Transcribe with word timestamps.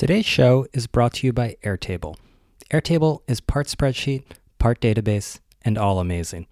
Today's 0.00 0.24
show 0.24 0.66
is 0.72 0.86
brought 0.86 1.12
to 1.16 1.26
you 1.26 1.32
by 1.34 1.58
Airtable. 1.62 2.16
Airtable 2.70 3.20
is 3.28 3.42
part 3.42 3.66
spreadsheet, 3.66 4.22
part 4.58 4.80
database, 4.80 5.40
and 5.60 5.76
all 5.76 6.00
amazing. 6.00 6.46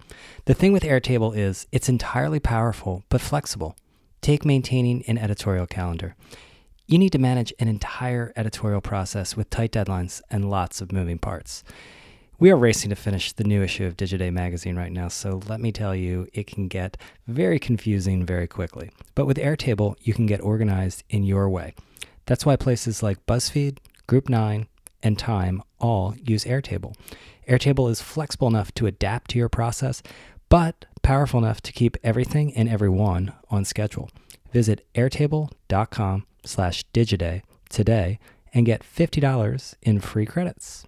The 0.45 0.53
thing 0.53 0.71
with 0.71 0.83
Airtable 0.83 1.35
is 1.35 1.67
it's 1.73 1.89
entirely 1.89 2.41
powerful 2.41 3.05
but 3.09 3.23
flexible. 3.23 3.75
Take 4.21 4.45
maintaining 4.45 5.03
an 5.07 5.17
editorial 5.17 5.67
calendar. 5.67 6.15
You 6.87 6.99
need 6.99 7.13
to 7.13 7.19
manage 7.19 7.55
an 7.59 7.69
entire 7.69 8.35
editorial 8.37 8.83
process 8.83 9.35
with 9.35 9.49
tight 9.49 9.73
deadlines 9.73 10.21
and 10.31 10.51
lots 10.51 10.83
of 10.83 10.93
moving 10.93 11.17
parts. 11.17 11.65
We 12.39 12.51
are 12.51 12.57
racing 12.59 12.91
to 12.91 12.97
finish 12.97 13.33
the 13.33 13.45
new 13.45 13.63
issue 13.63 13.87
of 13.87 13.97
Digiday 13.97 14.31
magazine 14.31 14.77
right 14.77 14.93
now, 14.93 15.09
so 15.09 15.41
let 15.49 15.59
me 15.59 15.73
tell 15.73 15.95
you, 15.95 16.29
it 16.35 16.47
can 16.47 16.69
get 16.69 16.99
very 17.27 17.59
confusing 17.59 18.27
very 18.27 18.47
quickly. 18.47 18.91
But 19.15 19.25
with 19.25 19.39
Airtable, 19.39 19.97
you 20.03 20.13
can 20.13 20.27
get 20.27 20.43
organized 20.43 21.03
in 21.09 21.25
your 21.25 21.49
way. 21.49 21.73
That's 22.29 22.45
why 22.45 22.57
places 22.57 23.03
like 23.03 23.25
BuzzFeed, 23.25 23.79
Group 24.07 24.29
9, 24.29 24.67
and 25.03 25.19
Time 25.19 25.63
all 25.79 26.15
use 26.23 26.45
Airtable. 26.45 26.95
Airtable 27.49 27.91
is 27.91 28.03
flexible 28.03 28.49
enough 28.49 28.73
to 28.75 28.87
adapt 28.87 29.31
to 29.31 29.39
your 29.39 29.49
process, 29.49 30.03
but 30.51 30.85
powerful 31.01 31.43
enough 31.43 31.63
to 31.63 31.73
keep 31.73 31.97
everything 32.05 32.55
and 32.55 32.69
everyone 32.69 33.33
on 33.51 33.65
schedule. 33.65 34.11
Visit 34.53 34.87
airtable.com 34.95 36.27
slash 36.45 36.85
digiday 36.93 37.41
today 37.71 38.19
and 38.53 38.67
get 38.67 38.83
$50 38.83 39.75
in 39.81 39.99
free 39.99 40.27
credits. 40.27 40.87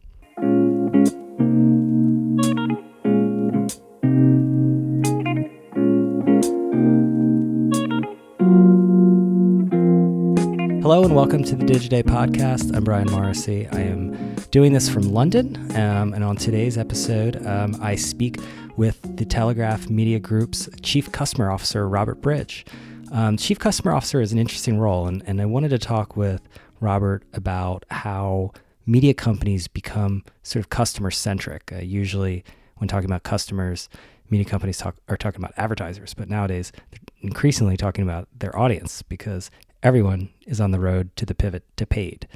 Hello 10.90 11.04
and 11.04 11.14
welcome 11.14 11.44
to 11.44 11.54
the 11.54 11.64
Digiday 11.64 12.02
podcast. 12.02 12.74
I'm 12.74 12.82
Brian 12.82 13.08
Morrissey. 13.08 13.68
I 13.70 13.82
am 13.82 14.34
doing 14.50 14.72
this 14.72 14.88
from 14.88 15.04
London, 15.04 15.54
um, 15.76 16.12
and 16.12 16.24
on 16.24 16.34
today's 16.34 16.76
episode, 16.76 17.46
um, 17.46 17.76
I 17.80 17.94
speak 17.94 18.38
with 18.76 19.00
the 19.16 19.24
Telegraph 19.24 19.88
Media 19.88 20.18
Group's 20.18 20.68
Chief 20.82 21.12
Customer 21.12 21.48
Officer, 21.48 21.88
Robert 21.88 22.20
Bridge. 22.20 22.66
Um, 23.12 23.36
Chief 23.36 23.56
Customer 23.56 23.92
Officer 23.92 24.20
is 24.20 24.32
an 24.32 24.40
interesting 24.40 24.80
role, 24.80 25.06
and, 25.06 25.22
and 25.26 25.40
I 25.40 25.44
wanted 25.44 25.68
to 25.68 25.78
talk 25.78 26.16
with 26.16 26.42
Robert 26.80 27.22
about 27.34 27.84
how 27.92 28.50
media 28.84 29.14
companies 29.14 29.68
become 29.68 30.24
sort 30.42 30.64
of 30.64 30.70
customer 30.70 31.12
centric. 31.12 31.70
Uh, 31.72 31.76
usually, 31.76 32.42
when 32.78 32.88
talking 32.88 33.08
about 33.08 33.22
customers, 33.22 33.88
media 34.28 34.44
companies 34.44 34.78
talk, 34.78 34.96
are 35.08 35.16
talking 35.16 35.40
about 35.40 35.54
advertisers, 35.56 36.14
but 36.14 36.28
nowadays 36.28 36.72
they're 36.90 36.98
increasingly 37.20 37.76
talking 37.76 38.02
about 38.02 38.26
their 38.36 38.58
audience 38.58 39.02
because 39.02 39.52
everyone 39.82 40.30
is 40.46 40.60
on 40.60 40.70
the 40.70 40.80
road 40.80 41.14
to 41.16 41.26
the 41.26 41.34
pivot 41.34 41.64
to 41.76 41.86
paid. 41.86 42.26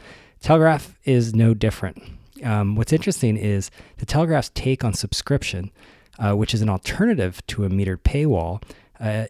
Telegraph 0.40 0.98
is 1.04 1.34
no 1.34 1.54
different. 1.54 2.02
Um, 2.42 2.76
what's 2.76 2.92
interesting 2.92 3.36
is 3.36 3.70
the 3.98 4.06
Telegraph's 4.06 4.50
take 4.50 4.84
on 4.84 4.92
subscription, 4.92 5.70
uh, 6.18 6.32
which 6.32 6.52
is 6.54 6.62
an 6.62 6.68
alternative 6.68 7.44
to 7.48 7.64
a 7.64 7.70
metered 7.70 8.02
paywall, 8.02 8.62
uh, 9.00 9.26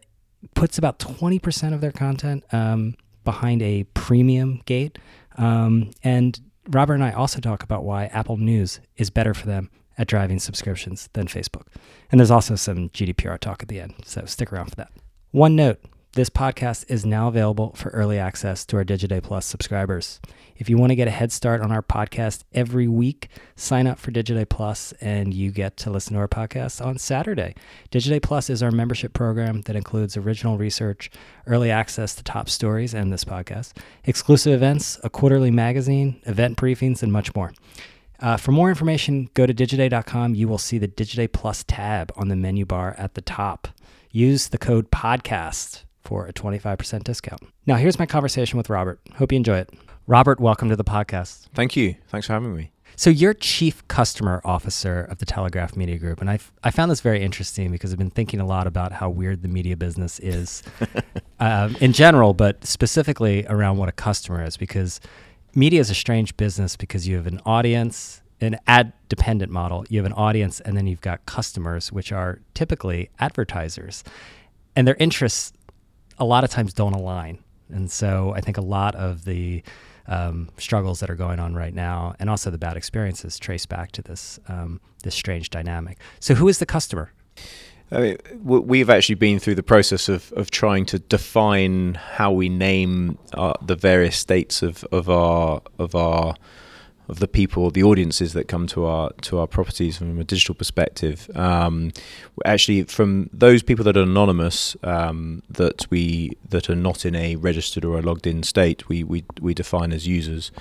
puts 0.53 0.77
about 0.77 0.99
20% 0.99 1.73
of 1.73 1.81
their 1.81 1.91
content 1.91 2.43
um, 2.51 2.95
behind 3.23 3.61
a 3.61 3.83
premium 3.93 4.61
gate. 4.65 4.97
Um, 5.37 5.91
and 6.03 6.39
Robert 6.69 6.95
and 6.95 7.03
I 7.03 7.11
also 7.11 7.39
talk 7.39 7.63
about 7.63 7.83
why 7.83 8.05
Apple 8.07 8.37
News 8.37 8.79
is 8.97 9.09
better 9.09 9.33
for 9.33 9.45
them 9.45 9.69
at 9.97 10.07
driving 10.07 10.39
subscriptions 10.39 11.09
than 11.13 11.27
Facebook. 11.27 11.67
And 12.11 12.19
there's 12.19 12.31
also 12.31 12.55
some 12.55 12.89
GDPR 12.89 13.39
talk 13.39 13.63
at 13.63 13.69
the 13.69 13.79
end, 13.79 13.93
so 14.03 14.25
stick 14.25 14.51
around 14.51 14.69
for 14.69 14.75
that. 14.75 14.91
One 15.31 15.55
note 15.55 15.79
this 16.15 16.29
podcast 16.29 16.85
is 16.87 17.05
now 17.05 17.27
available 17.27 17.73
for 17.75 17.89
early 17.89 18.17
access 18.17 18.65
to 18.65 18.77
our 18.77 18.85
Digiday 18.85 19.21
Plus 19.21 19.45
subscribers. 19.45 20.21
If 20.55 20.69
you 20.69 20.77
want 20.77 20.91
to 20.91 20.95
get 20.95 21.09
a 21.09 21.11
head 21.11 21.29
start 21.33 21.59
on 21.59 21.73
our 21.73 21.81
podcast 21.81 22.45
every 22.53 22.87
week, 22.87 23.27
sign 23.57 23.85
up 23.85 23.99
for 23.99 24.11
Digiday 24.11 24.47
Plus 24.47 24.93
and 25.01 25.33
you 25.33 25.51
get 25.51 25.75
to 25.75 25.89
listen 25.89 26.13
to 26.13 26.19
our 26.19 26.29
podcast 26.29 26.83
on 26.83 26.97
Saturday. 26.97 27.53
Digiday 27.91 28.21
Plus 28.21 28.49
is 28.49 28.63
our 28.63 28.71
membership 28.71 29.11
program 29.11 29.59
that 29.63 29.75
includes 29.75 30.15
original 30.15 30.57
research, 30.57 31.11
early 31.47 31.69
access 31.69 32.15
to 32.15 32.23
top 32.23 32.47
stories 32.47 32.93
and 32.93 33.11
this 33.11 33.25
podcast, 33.25 33.73
exclusive 34.05 34.53
events, 34.53 34.97
a 35.03 35.09
quarterly 35.09 35.51
magazine, 35.51 36.21
event 36.25 36.57
briefings, 36.57 37.03
and 37.03 37.11
much 37.11 37.35
more. 37.35 37.51
Uh, 38.21 38.37
for 38.37 38.53
more 38.53 38.69
information, 38.69 39.29
go 39.33 39.45
to 39.45 39.53
digiday.com. 39.53 40.33
You 40.33 40.47
will 40.47 40.57
see 40.59 40.77
the 40.77 40.87
Digiday 40.87 41.29
Plus 41.29 41.65
tab 41.67 42.13
on 42.15 42.29
the 42.29 42.37
menu 42.37 42.65
bar 42.65 42.95
at 42.97 43.15
the 43.15 43.21
top. 43.21 43.67
Use 44.11 44.47
the 44.47 44.57
code 44.57 44.89
PODCAST 44.91 45.81
for 46.05 46.27
a 46.27 46.33
25% 46.33 47.03
discount. 47.03 47.41
Now, 47.65 47.75
here's 47.75 47.99
my 47.99 48.05
conversation 48.05 48.57
with 48.57 48.69
Robert. 48.69 48.99
Hope 49.15 49.31
you 49.31 49.35
enjoy 49.37 49.57
it. 49.57 49.69
Robert, 50.07 50.39
welcome 50.39 50.69
to 50.69 50.75
the 50.75 50.83
podcast. 50.83 51.47
Thank 51.53 51.75
you. 51.75 51.95
Thanks 52.07 52.27
for 52.27 52.33
having 52.33 52.55
me. 52.55 52.71
So, 52.95 53.09
you're 53.09 53.33
Chief 53.33 53.85
Customer 53.89 54.39
Officer 54.45 55.01
of 55.01 55.17
the 55.17 55.25
Telegraph 55.25 55.75
Media 55.75 55.97
Group. 55.97 56.21
And 56.21 56.29
I, 56.29 56.39
I 56.63 56.71
found 56.71 56.89
this 56.89 57.01
very 57.01 57.21
interesting 57.21 57.71
because 57.71 57.91
I've 57.91 57.97
been 57.97 58.11
thinking 58.11 58.39
a 58.39 58.45
lot 58.45 58.67
about 58.67 58.93
how 58.93 59.09
weird 59.09 59.41
the 59.41 59.49
media 59.49 59.75
business 59.75 60.19
is 60.19 60.63
um, 61.39 61.75
in 61.81 61.91
general, 61.91 62.33
but 62.33 62.63
specifically 62.65 63.45
around 63.47 63.77
what 63.77 63.89
a 63.89 63.91
customer 63.91 64.43
is. 64.43 64.55
Because 64.55 65.01
media 65.55 65.81
is 65.81 65.89
a 65.89 65.95
strange 65.95 66.37
business 66.37 66.77
because 66.77 67.07
you 67.07 67.15
have 67.17 67.27
an 67.27 67.41
audience, 67.45 68.21
an 68.39 68.57
ad 68.67 68.93
dependent 69.09 69.51
model, 69.51 69.85
you 69.89 69.99
have 69.99 70.05
an 70.05 70.13
audience, 70.13 70.59
and 70.61 70.77
then 70.77 70.87
you've 70.87 71.01
got 71.01 71.25
customers, 71.25 71.91
which 71.91 72.11
are 72.11 72.39
typically 72.53 73.09
advertisers. 73.19 74.03
And 74.75 74.87
their 74.87 74.95
interests 74.95 75.53
a 76.17 76.25
lot 76.25 76.43
of 76.43 76.49
times 76.49 76.73
don't 76.73 76.93
align. 76.93 77.39
And 77.69 77.89
so 77.89 78.33
I 78.35 78.41
think 78.41 78.57
a 78.57 78.61
lot 78.61 78.95
of 78.95 79.25
the 79.25 79.63
um, 80.07 80.49
struggles 80.57 80.99
that 80.99 81.09
are 81.09 81.15
going 81.15 81.39
on 81.39 81.55
right 81.55 81.73
now, 81.73 82.15
and 82.19 82.29
also 82.29 82.51
the 82.51 82.57
bad 82.57 82.77
experiences, 82.77 83.39
trace 83.39 83.65
back 83.65 83.91
to 83.93 84.01
this 84.01 84.39
um, 84.47 84.79
this 85.03 85.15
strange 85.15 85.49
dynamic. 85.49 85.97
So, 86.19 86.35
who 86.35 86.47
is 86.47 86.59
the 86.59 86.65
customer? 86.65 87.11
I 87.91 87.99
mean, 87.99 88.17
we've 88.43 88.89
actually 88.89 89.15
been 89.15 89.39
through 89.39 89.55
the 89.55 89.63
process 89.63 90.09
of, 90.09 90.31
of 90.33 90.49
trying 90.49 90.85
to 90.87 90.99
define 90.99 91.93
how 91.93 92.31
we 92.31 92.49
name 92.49 93.19
uh, 93.33 93.53
the 93.61 93.75
various 93.75 94.17
states 94.17 94.63
of, 94.63 94.83
of 94.91 95.09
our 95.09 95.61
of 95.77 95.95
our 95.95 96.35
of 97.07 97.19
the 97.19 97.27
people, 97.27 97.69
the 97.69 97.83
audiences 97.83 98.33
that 98.33 98.47
come 98.47 98.67
to 98.67 98.85
our 98.85 99.11
to 99.21 99.39
our 99.39 99.47
properties 99.47 99.97
from 99.97 100.19
a 100.19 100.23
digital 100.23 100.55
perspective. 100.55 101.29
Um, 101.35 101.91
actually, 102.45 102.83
from 102.83 103.29
those 103.31 103.63
people 103.63 103.83
that 103.85 103.95
are 103.95 104.03
anonymous, 104.03 104.75
um, 104.83 105.43
that 105.49 105.85
we 105.89 106.37
that 106.49 106.69
are 106.69 106.75
not 106.75 107.05
in 107.05 107.15
a 107.15 107.35
registered 107.35 107.85
or 107.85 107.99
a 107.99 108.01
logged 108.01 108.27
in 108.27 108.43
state, 108.43 108.89
we 108.89 109.03
we, 109.03 109.23
we 109.39 109.53
define 109.53 109.91
as 109.91 110.07
users. 110.07 110.51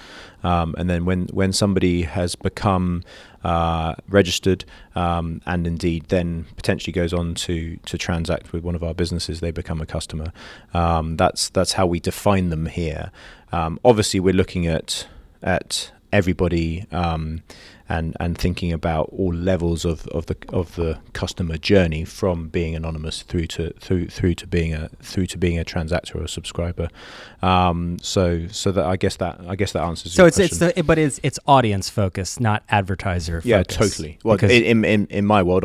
Um, 0.43 0.75
and 0.77 0.91
then 0.91 1.05
when 1.05 1.27
when 1.29 1.53
somebody 1.53 2.03
has 2.03 2.35
become 2.35 3.03
uh, 3.43 3.95
registered 4.09 4.65
um, 4.95 5.41
and 5.47 5.67
indeed 5.67 6.07
then 6.09 6.47
potentially 6.57 6.93
goes 6.93 7.13
on 7.13 7.35
to 7.35 7.77
to 7.87 7.99
transact 7.99 8.53
with 8.53 8.63
one 8.63 8.75
of 8.75 8.83
our 8.83 8.95
businesses, 8.95 9.41
they 9.41 9.51
become 9.51 9.81
a 9.81 9.87
customer. 9.87 10.33
Um, 10.75 11.17
that's 11.17 11.49
that's 11.49 11.73
how 11.73 11.87
we 11.87 12.01
define 12.01 12.51
them 12.51 12.67
here. 12.67 13.11
Um, 13.53 13.79
obviously, 13.85 14.21
we're 14.21 14.35
looking 14.35 14.67
at 14.67 15.07
at 15.43 15.93
everybody 16.15 16.87
um, 16.93 17.43
and 17.89 18.17
and 18.19 18.39
thinking 18.39 18.73
about 18.73 19.11
all 19.13 19.35
levels 19.35 19.85
of, 19.85 20.07
of 20.09 20.27
the 20.27 20.37
of 20.49 20.75
the 20.77 20.99
customer 21.13 21.59
journey 21.59 22.05
from 22.05 22.49
being 22.49 22.75
anonymous 22.75 23.23
through 23.23 23.47
to 23.47 23.71
through 23.81 24.07
through 24.07 24.35
to 24.35 24.47
being 24.47 24.73
a 24.73 24.89
through 25.03 25.27
to 25.27 25.37
being 25.37 25.59
a 25.59 25.65
transactor 25.65 26.15
or 26.15 26.23
a 26.23 26.29
subscriber. 26.29 26.89
Um, 27.43 27.99
so 28.01 28.47
so 28.49 28.73
that 28.73 28.87
I 28.87 28.97
guess 28.97 29.17
that 29.17 29.41
I 29.47 29.57
guess 29.57 29.73
that 29.73 29.83
answers. 29.83 30.15
So 30.15 30.25
it's 30.25 30.37
question. 30.37 30.69
it's 30.69 30.77
the, 30.77 30.83
but 30.85 30.99
it's 30.99 31.21
it's 31.23 31.39
audience 31.47 31.91
focused, 31.91 32.41
not 32.41 32.63
advertiser. 32.71 33.41
Focused. 33.43 33.47
Yeah, 33.47 33.63
totally. 33.65 34.19
Well, 34.23 34.39
in, 34.39 34.85
in 34.85 35.07
in 35.09 35.27
my 35.27 35.43
world, 35.43 35.65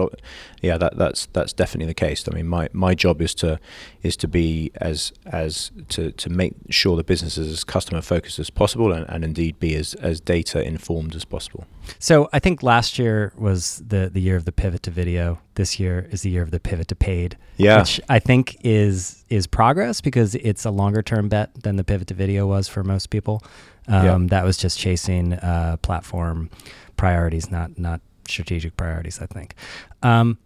yeah, 0.61 0.77
that 0.77 0.97
that's 0.97 1.27
that's 1.27 1.53
definitely 1.53 1.87
the 1.87 1.93
case. 1.93 2.27
I 2.29 2.35
mean, 2.35 2.47
my 2.47 2.69
my 2.73 2.95
job 2.95 3.21
is 3.21 3.33
to 3.35 3.59
is 4.01 4.15
to 4.17 4.27
be 4.27 4.71
as 4.75 5.11
as 5.25 5.71
to 5.89 6.11
to 6.11 6.29
make 6.29 6.53
sure 6.69 6.95
the 6.95 7.03
business 7.03 7.37
is 7.37 7.51
as 7.51 7.63
customer 7.63 8.01
focused 8.01 8.39
as 8.39 8.49
possible, 8.49 8.91
and, 8.91 9.05
and 9.09 9.23
indeed 9.23 9.59
be 9.59 9.75
as 9.75 9.93
as 9.95 10.21
data 10.21 10.63
informed 10.63 11.15
as 11.15 11.25
possible. 11.25 11.65
So 11.99 12.29
I 12.31 12.39
think 12.39 12.63
last 12.63 12.97
year 12.97 13.33
was 13.37 13.83
the 13.85 14.09
the 14.11 14.21
year 14.21 14.35
of 14.35 14.45
the 14.45 14.51
pivot 14.51 14.83
to 14.83 14.91
video. 14.91 15.39
This 15.55 15.79
year 15.79 16.07
is 16.11 16.21
the 16.21 16.29
year 16.29 16.43
of 16.43 16.51
the 16.51 16.59
pivot 16.59 16.87
to 16.89 16.95
paid. 16.95 17.37
Yeah, 17.57 17.79
which 17.79 17.99
I 18.07 18.19
think 18.19 18.57
is 18.63 19.25
is 19.29 19.47
progress 19.47 20.01
because 20.01 20.35
it's 20.35 20.65
a 20.65 20.71
longer 20.71 21.01
term 21.01 21.27
bet 21.27 21.63
than 21.63 21.75
the 21.75 21.83
pivot 21.83 22.07
to 22.07 22.13
video 22.13 22.47
was 22.47 22.67
for 22.67 22.83
most 22.83 23.09
people. 23.09 23.43
Um, 23.87 24.05
yeah. 24.05 24.27
That 24.29 24.45
was 24.45 24.57
just 24.57 24.79
chasing 24.79 25.33
uh, 25.33 25.77
platform 25.81 26.49
priorities, 26.95 27.51
not 27.51 27.77
not 27.77 28.01
strategic 28.27 28.77
priorities. 28.77 29.19
I 29.21 29.25
think. 29.25 29.55
Um, 30.03 30.37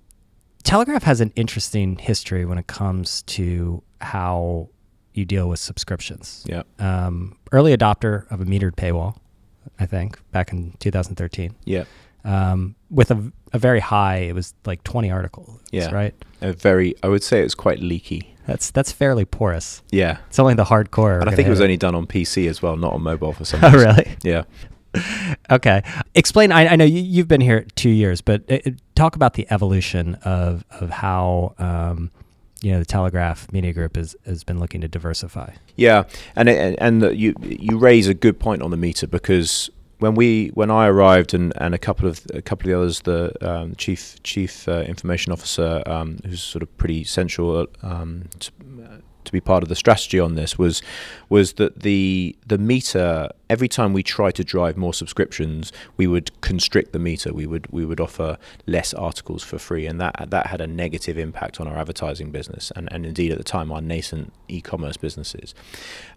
Telegraph 0.64 1.04
has 1.04 1.22
an 1.22 1.32
interesting 1.36 1.98
history 1.98 2.46
when 2.46 2.58
it 2.58 2.68
comes 2.68 3.22
to 3.24 3.84
how 4.02 4.70
you 5.14 5.26
deal 5.26 5.48
with 5.50 5.60
subscriptions. 5.60 6.46
Yeah. 6.48 6.64
Um, 6.80 7.38
early 7.52 7.76
adopter 7.76 8.30
of 8.32 8.42
a 8.42 8.46
metered 8.46 8.76
paywall. 8.76 9.18
I 9.80 9.86
think, 9.86 10.20
back 10.32 10.52
in 10.52 10.74
2013. 10.80 11.56
Yeah. 11.66 11.86
Um, 12.26 12.76
with 12.90 13.12
a, 13.12 13.32
a 13.54 13.60
very 13.60 13.80
high, 13.80 14.18
it 14.18 14.34
was 14.36 14.54
like 14.66 14.84
20 14.84 15.10
articles, 15.12 15.60
yeah. 15.72 15.90
right? 15.92 16.14
A 16.42 16.54
very, 16.54 16.96
I 17.02 17.08
would 17.08 17.24
say 17.24 17.42
it's 17.42 17.56
quite 17.56 17.80
leaky. 17.80 18.36
That's 18.46 18.72
that's 18.72 18.92
fairly 18.92 19.24
porous. 19.24 19.82
Yeah, 19.90 20.18
It's 20.28 20.38
only 20.38 20.54
the 20.54 20.66
hardcore. 20.66 21.22
and 21.22 21.30
I 21.30 21.36
think 21.36 21.48
it 21.48 21.50
was 21.50 21.62
only 21.62 21.78
done 21.78 21.96
on 21.96 22.08
PC 22.08 22.50
as 22.50 22.62
well, 22.62 22.76
not 22.76 22.94
on 22.94 23.02
mobile 23.02 23.32
for 23.32 23.46
some 23.46 23.62
Oh, 23.64 23.72
really? 23.72 24.18
Yeah. 24.22 24.44
Okay. 25.50 25.84
Explain. 26.16 26.52
I, 26.52 26.68
I 26.70 26.76
know 26.76 26.86
you, 26.86 27.02
you've 27.02 27.28
been 27.28 27.42
here 27.42 27.66
two 27.76 27.90
years, 27.90 28.22
but 28.22 28.44
uh, 28.50 28.60
uh, 28.66 28.72
talk 28.96 29.16
about 29.16 29.34
the 29.34 29.46
evolution 29.50 30.16
of 30.24 30.64
of 30.72 30.90
how 30.90 31.54
um, 31.60 32.12
you 32.62 32.72
know 32.72 32.80
the 32.80 32.86
Telegraph 32.86 33.52
Media 33.52 33.74
Group 33.74 33.96
has 33.96 34.16
has 34.26 34.44
been 34.44 34.60
looking 34.60 34.82
to 34.82 34.88
diversify. 34.88 35.54
Yeah, 35.76 36.04
and 36.36 36.50
it, 36.50 36.76
and 36.80 37.02
the, 37.02 37.16
you 37.16 37.36
you 37.42 37.78
raise 37.78 38.08
a 38.08 38.14
good 38.14 38.40
point 38.40 38.62
on 38.62 38.72
the 38.72 38.78
meter 38.78 39.06
because 39.06 39.70
when 40.00 40.16
we 40.16 40.50
when 40.50 40.72
I 40.72 40.88
arrived 40.88 41.34
and, 41.34 41.54
and 41.58 41.74
a 41.74 41.78
couple 41.78 42.08
of 42.08 42.22
a 42.34 42.42
couple 42.42 42.66
of 42.66 42.70
the 42.70 42.78
others, 42.78 43.02
the 43.02 43.48
um, 43.48 43.76
chief 43.76 44.22
chief 44.24 44.68
uh, 44.68 44.82
information 44.82 45.32
officer, 45.32 45.84
um, 45.86 46.20
who's 46.26 46.42
sort 46.42 46.64
of 46.64 46.76
pretty 46.78 47.04
central 47.04 47.68
um, 47.82 48.30
to, 48.40 48.52
to 49.26 49.32
be 49.32 49.42
part 49.42 49.64
of 49.64 49.70
the 49.70 49.76
strategy 49.76 50.20
on 50.20 50.36
this 50.36 50.58
was 50.58 50.82
was 51.30 51.54
that 51.54 51.82
the 51.82 52.36
the 52.46 52.58
meter 52.58 53.30
every 53.50 53.68
time 53.68 53.94
we 53.94 54.02
try 54.02 54.32
to 54.32 54.44
drive 54.44 54.76
more 54.78 54.94
subscriptions 54.94 55.72
we 55.96 56.08
would 56.08 56.32
constrict 56.42 56.92
the 56.92 56.98
meter. 56.98 57.32
We 57.32 57.46
would 57.46 57.68
we 57.72 57.86
would 57.86 58.00
offer 58.00 58.38
less 58.66 58.94
articles 58.96 59.44
for 59.44 59.60
free 59.60 59.86
and 59.86 60.02
that 60.02 60.28
that 60.30 60.48
had 60.48 60.62
a 60.62 60.68
negative 60.68 61.18
impact 61.18 61.60
on 61.62 61.68
our 61.68 61.78
advertising 61.78 62.32
business 62.32 62.72
and, 62.76 62.92
and 62.92 63.06
indeed 63.06 63.32
at 63.32 63.38
the 63.38 63.44
time 63.44 63.72
our 63.72 63.82
nascent 63.82 64.34
e-commerce 64.48 64.98
businesses. 64.98 65.54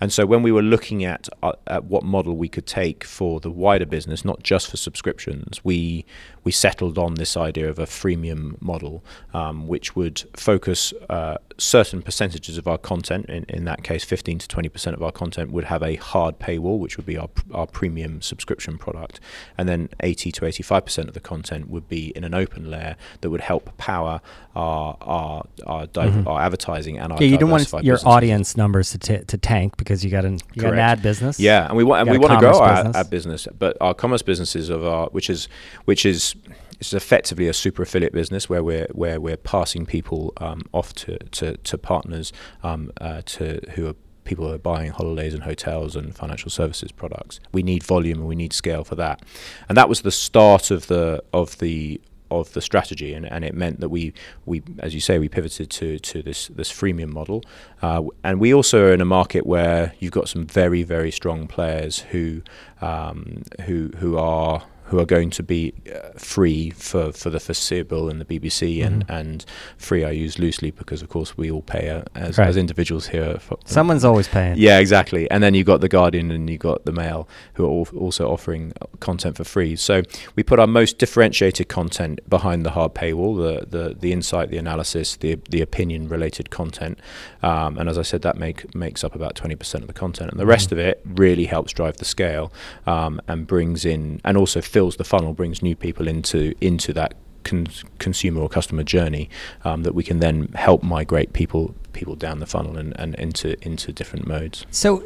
And 0.01 0.13
so 0.13 0.25
when 0.25 0.43
we 0.43 0.51
were 0.51 0.63
looking 0.63 1.05
at 1.05 1.29
uh, 1.43 1.53
at 1.67 1.85
what 1.85 2.05
model 2.05 2.37
we 2.37 2.49
could 2.49 2.67
take 2.67 3.05
for 3.05 3.39
the 3.41 3.51
wider 3.51 3.87
business 3.87 4.25
not 4.25 4.43
just 4.43 4.71
for 4.71 4.79
subscriptions 4.79 5.63
we 5.63 6.07
we 6.43 6.53
settled 6.53 6.97
on 6.97 7.15
this 7.15 7.37
idea 7.37 7.69
of 7.69 7.79
a 7.79 7.87
freemium 7.87 8.61
model 8.63 9.05
um, 9.35 9.67
which 9.67 9.95
would 9.95 10.25
focus 10.35 10.95
uh, 11.11 11.37
certain 11.59 12.01
percentages 12.01 12.57
of 12.57 12.67
our 12.67 12.79
content 12.79 12.96
in, 13.29 13.45
in 13.49 13.65
that 13.65 13.83
case 13.83 14.05
15 14.05 14.39
to 14.39 14.49
20 14.49 14.69
percent 14.69 14.97
of 14.97 15.03
our 15.03 15.13
content 15.13 15.51
would 15.53 15.65
have 15.65 15.83
a 15.83 15.97
hard 15.97 16.39
paywall 16.39 16.79
which 16.79 16.97
would 16.97 17.07
be 17.07 17.17
our, 17.19 17.29
our 17.53 17.67
premium 17.67 18.23
subscription 18.23 18.79
product 18.79 19.21
and 19.59 19.69
then 19.69 19.89
80 20.01 20.33
to 20.33 20.45
85 20.47 20.85
percent 20.85 21.09
of 21.09 21.15
the 21.15 21.21
content 21.21 21.69
would 21.69 21.89
be 21.89 22.09
in 22.17 22.25
an 22.25 22.33
open 22.35 22.71
layer 22.71 22.97
that 23.21 23.31
would 23.31 23.43
help 23.43 23.77
power 23.77 24.21
our 24.55 24.97
our 25.01 25.45
our, 25.67 25.87
div- 25.87 26.13
Mhm. 26.13 26.27
our 26.27 26.41
advertising 26.41 26.99
and 26.99 27.13
our 27.13 27.19
Yeah, 27.23 27.29
you 27.29 27.39
don't 27.39 27.51
want 27.51 27.71
your 27.73 27.81
businesses. 27.97 28.05
audience 28.07 28.57
numbers 28.57 28.91
to, 28.93 28.99
t- 28.99 29.19
to 29.25 29.37
tank 29.39 29.77
because 29.77 30.03
you 30.05 30.11
got 30.11 30.25
an 30.25 30.39
you 30.55 30.63
got 30.63 30.73
an 30.73 30.79
ad 30.79 31.03
business. 31.03 31.39
Yeah, 31.39 31.67
and 31.69 31.77
we 31.77 31.85
want 31.85 32.01
and 32.03 32.11
we 32.11 32.19
want 32.19 32.33
to 32.33 32.39
grow 32.39 32.59
our 32.61 32.77
business. 32.77 32.97
ad 32.97 33.11
business, 33.11 33.49
but 33.59 33.77
our 33.81 33.93
commerce 33.95 34.23
businesses 34.23 34.71
of 34.71 34.85
our 34.85 35.09
which 35.09 35.29
is 35.29 35.49
which 35.85 36.07
is 36.07 36.35
it's 36.79 36.93
effectively 36.93 37.49
a 37.49 37.53
super 37.53 37.83
affiliate 37.83 38.13
business 38.13 38.49
where 38.49 38.63
we're 38.63 38.89
where 38.93 39.21
we're 39.21 39.37
passing 39.37 39.87
people 39.87 40.33
um, 40.39 40.63
off 40.73 40.93
to, 40.95 41.19
to, 41.19 41.57
to 41.59 41.79
partners 41.79 42.33
um, 42.63 42.93
uh, 43.01 43.23
to 43.25 43.61
who 43.75 43.89
are 43.89 43.95
people 44.25 44.47
who 44.47 44.55
are 44.55 44.59
buying 44.59 44.91
holidays 44.91 45.33
and 45.33 45.45
hotels 45.45 45.95
and 45.95 46.15
financial 46.15 46.51
services 46.51 46.91
products. 46.93 47.41
We 47.53 47.63
need 47.63 47.83
volume 47.83 48.19
and 48.19 48.29
we 48.29 48.35
need 48.35 48.53
scale 48.53 48.85
for 48.85 48.97
that, 48.97 49.23
and 49.69 49.77
that 49.77 49.89
was 49.89 50.03
the 50.03 50.11
start 50.11 50.71
of 50.71 50.87
the 50.89 51.23
of 51.33 51.59
the 51.59 52.01
of 52.31 52.53
the 52.55 52.61
strategy, 52.61 53.15
and, 53.15 53.25
and 53.25 53.45
it 53.45 53.55
meant 53.55 53.79
that 53.81 53.89
we, 53.89 54.13
we, 54.47 54.61
as 54.81 54.95
you 54.95 55.01
say, 55.01 55.17
we 55.19 55.29
pivoted 55.29 55.71
to, 55.71 55.99
to 56.01 56.23
this 56.23 56.49
this 56.49 56.73
freemium 56.73 57.13
model, 57.13 57.43
uh, 57.83 58.03
and 58.25 58.41
we 58.41 58.53
also 58.53 58.87
are 58.87 58.93
in 58.93 59.01
a 59.01 59.05
market 59.05 59.47
where 59.47 59.95
you've 60.01 60.13
got 60.13 60.29
some 60.29 60.45
very 60.45 60.83
very 60.83 61.11
strong 61.11 61.47
players 61.47 62.01
who 62.01 62.43
um, 62.81 63.43
who 63.63 63.91
who 63.99 64.19
are 64.19 64.65
who 64.87 64.99
are 65.01 65.05
going 65.05 65.31
to 65.31 65.43
be 65.43 65.73
uh, 65.93 66.11
free 66.17 66.71
for, 66.71 67.11
for 67.13 67.29
the 67.31 67.41
foreseeable 67.41 68.09
in 68.09 68.19
the 68.19 68.25
BBC 68.25 68.85
and, 68.85 69.07
Mhm. 69.07 69.19
and 69.21 69.45
free 69.77 70.05
I 70.05 70.11
use 70.11 70.39
loosely 70.39 70.71
because 70.71 71.03
of 71.03 71.09
course 71.09 71.37
we 71.37 71.51
all 71.51 71.63
pay 71.63 71.91
uh, 71.91 72.03
as, 72.15 72.39
Right. 72.39 72.49
as 72.49 72.57
individuals 72.57 73.09
here. 73.09 73.39
For, 73.41 73.59
Someone's 73.65 74.05
always 74.05 74.29
paying. 74.29 74.55
yeah, 74.59 74.79
exactly. 74.79 75.29
And 75.31 75.43
then 75.43 75.55
you've 75.55 75.67
got 75.67 75.81
the 75.81 75.89
Guardian 75.89 76.31
and 76.31 76.49
you've 76.49 76.61
got 76.61 76.85
the 76.85 76.93
Mail, 76.93 77.29
who 77.55 77.65
are 77.67 77.71
al- 77.81 77.99
also 77.99 78.29
offering 78.31 78.73
content 79.01 79.37
for 79.37 79.45
free. 79.45 79.75
So 79.77 80.03
we 80.37 80.43
put 80.43 80.59
our 80.61 80.67
most 80.69 80.99
differentiated 80.99 81.69
content 81.69 82.21
behind 82.29 82.65
the 82.65 82.71
hard 82.71 82.95
paywall, 82.95 83.37
the 83.37 83.67
the, 83.67 83.95
the 83.99 84.13
insight, 84.13 84.51
the 84.51 84.57
analysis, 84.59 85.17
the 85.17 85.39
the 85.51 85.61
opinion 85.63 86.09
related 86.09 86.51
content. 86.51 86.99
Um, 87.43 87.77
and 87.79 87.89
as 87.89 87.99
I 87.99 88.03
said, 88.03 88.23
that 88.23 88.37
make 88.39 88.73
makes 88.75 89.03
up 89.05 89.15
about 89.15 89.35
twenty 89.35 89.57
percent 89.57 89.83
of 89.83 89.89
the 89.89 89.95
content, 89.95 90.31
and 90.31 90.39
the 90.39 90.47
rest 90.47 90.69
Mhm. 90.69 90.73
of 90.73 90.79
it 90.79 91.01
really 91.05 91.47
helps 91.47 91.73
drive 91.73 91.97
the 91.97 92.05
scale 92.05 92.53
um, 92.87 93.21
and 93.29 93.47
brings 93.47 93.85
in 93.85 94.21
and 94.25 94.37
also 94.37 94.61
fills 94.77 94.97
the 94.97 95.05
funnel, 95.05 95.33
brings 95.33 95.63
new 95.63 95.75
people 95.75 96.07
into 96.07 96.55
into 96.61 96.93
that. 96.93 97.15
Con- 97.45 97.69
consumer 98.01 98.41
or 98.41 98.49
customer 98.49 98.83
journey 98.83 99.31
um, 99.65 99.85
that 99.85 99.95
we 99.95 100.03
can 100.03 100.19
then 100.19 100.49
help 100.57 100.83
migrate 100.83 101.33
people 101.33 101.77
people 101.93 102.17
down 102.17 102.41
the 102.41 102.47
funnel 102.55 102.77
and, 102.77 102.93
and 102.99 103.15
into 103.15 103.49
into 103.65 103.93
different 103.93 104.27
modes. 104.27 104.67
So, 104.73 105.05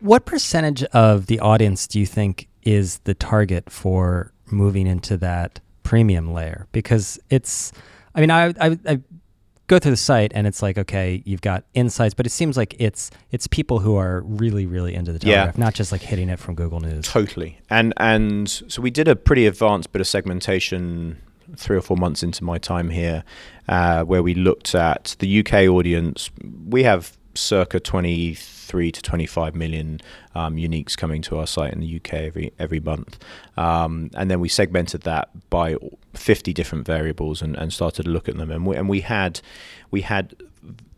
what 0.00 0.26
percentage 0.26 0.82
of 0.92 1.26
the 1.26 1.38
audience 1.38 1.86
do 1.86 2.00
you 2.00 2.06
think 2.06 2.48
is 2.64 2.98
the 3.04 3.14
target 3.14 3.70
for 3.70 4.32
moving 4.50 4.88
into 4.88 5.16
that 5.18 5.60
premium 5.84 6.32
layer? 6.32 6.66
Because 6.72 7.20
it's, 7.30 7.72
I 8.16 8.20
mean, 8.20 8.32
I, 8.32 8.52
I, 8.60 8.78
I 8.86 9.00
go 9.68 9.78
through 9.78 9.92
the 9.92 9.96
site 9.96 10.32
and 10.34 10.46
it's 10.46 10.62
like, 10.62 10.76
okay, 10.78 11.22
you've 11.24 11.40
got 11.42 11.64
insights, 11.74 12.14
but 12.14 12.26
it 12.26 12.30
seems 12.30 12.56
like 12.56 12.74
it's 12.78 13.10
it's 13.30 13.46
people 13.46 13.78
who 13.78 13.96
are 13.96 14.22
really, 14.22 14.66
really 14.66 14.94
into 14.94 15.12
the 15.12 15.24
Yeah. 15.26 15.34
Telegraph, 15.36 15.58
not 15.58 15.74
just 15.74 15.92
like 15.92 16.00
hitting 16.00 16.28
it 16.30 16.38
from 16.38 16.54
Google 16.56 16.80
News. 16.80 17.06
Totally. 17.06 17.58
And 17.70 17.92
and 17.98 18.48
so 18.48 18.82
we 18.82 18.90
did 18.90 19.06
a 19.06 19.14
pretty 19.14 19.46
advanced 19.46 19.92
bit 19.92 20.00
of 20.00 20.06
segmentation 20.06 21.18
three 21.56 21.76
or 21.76 21.80
four 21.80 21.96
months 21.96 22.22
into 22.22 22.44
my 22.44 22.58
time 22.58 22.90
here, 22.90 23.24
uh, 23.68 24.04
where 24.04 24.22
we 24.22 24.34
looked 24.34 24.74
at 24.74 25.16
the 25.18 25.40
UK 25.40 25.66
audience. 25.68 26.30
We 26.68 26.82
have 26.84 27.16
circa 27.38 27.80
23 27.80 28.92
to 28.92 29.02
25 29.02 29.54
million 29.54 30.00
um, 30.34 30.56
uniques 30.56 30.96
coming 30.96 31.22
to 31.22 31.38
our 31.38 31.46
site 31.46 31.72
in 31.72 31.80
the 31.80 31.96
UK 31.96 32.14
every 32.14 32.52
every 32.58 32.80
month, 32.80 33.18
um, 33.56 34.10
and 34.14 34.30
then 34.30 34.40
we 34.40 34.48
segmented 34.48 35.02
that 35.02 35.30
by 35.50 35.76
50 36.14 36.52
different 36.52 36.86
variables 36.86 37.42
and, 37.42 37.56
and 37.56 37.72
started 37.72 38.04
to 38.04 38.10
look 38.10 38.28
at 38.28 38.36
them. 38.36 38.50
And 38.50 38.66
we, 38.66 38.76
and 38.76 38.88
we 38.88 39.00
had 39.00 39.40
we 39.90 40.02
had 40.02 40.34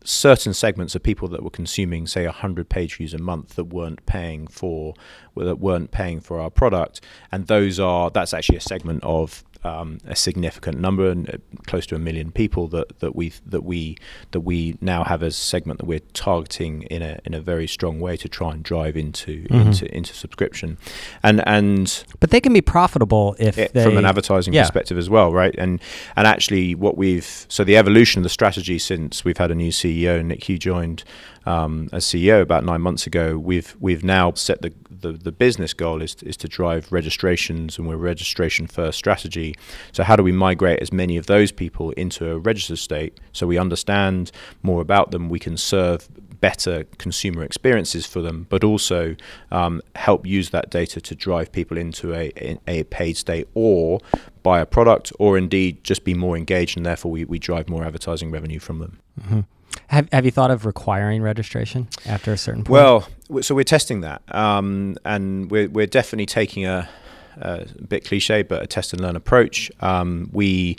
certain 0.03 0.53
segments 0.53 0.95
of 0.95 1.03
people 1.03 1.27
that 1.27 1.43
were 1.43 1.49
consuming, 1.49 2.07
say, 2.07 2.25
100 2.25 2.69
page 2.69 2.95
views 2.95 3.13
a 3.13 3.19
month 3.19 3.55
that 3.55 3.65
weren't 3.65 4.05
paying 4.05 4.47
for 4.47 4.93
that 5.35 5.59
weren't 5.59 5.91
paying 5.91 6.19
for 6.19 6.39
our 6.39 6.49
product, 6.49 7.01
and 7.31 7.47
those 7.47 7.79
are 7.79 8.09
that's 8.09 8.33
actually 8.33 8.57
a 8.57 8.61
segment 8.61 9.03
of 9.03 9.43
um, 9.63 9.99
a 10.07 10.15
significant 10.15 10.79
number 10.79 11.09
and 11.09 11.29
uh, 11.29 11.33
close 11.67 11.85
to 11.87 11.95
a 11.95 11.99
million 11.99 12.31
people 12.31 12.67
that 12.69 12.99
that 12.99 13.15
we 13.15 13.31
that 13.45 13.63
we 13.63 13.97
that 14.31 14.41
we 14.41 14.75
now 14.81 15.03
have 15.03 15.21
as 15.23 15.35
a 15.35 15.37
segment 15.37 15.79
that 15.79 15.85
we're 15.85 15.99
targeting 16.13 16.83
in 16.83 17.01
a 17.01 17.19
in 17.25 17.33
a 17.33 17.41
very 17.41 17.67
strong 17.67 17.99
way 17.99 18.17
to 18.17 18.27
try 18.27 18.51
and 18.51 18.63
drive 18.63 18.97
into 18.97 19.43
Mhm. 19.49 19.65
into 19.67 19.95
into 19.95 20.13
subscription, 20.13 20.77
and 21.23 21.41
and 21.47 22.03
But 22.19 22.29
they 22.31 22.41
can 22.41 22.53
be 22.53 22.61
profitable 22.61 23.35
if 23.39 23.57
it- 23.57 23.73
they, 23.73 23.83
from 23.83 23.97
an 23.97 24.05
advertising 24.05 24.53
yeah. 24.53 24.61
perspective 24.63 24.97
as 24.97 25.09
well, 25.09 25.31
right? 25.31 25.53
And 25.57 25.79
and 26.15 26.25
actually, 26.27 26.75
what 26.75 26.97
we've 26.97 27.45
so 27.47 27.63
the 27.63 27.77
evolution 27.77 28.19
of 28.19 28.23
the 28.23 28.29
strategy 28.29 28.79
since 28.79 29.23
we've 29.25 29.37
had 29.37 29.51
a 29.51 29.55
new 29.55 29.71
CEO, 29.71 30.21
Nick 30.23 30.43
Hugh 30.49 30.57
joined 30.57 31.03
um, 31.45 31.89
as 31.91 32.05
CEO 32.05 32.41
about 32.41 32.63
nine 32.63 32.81
months 32.81 33.07
ago. 33.07 33.37
We've 33.37 33.75
we've 33.79 34.03
now 34.03 34.33
set 34.33 34.61
the 34.61 34.71
the, 34.89 35.11
the 35.13 35.31
business 35.31 35.73
goal 35.73 36.01
is 36.01 36.13
to, 36.15 36.27
is 36.27 36.37
to 36.37 36.47
drive 36.47 36.91
registrations, 36.91 37.77
and 37.79 37.87
we're 37.87 37.95
registration 37.95 38.67
first 38.67 38.97
strategy. 38.99 39.50
So 39.91 40.03
how 40.03 40.15
do 40.15 40.23
we 40.23 40.31
migrate 40.31 40.79
as 40.81 40.91
many 40.91 41.17
of 41.17 41.27
those 41.27 41.51
people 41.51 41.91
into 41.91 42.31
a 42.31 42.37
registered 42.39 42.79
state 42.79 43.19
so 43.31 43.47
we 43.47 43.57
understand 43.57 44.31
more 44.63 44.81
about 44.81 45.11
them? 45.11 45.29
We 45.29 45.39
can 45.39 45.57
serve 45.57 46.07
better 46.41 46.85
consumer 46.97 47.43
experiences 47.43 48.05
for 48.05 48.21
them, 48.21 48.47
but 48.49 48.63
also 48.63 49.15
um, 49.51 49.81
help 49.95 50.25
use 50.25 50.49
that 50.49 50.69
data 50.69 50.99
to 50.99 51.15
drive 51.15 51.51
people 51.51 51.77
into 51.77 52.13
a, 52.13 52.57
a, 52.67 52.83
paid 52.85 53.15
state 53.15 53.47
or 53.53 53.99
buy 54.43 54.59
a 54.59 54.65
product 54.65 55.13
or 55.19 55.37
indeed 55.37 55.83
just 55.83 56.03
be 56.03 56.15
more 56.15 56.35
engaged 56.35 56.75
and 56.75 56.85
therefore 56.85 57.11
we, 57.11 57.23
we 57.25 57.37
drive 57.37 57.69
more 57.69 57.83
advertising 57.85 58.31
revenue 58.31 58.59
from 58.59 58.79
them. 58.79 58.99
Mhm. 59.21 59.45
Have 59.87 60.07
Have 60.11 60.25
you 60.25 60.31
thought 60.31 60.51
of 60.51 60.65
requiring 60.65 61.21
registration 61.21 61.87
after 62.05 62.33
a 62.33 62.37
certain 62.37 62.63
point? 62.63 62.71
Well, 62.71 63.07
so 63.41 63.55
we're 63.55 63.63
testing 63.63 64.01
that, 64.01 64.21
um, 64.33 64.97
and 65.05 65.49
we're 65.51 65.69
we're 65.69 65.85
definitely 65.85 66.25
taking 66.25 66.65
a, 66.65 66.89
a 67.37 67.65
bit 67.87 68.05
cliche, 68.05 68.43
but 68.43 68.63
a 68.63 68.67
test 68.67 68.93
and 68.93 69.01
learn 69.01 69.15
approach. 69.15 69.71
Um, 69.79 70.29
we 70.31 70.77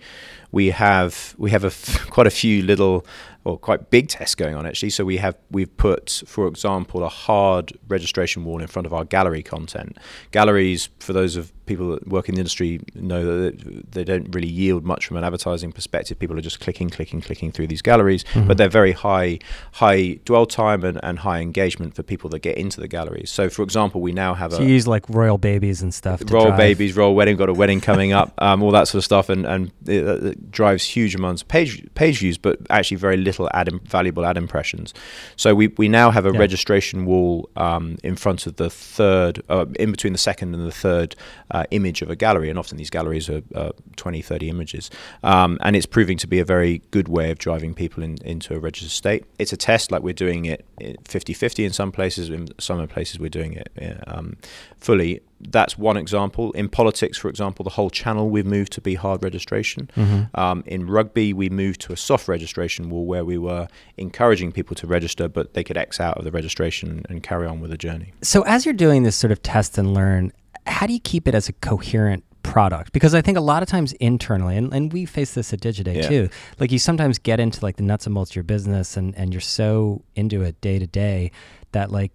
we 0.50 0.71
have 0.71 1.35
we 1.38 1.50
have 1.50 1.64
a 1.64 1.68
f- 1.68 2.06
quite 2.11 2.26
a 2.26 2.30
few 2.30 2.62
little 2.62 3.06
or 3.44 3.59
quite 3.59 3.90
big 3.90 4.09
tests 4.09 4.35
going 4.35 4.54
on 4.54 4.66
actually. 4.66 4.90
So 4.90 5.04
we 5.04 5.16
have 5.16 5.37
we've 5.50 5.75
put, 5.76 6.23
for 6.26 6.47
example, 6.47 7.02
a 7.02 7.09
hard 7.09 7.73
registration 7.88 8.44
wall 8.44 8.61
in 8.61 8.68
front 8.68 8.87
of 8.87 8.92
our 8.92 9.04
gallery 9.04 9.42
content. 9.42 9.99
Galleries, 10.30 10.90
for 11.00 11.12
those 11.12 11.37
of 11.37 11.52
people 11.66 11.90
that 11.92 12.09
work 12.09 12.28
in 12.28 12.35
the 12.35 12.40
industry, 12.40 12.81
know 12.95 13.25
that 13.45 13.92
they 13.92 14.04
don't 14.04 14.35
really 14.35 14.49
yield 14.49 14.85
much 14.85 15.07
from 15.07 15.16
an 15.16 15.25
advertising 15.25 15.73
perspective. 15.73 16.19
People 16.19 16.37
are 16.38 16.42
just 16.42 16.61
clicking, 16.61 16.90
clicking, 16.90 17.21
clicking 17.21 17.52
through 17.52 17.66
these 17.69 17.83
galleries, 17.83 18.25
Mhm. 18.35 18.49
but 18.49 18.57
they're 18.57 18.69
very 18.69 18.92
high 18.92 19.38
high 19.73 20.19
dwell 20.25 20.47
time 20.47 20.85
and, 20.85 20.99
and 21.02 21.21
high 21.21 21.40
engagement 21.40 21.95
for 21.95 22.02
people 22.02 22.28
that 22.31 22.40
get 22.40 22.57
into 22.59 22.81
the 22.81 22.88
galleries. 22.88 23.31
So, 23.31 23.49
for 23.49 23.62
example, 23.62 24.00
we 24.00 24.12
now 24.12 24.35
have 24.35 24.52
so 24.52 24.59
a 24.59 24.62
you 24.64 24.73
use 24.73 24.87
like 24.87 25.09
royal 25.09 25.38
babies 25.38 25.83
and 25.83 25.92
stuff. 25.95 26.21
To 26.25 26.33
royal 26.35 26.47
drive. 26.47 26.59
babies, 26.59 26.97
royal 26.97 27.14
wedding, 27.14 27.37
got 27.37 27.49
a 27.49 27.54
wedding 27.54 27.81
coming 27.81 28.12
up, 28.12 28.33
um, 28.38 28.62
all 28.62 28.71
that 28.73 28.88
sort 28.88 28.99
of 29.00 29.04
stuff, 29.04 29.28
and 29.28 29.47
and 29.47 29.71
uh, 29.88 30.33
drives 30.50 30.85
huge 30.85 31.14
amounts 31.14 31.42
of 31.42 31.49
page 31.49 31.85
page 31.95 32.19
views, 32.19 32.38
but 32.38 32.59
actually 32.71 32.97
very 32.97 33.16
little 33.16 33.49
ad 33.54 33.69
im- 33.69 33.81
valuable 33.81 34.25
ad 34.26 34.37
impressions. 34.37 34.92
So 35.37 35.54
we, 35.54 35.69
we 35.78 35.88
now 35.88 36.11
have 36.11 36.26
a 36.26 36.33
Yeah. 36.33 36.38
registration 36.38 37.04
wall 37.07 37.49
um, 37.57 37.99
in 38.02 38.16
front 38.16 38.47
of 38.47 38.57
the 38.57 38.71
third, 38.71 39.42
uh, 39.49 39.66
in 39.78 39.90
between 39.90 40.12
the 40.12 40.19
second 40.19 40.54
and 40.54 40.66
the 40.66 40.73
third 40.73 41.14
uh, 41.52 41.64
image 41.71 42.02
of 42.02 42.11
a 42.11 42.16
gallery, 42.16 42.50
and 42.50 42.59
often 42.59 42.78
these 42.78 42.90
galleries 42.90 43.28
are 43.30 43.42
uh, 43.54 43.71
20, 43.97 44.23
30 44.23 44.49
images, 44.49 44.90
um, 45.23 45.59
and 45.61 45.76
it's 45.76 45.87
proving 45.87 46.18
to 46.18 46.26
be 46.26 46.38
a 46.38 46.44
very 46.44 46.82
good 46.90 47.09
way 47.09 47.30
of 47.30 47.38
driving 47.38 47.75
people 47.75 48.02
in, 48.02 48.18
into 48.25 48.54
a 48.54 48.59
registered 48.59 48.90
state. 48.90 49.25
It's 49.38 49.52
a 49.52 49.56
test, 49.56 49.92
like 49.92 50.02
we're 50.02 50.12
doing 50.14 50.47
it 50.47 50.64
50-50 50.80 51.64
in 51.64 51.73
some 51.73 51.92
places, 51.92 52.30
in 52.30 52.49
some 52.59 52.87
places 52.88 53.18
we're 53.18 53.28
doing 53.28 53.52
it 53.54 53.71
um, 54.06 54.37
fully. 54.78 55.21
That's 55.40 55.76
one 55.76 55.97
example. 55.97 56.52
In 56.52 56.68
politics, 56.68 57.18
for 57.18 57.28
example, 57.28 57.64
the 57.64 57.71
whole 57.71 57.90
channel 57.90 58.30
we've 58.30 58.47
moved 58.47 58.73
to 58.75 58.80
be 58.80 58.94
hard 58.94 59.25
registration. 59.25 59.90
Mm-hmm. 59.97 60.40
Um, 60.40 60.62
in 60.66 60.87
rugby, 60.87 61.32
we 61.32 61.50
moved 61.50 61.80
to 61.82 61.92
a 61.92 61.97
soft 61.97 62.28
registration 62.28 62.90
wall 62.90 63.06
where 63.06 63.25
we 63.25 63.38
were 63.38 63.66
encouraging 63.97 64.52
people 64.52 64.76
to 64.76 64.87
register, 64.87 65.28
but 65.28 65.54
they 65.54 65.64
could 65.64 65.76
X 65.76 65.99
out 65.99 66.16
of 66.16 66.25
the 66.25 66.30
registration 66.30 67.04
and 67.09 67.25
carry 67.25 67.47
on 67.47 67.61
with 67.61 67.73
the 67.73 67.76
journey. 67.76 68.12
So 68.23 68.42
as 68.42 68.64
you're 68.64 68.73
doing 68.73 69.02
this 69.02 69.16
sort 69.16 69.32
of 69.32 69.42
test 69.42 69.78
and 69.78 69.92
learn, 69.92 70.32
how 70.66 70.87
do 70.87 70.92
you 70.92 71.00
keep 71.00 71.26
it 71.28 71.35
as 71.35 71.49
a 71.49 71.52
coherent 71.54 72.25
product? 72.42 72.92
Because 72.92 73.14
I 73.14 73.21
think 73.23 73.38
a 73.38 73.40
lot 73.40 73.62
of 73.62 73.69
times 73.69 73.92
internally, 73.95 74.57
and, 74.57 74.73
and 74.73 74.92
we 74.92 75.04
face 75.07 75.35
this 75.35 75.52
at 75.52 75.61
Digiday 75.61 75.97
Yeah. 75.97 76.09
too, 76.09 76.28
like 76.59 76.73
you 76.73 76.78
sometimes 76.78 77.19
get 77.19 77.40
into 77.40 77.62
like 77.64 77.76
the 77.76 77.83
nuts 77.83 78.07
and 78.07 78.14
bolts 78.14 78.31
of 78.33 78.37
your 78.37 78.42
business 78.45 78.97
and, 78.97 79.16
and 79.16 79.33
you're 79.33 79.40
so 79.40 80.02
into 80.14 80.42
it 80.42 80.61
day 80.61 80.78
to 80.78 80.87
day 80.87 81.31
that 81.73 81.90
like 81.90 82.12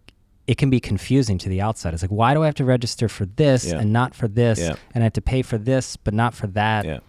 it 0.47 0.57
can 0.57 0.69
be 0.69 0.79
confusing 0.79 1.37
to 1.39 1.49
the 1.49 1.59
outside. 1.61 1.93
It's 1.93 2.01
like, 2.03 2.11
why 2.11 2.33
do 2.33 2.41
I 2.43 2.45
have 2.45 2.55
to 2.55 2.65
register 2.65 3.09
for 3.09 3.25
this 3.25 3.65
Yeah. 3.65 3.79
and 3.79 3.91
not 3.91 4.15
for 4.15 4.27
this? 4.29 4.59
Yeah. 4.59 4.75
And 4.93 5.03
I 5.03 5.05
have 5.05 5.13
to 5.13 5.21
pay 5.21 5.41
for 5.41 5.57
this, 5.57 5.97
but 5.97 6.13
not 6.13 6.33
for 6.33 6.47
that. 6.47 6.85
Yeah. 6.85 6.99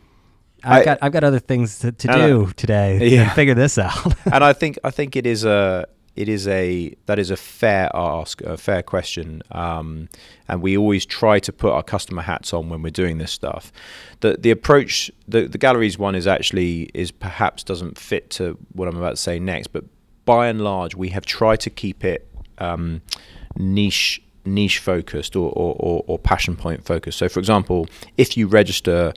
I've 0.65 0.83
I- 0.83 0.85
got 0.85 0.99
I've 1.03 1.13
got 1.13 1.23
other 1.25 1.39
things 1.39 1.79
to, 1.81 1.93
to 1.93 2.11
And 2.13 2.23
I- 2.23 2.27
do 2.27 2.53
today 2.57 3.09
Yeah. 3.09 3.29
to 3.29 3.35
figure 3.37 3.55
this 3.55 3.79
out. 3.79 4.13
and 4.33 4.43
I 4.43 4.53
think 4.53 4.77
I 4.83 4.91
think 4.91 5.15
it 5.15 5.25
is 5.27 5.45
a 5.45 5.87
it 6.19 6.29
is 6.29 6.49
a 6.49 6.93
that 7.07 7.17
is 7.21 7.31
a 7.31 7.37
fair 7.37 7.89
ask, 7.95 8.41
a 8.41 8.57
fair 8.57 8.83
question, 8.83 9.41
um, 9.53 10.09
and 10.49 10.61
we 10.61 10.77
always 10.77 11.07
try 11.07 11.39
to 11.39 11.53
put 11.53 11.73
our 11.73 11.85
customer 11.85 12.23
hats 12.23 12.53
on 12.53 12.69
when 12.69 12.83
we're 12.83 12.91
doing 12.91 13.19
this 13.19 13.31
stuff. 13.31 13.73
The 14.19 14.37
the 14.37 14.51
approach 14.51 15.13
the 15.29 15.47
the 15.47 15.59
galleries 15.59 15.97
one 15.97 16.17
is 16.17 16.27
actually 16.27 16.91
is 16.93 17.13
perhaps 17.13 17.63
doesn't 17.63 17.97
fit 17.97 18.31
to 18.31 18.59
what 18.73 18.89
I'm 18.89 18.97
about 18.97 19.11
to 19.11 19.17
say 19.17 19.39
next, 19.39 19.69
but 19.69 19.85
by 20.25 20.49
and 20.49 20.61
large 20.61 20.97
we 20.97 21.11
have 21.11 21.25
tried 21.25 21.61
to 21.61 21.71
keep 21.71 22.05
it 22.05 22.29
um, 22.59 23.01
niche 23.57 24.21
niche 24.45 24.81
focused 24.81 25.37
or, 25.37 25.53
or, 25.53 25.77
or, 25.79 26.05
or 26.09 26.19
passion 26.19 26.57
point 26.57 26.85
focused. 26.85 27.19
So, 27.19 27.29
for 27.29 27.39
example, 27.39 27.87
if 28.17 28.37
you 28.37 28.49
register 28.49 29.13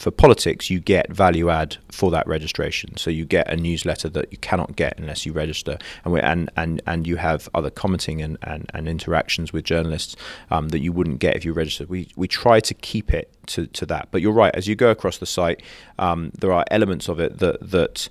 for 0.00 0.10
politics, 0.10 0.70
you 0.70 0.80
get 0.80 1.12
value 1.12 1.50
add 1.50 1.76
for 1.92 2.10
that 2.10 2.26
registration. 2.26 2.96
So 2.96 3.10
you 3.10 3.26
get 3.26 3.52
a 3.52 3.56
newsletter 3.56 4.08
that 4.08 4.32
you 4.32 4.38
cannot 4.38 4.74
get 4.74 4.98
unless 4.98 5.26
you 5.26 5.32
register, 5.34 5.76
and 6.06 6.18
and, 6.18 6.50
and 6.56 6.82
and 6.86 7.06
you 7.06 7.16
have 7.16 7.50
other 7.54 7.68
commenting 7.68 8.22
and, 8.22 8.38
and, 8.42 8.70
and 8.72 8.88
interactions 8.88 9.52
with 9.52 9.64
journalists 9.64 10.16
um, 10.50 10.70
that 10.70 10.78
you 10.78 10.90
wouldn't 10.90 11.18
get 11.18 11.36
if 11.36 11.44
you 11.44 11.52
registered. 11.52 11.90
We 11.90 12.08
we 12.16 12.26
try 12.26 12.60
to 12.60 12.72
keep 12.72 13.12
it 13.12 13.30
to, 13.48 13.66
to 13.66 13.84
that. 13.86 14.08
But 14.10 14.22
you're 14.22 14.32
right. 14.32 14.54
As 14.54 14.66
you 14.66 14.74
go 14.74 14.90
across 14.90 15.18
the 15.18 15.26
site, 15.26 15.62
um, 15.98 16.32
there 16.38 16.52
are 16.52 16.64
elements 16.70 17.08
of 17.08 17.20
it 17.20 17.38
that 17.40 17.70
that 17.70 18.08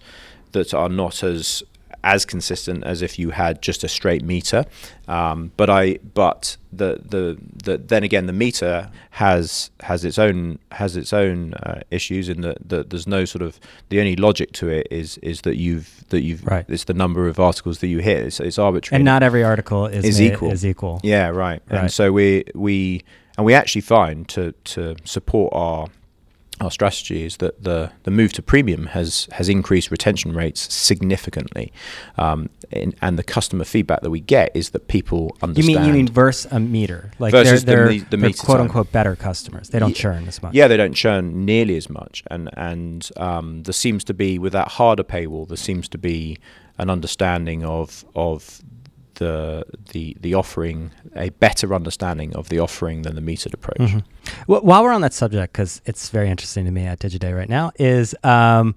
that 0.51 0.75
are 0.75 0.89
not 0.89 1.23
as 1.23 1.63
as 2.03 2.25
consistent 2.25 2.83
as 2.83 3.01
if 3.01 3.19
you 3.19 3.31
had 3.31 3.61
just 3.61 3.83
a 3.83 3.87
straight 3.87 4.23
meter. 4.23 4.65
Um, 5.07 5.51
but 5.57 5.69
I 5.69 5.99
but 6.13 6.57
the, 6.71 7.01
the 7.03 7.37
the 7.63 7.77
then 7.77 8.03
again 8.03 8.25
the 8.27 8.33
meter 8.33 8.89
has 9.11 9.71
has 9.81 10.05
its 10.05 10.19
own 10.19 10.59
has 10.71 10.95
its 10.95 11.11
own 11.13 11.53
uh, 11.55 11.81
issues 11.91 12.29
in 12.29 12.41
that, 12.41 12.69
that 12.69 12.89
there's 12.89 13.07
no 13.07 13.25
sort 13.25 13.41
of 13.41 13.59
the 13.89 13.99
only 13.99 14.15
logic 14.15 14.51
to 14.53 14.69
it 14.69 14.87
is 14.91 15.17
is 15.19 15.41
that 15.41 15.57
you've 15.57 16.05
that 16.09 16.21
you've 16.21 16.45
Right. 16.45 16.65
it's 16.69 16.85
the 16.85 16.93
number 16.93 17.27
of 17.27 17.39
articles 17.39 17.79
that 17.79 17.87
you 17.87 17.99
hit 17.99 18.25
it's, 18.25 18.39
it's 18.39 18.59
arbitrary 18.59 18.97
and 18.97 19.05
not 19.05 19.23
every 19.23 19.43
article 19.43 19.87
is, 19.87 20.05
Is 20.05 20.21
equal. 20.21 20.51
Is 20.51 20.65
equal. 20.65 20.99
yeah, 21.03 21.27
right. 21.29 21.61
Right. 21.69 21.79
And 21.81 21.91
so 21.91 22.11
we 22.11 22.45
we 22.53 23.03
and 23.37 23.45
we 23.45 23.53
actually 23.55 23.81
find 23.81 24.27
to 24.29 24.53
to 24.65 24.95
support 25.05 25.51
our 25.55 25.87
our 26.61 26.71
strategy 26.71 27.23
is 27.23 27.37
that 27.37 27.63
the 27.63 27.91
the 28.03 28.11
move 28.11 28.33
to 28.33 28.41
premium 28.41 28.87
has 28.87 29.27
has 29.31 29.47
increased 29.49 29.91
retention 29.91 30.33
rates 30.33 30.73
significantly, 30.73 31.71
um, 32.17 32.49
in, 32.71 32.93
and 33.01 33.17
the 33.17 33.23
customer 33.23 33.63
feedback 33.63 34.01
that 34.01 34.09
we 34.09 34.19
get 34.19 34.51
is 34.55 34.71
that 34.71 34.87
people 34.87 35.35
understand. 35.41 35.69
You 35.69 35.79
mean 35.79 35.87
you 35.87 35.93
mean 35.93 36.07
versus 36.07 36.51
a 36.51 36.59
meter? 36.59 37.11
Like 37.19 37.31
Versus 37.31 37.61
the 37.63 37.65
they're, 37.67 37.77
they're, 37.85 37.89
me- 37.89 37.99
the 37.99 38.17
they're 38.17 38.29
quote 38.33 38.57
time. 38.57 38.61
unquote 38.67 38.91
better 38.91 39.15
customers. 39.15 39.69
They 39.69 39.79
don't 39.79 39.89
Ye- 39.89 39.95
churn 39.95 40.27
as 40.27 40.41
much. 40.43 40.53
yeah, 40.53 40.67
they 40.67 40.77
don't 40.77 40.93
churn 40.93 41.45
nearly 41.45 41.77
as 41.77 41.89
much, 41.89 42.23
and 42.29 42.49
and 42.57 43.09
um, 43.17 43.63
there 43.63 43.73
seems 43.73 44.03
to 44.05 44.13
be 44.13 44.37
with 44.37 44.53
that 44.53 44.67
harder 44.69 45.03
paywall, 45.03 45.47
there 45.47 45.57
seems 45.57 45.87
to 45.89 45.97
be 45.97 46.37
an 46.77 46.89
understanding 46.89 47.63
of 47.63 48.03
of 48.15 48.61
the 49.19 49.63
the 49.91 50.17
the 50.19 50.33
offering, 50.33 50.91
a 51.15 51.29
better 51.29 51.73
understanding 51.73 52.35
of 52.35 52.49
the 52.49 52.59
offering 52.59 53.03
than 53.03 53.15
the 53.15 53.21
metered 53.21 53.53
approach. 53.53 53.77
Mhm. 53.91 54.03
Well, 54.47 54.61
while 54.61 54.83
we're 54.83 54.91
on 54.91 55.01
that 55.01 55.13
subject, 55.13 55.53
because 55.53 55.81
it's 55.85 56.09
very 56.09 56.29
interesting 56.29 56.65
to 56.65 56.71
me 56.71 56.85
at 56.85 56.99
Digiday 56.99 57.33
right 57.35 57.47
now, 57.49 57.71
is 57.77 58.15
um, 58.23 58.75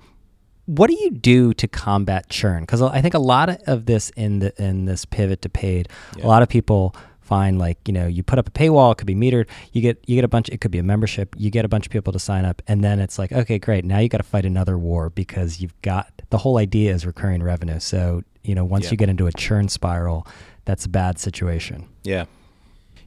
what 0.66 0.88
do 0.88 0.94
you 0.94 1.10
do 1.10 1.52
to 1.54 1.66
combat 1.66 2.28
churn? 2.28 2.62
Because 2.62 2.82
I 2.82 3.00
think 3.00 3.14
a 3.14 3.18
lot 3.18 3.48
of 3.66 3.86
this 3.86 4.10
in 4.10 4.38
the 4.40 4.52
in 4.62 4.84
this 4.84 5.04
pivot 5.04 5.42
to 5.42 5.48
paid, 5.48 5.88
Yeah. 6.16 6.26
a 6.26 6.28
lot 6.28 6.42
of 6.42 6.48
people 6.48 6.94
find 7.32 7.58
like 7.58 7.78
you 7.88 7.94
know 7.94 8.06
you 8.06 8.22
put 8.22 8.38
up 8.38 8.46
a 8.46 8.50
paywall, 8.50 8.92
it 8.92 8.98
could 8.98 9.06
be 9.06 9.14
metered. 9.24 9.46
You 9.72 9.80
get 9.80 9.96
you 10.06 10.14
get 10.16 10.24
a 10.24 10.28
bunch. 10.28 10.48
It 10.50 10.60
could 10.60 10.70
be 10.70 10.78
a 10.78 10.82
membership. 10.82 11.34
You 11.38 11.50
get 11.50 11.64
a 11.64 11.68
bunch 11.68 11.86
of 11.86 11.92
people 11.92 12.12
to 12.12 12.18
sign 12.18 12.44
up, 12.44 12.60
and 12.66 12.84
then 12.84 12.98
it's 13.00 13.18
like 13.18 13.32
okay, 13.32 13.58
great. 13.58 13.84
Now 13.84 13.98
you 14.00 14.08
got 14.08 14.18
to 14.24 14.30
fight 14.34 14.44
another 14.44 14.76
war 14.78 15.08
because 15.10 15.60
you've 15.60 15.80
got 15.82 16.06
the 16.30 16.38
whole 16.38 16.58
idea 16.58 16.92
is 16.92 17.06
recurring 17.06 17.42
revenue. 17.42 17.80
So 17.80 18.22
you 18.42 18.54
know 18.54 18.64
once 18.64 18.84
Yeah. 18.84 18.90
you 18.92 18.96
get 18.98 19.08
into 19.08 19.26
a 19.26 19.32
churn 19.32 19.68
spiral, 19.68 20.26
that's 20.66 20.84
a 20.84 20.88
bad 20.90 21.18
situation. 21.18 21.88
Yeah, 22.04 22.24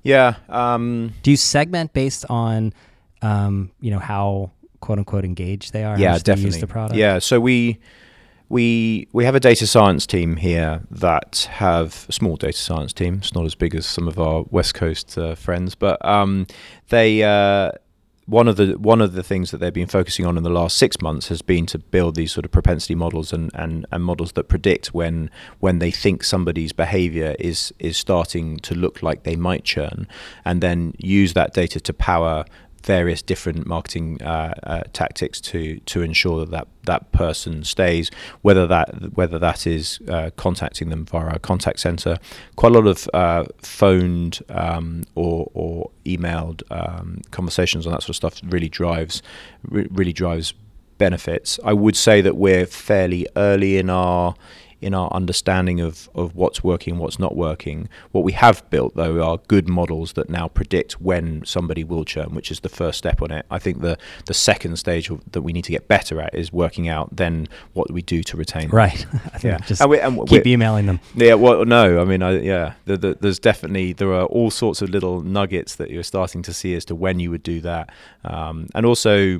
yeah. 0.03 0.36
Um, 0.50 1.13
Do 1.24 1.32
you 1.32 1.38
segment 1.38 1.94
based 1.94 2.25
on, 2.29 2.74
um, 3.22 3.72
you 3.79 3.91
know, 3.91 4.00
how 4.00 4.51
quote 4.79 4.98
unquote 5.00 5.25
engaged 5.25 5.72
they 5.74 5.84
are? 5.84 5.98
yeah, 6.00 6.17
definitely. 6.17 6.46
Use 6.46 6.60
the 6.60 6.67
product. 6.67 6.98
Yeah, 6.98 7.20
so 7.20 7.39
we 7.39 7.77
we 8.49 9.07
we 9.11 9.25
have 9.25 9.35
a 9.35 9.39
data 9.39 9.65
science 9.67 10.05
team 10.05 10.37
here 10.37 10.81
that 10.91 11.47
have 11.53 12.05
a 12.09 12.11
small 12.11 12.35
data 12.35 12.57
science 12.57 12.93
team. 12.93 13.15
It's 13.15 13.33
not 13.33 13.45
as 13.45 13.55
big 13.55 13.75
as 13.75 13.85
some 13.85 14.07
of 14.07 14.19
our 14.19 14.43
West 14.49 14.73
Coast 14.73 15.17
uh, 15.17 15.35
friends, 15.35 15.75
but 15.75 16.03
um, 16.05 16.47
they. 16.89 17.23
Uh, 17.23 17.71
one 18.27 18.47
of 18.47 18.55
the 18.55 18.73
one 18.79 19.01
of 19.01 19.13
the 19.13 19.21
things 19.21 19.51
that 19.51 19.59
they've 19.59 19.73
been 19.73 19.87
focusing 19.87 20.25
on 20.25 20.35
in 20.35 20.43
the 20.43 20.49
last 20.49 20.77
six 20.77 20.99
months 20.99 21.27
has 21.27 21.41
been 21.41 21.65
to 21.67 21.77
build 21.77 22.15
these 22.15 22.31
sort 22.31 22.43
of 22.43 22.51
propensity 22.51 22.95
models 22.95 23.31
and, 23.31 23.51
and, 23.53 23.85
and 23.91 24.03
models 24.03 24.31
that 24.31 24.47
predict 24.47 24.93
when 24.93 25.29
when 25.59 25.79
they 25.79 25.91
think 25.91 26.23
somebody's 26.23 26.73
behavior 26.73 27.35
is 27.39 27.71
is 27.77 27.97
starting 27.97 28.57
to 28.57 28.73
look 28.73 29.03
like 29.03 29.23
they 29.23 29.35
might 29.35 29.63
churn, 29.63 30.07
and 30.43 30.61
then 30.61 30.93
use 30.97 31.33
that 31.33 31.53
data 31.53 31.79
to 31.79 31.93
power 31.93 32.45
various 32.85 33.21
different 33.21 33.65
marketing 33.65 34.21
uh, 34.21 34.53
uh, 34.63 34.81
tactics 34.93 35.41
to 35.41 35.79
to 35.81 36.01
ensure 36.01 36.45
that, 36.45 36.51
that 36.51 36.67
that 36.83 37.11
person 37.11 37.63
stays. 37.63 38.11
Whether 38.43 38.67
that 38.67 39.15
whether 39.15 39.39
that 39.39 39.65
is 39.65 39.99
uh, 40.07 40.29
contacting 40.37 40.89
them 40.89 41.05
via 41.05 41.25
our 41.25 41.39
contact 41.39 41.79
center, 41.79 42.17
quite 42.55 42.71
a 42.71 42.75
lot 42.79 42.87
of 42.87 43.09
uh, 43.13 43.45
phoned 43.61 44.39
um, 44.49 45.03
or 45.15 45.49
or 45.53 45.89
emailed 46.05 46.61
um, 46.69 47.21
conversations 47.31 47.85
on 47.87 47.91
that 47.93 48.03
sort 48.03 48.09
of 48.09 48.15
stuff 48.15 48.41
really 48.45 48.69
drives 48.69 49.21
re- 49.63 49.87
really 49.91 50.13
drives 50.13 50.53
benefits. 50.97 51.59
I 51.63 51.73
would 51.73 51.95
say 51.95 52.21
that 52.21 52.37
we're 52.37 52.65
fairly 52.65 53.27
early 53.35 53.77
in 53.77 53.89
our 53.89 54.35
in 54.82 54.94
our 54.94 55.12
understanding 55.13 55.79
of, 55.82 56.10
of 56.13 56.36
what's 56.36 56.63
working 56.63 56.98
what's 56.98 57.17
not 57.17 57.36
working. 57.36 57.89
What 58.12 58.24
we 58.24 58.34
have 58.34 58.70
built, 58.70 58.96
though, 58.96 59.24
are 59.24 59.38
good 59.48 59.67
models 59.67 60.13
that 60.13 60.29
now 60.29 60.48
predict 60.48 61.00
when 61.01 61.44
somebody 61.46 61.84
will 61.84 62.03
churn, 62.05 62.36
which 62.36 62.51
is 62.51 62.60
the 62.60 62.70
first 62.70 62.98
step 62.98 63.22
on 63.22 63.32
it. 63.32 63.46
I 63.50 63.58
think 63.60 63.82
the, 63.82 63.98
the 64.25 64.34
second 64.34 64.77
stage 64.77 65.10
of- 65.10 65.22
that 65.32 65.41
we 65.41 65.53
need 65.53 65.63
to 65.65 65.72
get 65.72 65.88
better 65.88 66.22
at 66.22 66.36
is 66.36 66.51
working 66.53 66.88
out 66.88 67.15
then 67.15 67.48
what 67.74 67.89
we 67.91 68.01
do 68.01 68.22
to 68.24 68.38
retain. 68.38 68.67
them. 68.70 68.72
Right. 68.77 69.05
Yeah. 69.44 69.58
Just 69.60 69.82
And 69.82 69.89
we- 69.89 70.00
and 70.00 70.27
keep 70.27 70.46
emailing 70.48 70.86
them. 70.88 71.00
Yeah, 71.15 71.36
well, 71.36 71.65
no, 71.65 72.01
I 72.01 72.05
mean, 72.05 72.22
I, 72.24 72.39
yeah, 72.39 72.74
the, 72.86 72.98
the, 72.98 73.17
there's 73.20 73.39
definitely 73.39 73.94
there 73.94 74.13
are 74.13 74.25
all 74.25 74.50
sorts 74.51 74.82
of 74.82 74.89
little 74.89 75.22
nuggets 75.22 75.75
that 75.75 75.89
you're 75.89 76.03
starting 76.03 76.41
to 76.44 76.53
see 76.53 76.74
as 76.75 76.86
to 76.86 76.96
when 76.96 77.20
you 77.20 77.29
would 77.32 77.44
do 77.44 77.62
that, 77.62 77.89
um, 78.24 78.67
and 78.75 78.86
also 78.86 79.39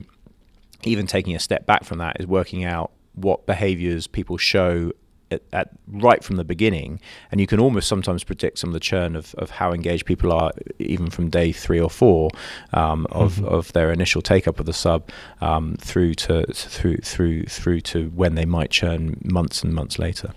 even 0.84 1.08
taking 1.08 1.36
a 1.36 1.40
step 1.40 1.66
back 1.66 1.84
from 1.84 1.98
that 2.00 2.18
is 2.20 2.28
working 2.28 2.64
out 2.64 2.92
what 3.16 3.46
behaviors 3.46 4.08
people 4.08 4.38
show 4.38 4.92
at, 5.32 5.42
at 5.52 5.70
right 5.88 6.24
from 6.24 6.36
the 6.36 6.44
beginning, 6.44 7.00
and 7.32 7.42
you 7.42 7.48
can 7.48 7.60
almost 7.60 7.88
sometimes 7.88 8.24
predict 8.24 8.60
some 8.60 8.70
of 8.70 8.74
the 8.74 8.80
churn 8.80 9.16
of, 9.16 9.34
of 9.36 9.50
how 9.50 9.74
engaged 9.74 10.06
people 10.06 10.32
are, 10.32 10.52
even 10.80 11.10
from 11.10 11.30
day 11.30 11.52
three 11.52 11.80
or 11.80 11.90
four 11.90 12.30
um, 12.74 13.06
of, 13.12 13.36
Mhm. 13.36 13.46
of 13.48 13.74
their 13.74 13.92
initial 13.92 14.22
take 14.22 14.48
up 14.48 14.60
of 14.60 14.66
the 14.66 14.74
sub 14.74 15.10
um, 15.42 15.76
through 15.80 16.14
to 16.16 16.46
through 16.54 16.98
through 16.98 17.44
through 17.46 17.82
to 17.82 18.10
when 18.10 18.36
they 18.36 18.46
might 18.46 18.70
churn 18.70 19.18
months 19.24 19.64
and 19.64 19.74
months 19.74 19.98
later. 20.00 20.32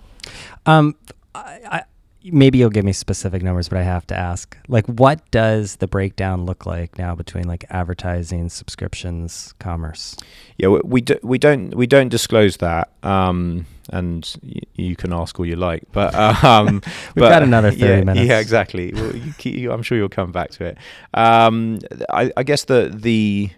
Um, 0.67 0.95
I, 1.35 1.61
I, 1.71 1.83
maybe 2.33 2.59
you'll 2.59 2.71
give 2.71 2.85
me 2.85 2.93
specific 2.93 3.43
numbers, 3.43 3.69
but 3.69 3.79
I 3.79 3.83
have 3.83 4.07
to 4.09 4.17
ask. 4.17 4.57
Like, 4.69 4.87
what 4.87 5.29
does 5.31 5.77
the 5.77 5.87
breakdown 5.87 6.45
look 6.47 6.67
like 6.67 6.99
now 6.99 7.15
between 7.15 7.45
like 7.49 7.65
advertising, 7.71 8.49
subscriptions, 8.49 9.55
commerce? 9.59 10.17
Yeah, 10.57 10.69
we 10.69 10.81
we, 10.85 11.01
do, 11.01 11.19
we 11.23 11.39
don't 11.39 11.75
we 11.75 11.87
don't 11.87 12.09
disclose 12.09 12.57
that, 12.59 12.91
um, 13.03 13.67
and 13.91 14.29
y- 14.43 14.61
you 14.75 14.97
can 14.97 15.13
ask 15.13 15.39
all 15.39 15.47
you 15.47 15.57
like, 15.57 15.83
but 15.93 16.15
um, 16.45 16.81
We've 17.15 17.15
but- 17.17 17.31
got 17.31 17.43
another 17.43 17.71
30 17.73 17.81
yeah, 17.85 18.01
minutes. 18.05 18.27
Yeah, 18.29 18.39
exactly. 18.39 18.93
Well, 18.95 19.15
you 19.17 19.33
keep, 19.39 19.57
you, 19.57 19.73
I'm 19.73 19.83
sure 19.83 19.97
you'll 19.99 20.09
come 20.09 20.33
back 20.33 20.51
to 20.53 20.65
it. 20.65 20.79
Um, 21.15 21.79
I, 22.11 22.33
I 22.37 22.43
guess 22.43 22.65
the 22.65 22.91
the 22.95 23.51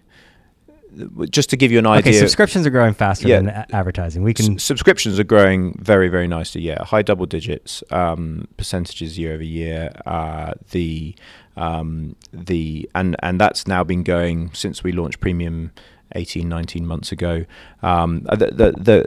just 1.29 1.49
to 1.51 1.57
give 1.57 1.71
you 1.71 1.79
an 1.79 1.87
idea. 1.87 2.11
Okay, 2.11 2.19
subscriptions 2.19 2.65
are 2.67 2.69
growing 2.69 2.93
faster 2.93 3.27
Yeah. 3.27 3.37
than 3.37 3.49
advertising. 3.71 4.23
We 4.23 4.33
can 4.33 4.55
S- 4.55 4.63
subscriptions 4.63 5.19
are 5.19 5.23
growing 5.23 5.77
very 5.81 6.09
very 6.09 6.27
nicely 6.27 6.61
yeah 6.61 6.83
high 6.83 7.01
double 7.01 7.25
digits 7.25 7.83
um, 7.91 8.47
percentages 8.57 9.17
year 9.17 9.33
over 9.33 9.43
year 9.43 9.91
uh, 10.05 10.53
the 10.71 11.15
um, 11.55 12.15
the 12.33 12.89
and 12.95 13.15
and 13.23 13.39
that's 13.39 13.67
now 13.67 13.83
been 13.83 14.03
going 14.03 14.51
since 14.53 14.83
we 14.83 14.91
launched 14.91 15.19
premium 15.19 15.71
18 16.15 16.47
19 16.49 16.85
months 16.85 17.11
ago 17.11 17.45
um, 17.81 18.21
the, 18.23 18.47
the, 18.47 18.71
the 18.77 19.05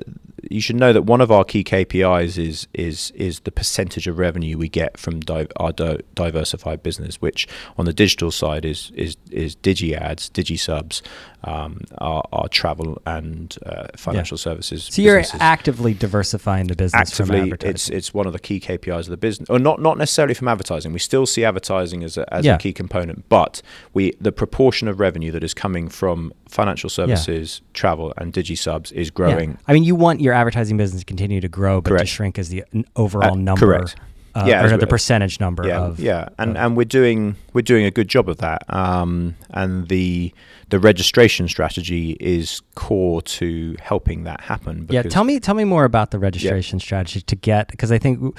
you 0.50 0.61
should 0.61 0.76
know 0.76 0.93
that 0.93 1.03
one 1.03 1.21
of 1.21 1.31
our 1.31 1.45
key 1.45 1.64
KPIs 1.64 2.38
is 2.38 2.67
is 2.75 3.11
is 3.14 3.41
the 3.41 3.53
percentage 3.53 4.07
of 4.07 4.19
revenue 4.19 4.59
we 4.59 4.69
get 4.69 4.99
from 4.99 5.21
di- 5.21 5.47
our 5.57 5.73
di- 5.73 6.00
diversified 6.14 6.83
business, 6.83 7.21
which 7.21 7.47
on 7.79 7.85
the 7.85 7.93
digital 7.93 8.31
side 8.31 8.64
is 8.64 8.91
is 8.95 9.17
is 9.31 9.57
digi 9.57 9.95
ads, 9.97 10.29
digi 10.31 10.59
subs, 10.59 11.03
um, 11.45 11.81
our, 11.99 12.23
our 12.33 12.49
travel 12.49 13.00
and 13.07 13.57
uh, 13.64 13.87
financial 13.97 14.37
services. 14.37 14.85
So 14.85 15.03
you're 15.03 15.19
businesses 15.19 15.41
actively 15.41 15.95
diversifying 15.95 16.67
the 16.67 16.76
business 16.76 17.11
from 17.17 17.25
actively 17.31 17.41
advertising. 17.53 17.71
it's 17.75 17.88
it's 17.91 18.14
one 18.14 18.26
of 18.26 18.33
the 18.33 18.38
key 18.38 18.61
KPIs 18.61 19.00
of 19.00 19.07
the 19.11 19.17
business 19.17 19.49
or 19.50 19.59
not 19.59 19.81
not 19.81 19.99
necessarily 19.99 20.35
from 20.35 20.49
advertising 20.49 20.93
we 20.93 20.99
still 20.99 21.26
see 21.26 21.45
advertising 21.45 22.03
as 22.05 22.17
a, 22.19 22.33
as 22.35 22.45
Yeah. 22.45 22.55
a 22.57 22.59
key 22.59 22.73
component 22.73 23.29
but 23.29 23.62
we 23.93 24.12
the 24.21 24.33
proportion 24.33 24.88
of 24.88 25.00
revenue 25.00 25.31
that 25.33 25.45
is 25.45 25.55
coming 25.55 25.88
from 25.88 26.33
financial 26.49 26.91
services 26.91 27.62
travel 27.73 28.12
and 28.17 28.33
digi 28.33 28.57
subs 28.59 28.93
is 28.93 29.09
Yeah. 29.09 29.12
growing 29.14 29.59
I 29.69 29.73
mean, 29.73 29.85
you 29.85 29.95
want 29.95 30.21
your 30.21 30.34
advertising 30.35 30.76
business 30.76 31.05
continue 31.05 31.41
to 31.41 31.49
grow, 31.49 31.81
but 31.81 31.99
to 31.99 32.07
shrink 32.07 32.38
as 32.38 32.49
the 32.49 32.64
overall 32.97 33.33
Uh, 33.33 33.37
number. 33.37 33.67
correct. 33.67 33.97
Uh, 34.37 34.45
Yeah, 34.49 34.64
or 34.64 34.76
the 34.76 34.87
percentage 34.88 35.38
number 35.38 35.64
yeah 35.64 35.79
of. 35.81 36.00
yeah 36.00 36.26
and 36.41 36.50
of- 36.50 36.57
and 36.57 36.76
we're 36.76 36.85
doing 36.85 37.37
we're 37.53 37.62
doing 37.62 37.85
a 37.85 37.91
good 37.93 38.09
job 38.09 38.29
of 38.29 38.38
that 38.38 38.64
um 38.69 39.37
and 39.50 39.87
the 39.87 40.33
the 40.71 40.81
registration 40.81 41.47
strategy 41.47 42.17
is 42.19 42.61
core 42.75 43.23
to 43.23 43.76
helping 43.81 44.25
that 44.25 44.41
happen 44.41 44.88
Yeah, 44.91 45.03
tell 45.03 45.23
me 45.23 45.38
tell 45.38 45.55
me 45.55 45.62
more 45.62 45.85
about 45.85 46.11
the 46.11 46.19
registration 46.19 46.81
strategy 46.81 47.21
to 47.21 47.37
get 47.37 47.69
because 47.69 47.93
I 47.93 47.99
think 47.99 48.37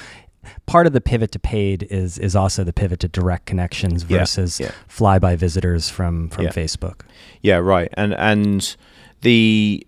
part 0.65 0.85
of 0.85 0.91
the 0.91 0.99
pivot 0.99 1.31
to 1.31 1.39
paid 1.39 1.83
is 1.89 2.17
is 2.17 2.35
also 2.35 2.65
the 2.65 2.73
pivot 2.73 2.99
to 2.99 3.07
direct 3.07 3.45
connections 3.45 4.05
Yeah, 4.09 4.17
versus 4.19 4.59
yeah. 4.59 4.71
flyby 4.89 5.37
visitors 5.37 5.89
from 5.89 6.27
from 6.27 6.43
Yeah. 6.43 6.51
Facebook. 6.51 7.03
Yeah, 7.41 7.55
right. 7.55 7.87
And 7.93 8.13
and 8.15 8.75
the 9.21 9.87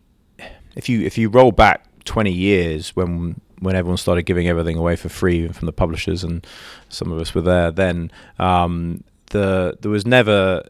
if 0.77 0.87
you 0.87 1.01
if 1.01 1.17
you 1.17 1.27
roll 1.27 1.51
back 1.51 1.83
20 2.07 2.31
years 2.31 2.95
when 2.95 3.39
when 3.59 3.75
everyone 3.75 3.97
started 3.97 4.23
giving 4.23 4.47
everything 4.47 4.77
away 4.77 4.95
for 4.95 5.09
free 5.09 5.47
from 5.49 5.65
the 5.65 5.73
publishers 5.73 6.23
and 6.23 6.45
some 6.89 7.11
of 7.11 7.19
us 7.19 7.35
were 7.35 7.41
there 7.41 7.69
then 7.71 8.11
um, 8.39 9.03
the 9.31 9.77
there 9.81 9.91
was 9.91 10.05
never 10.05 10.63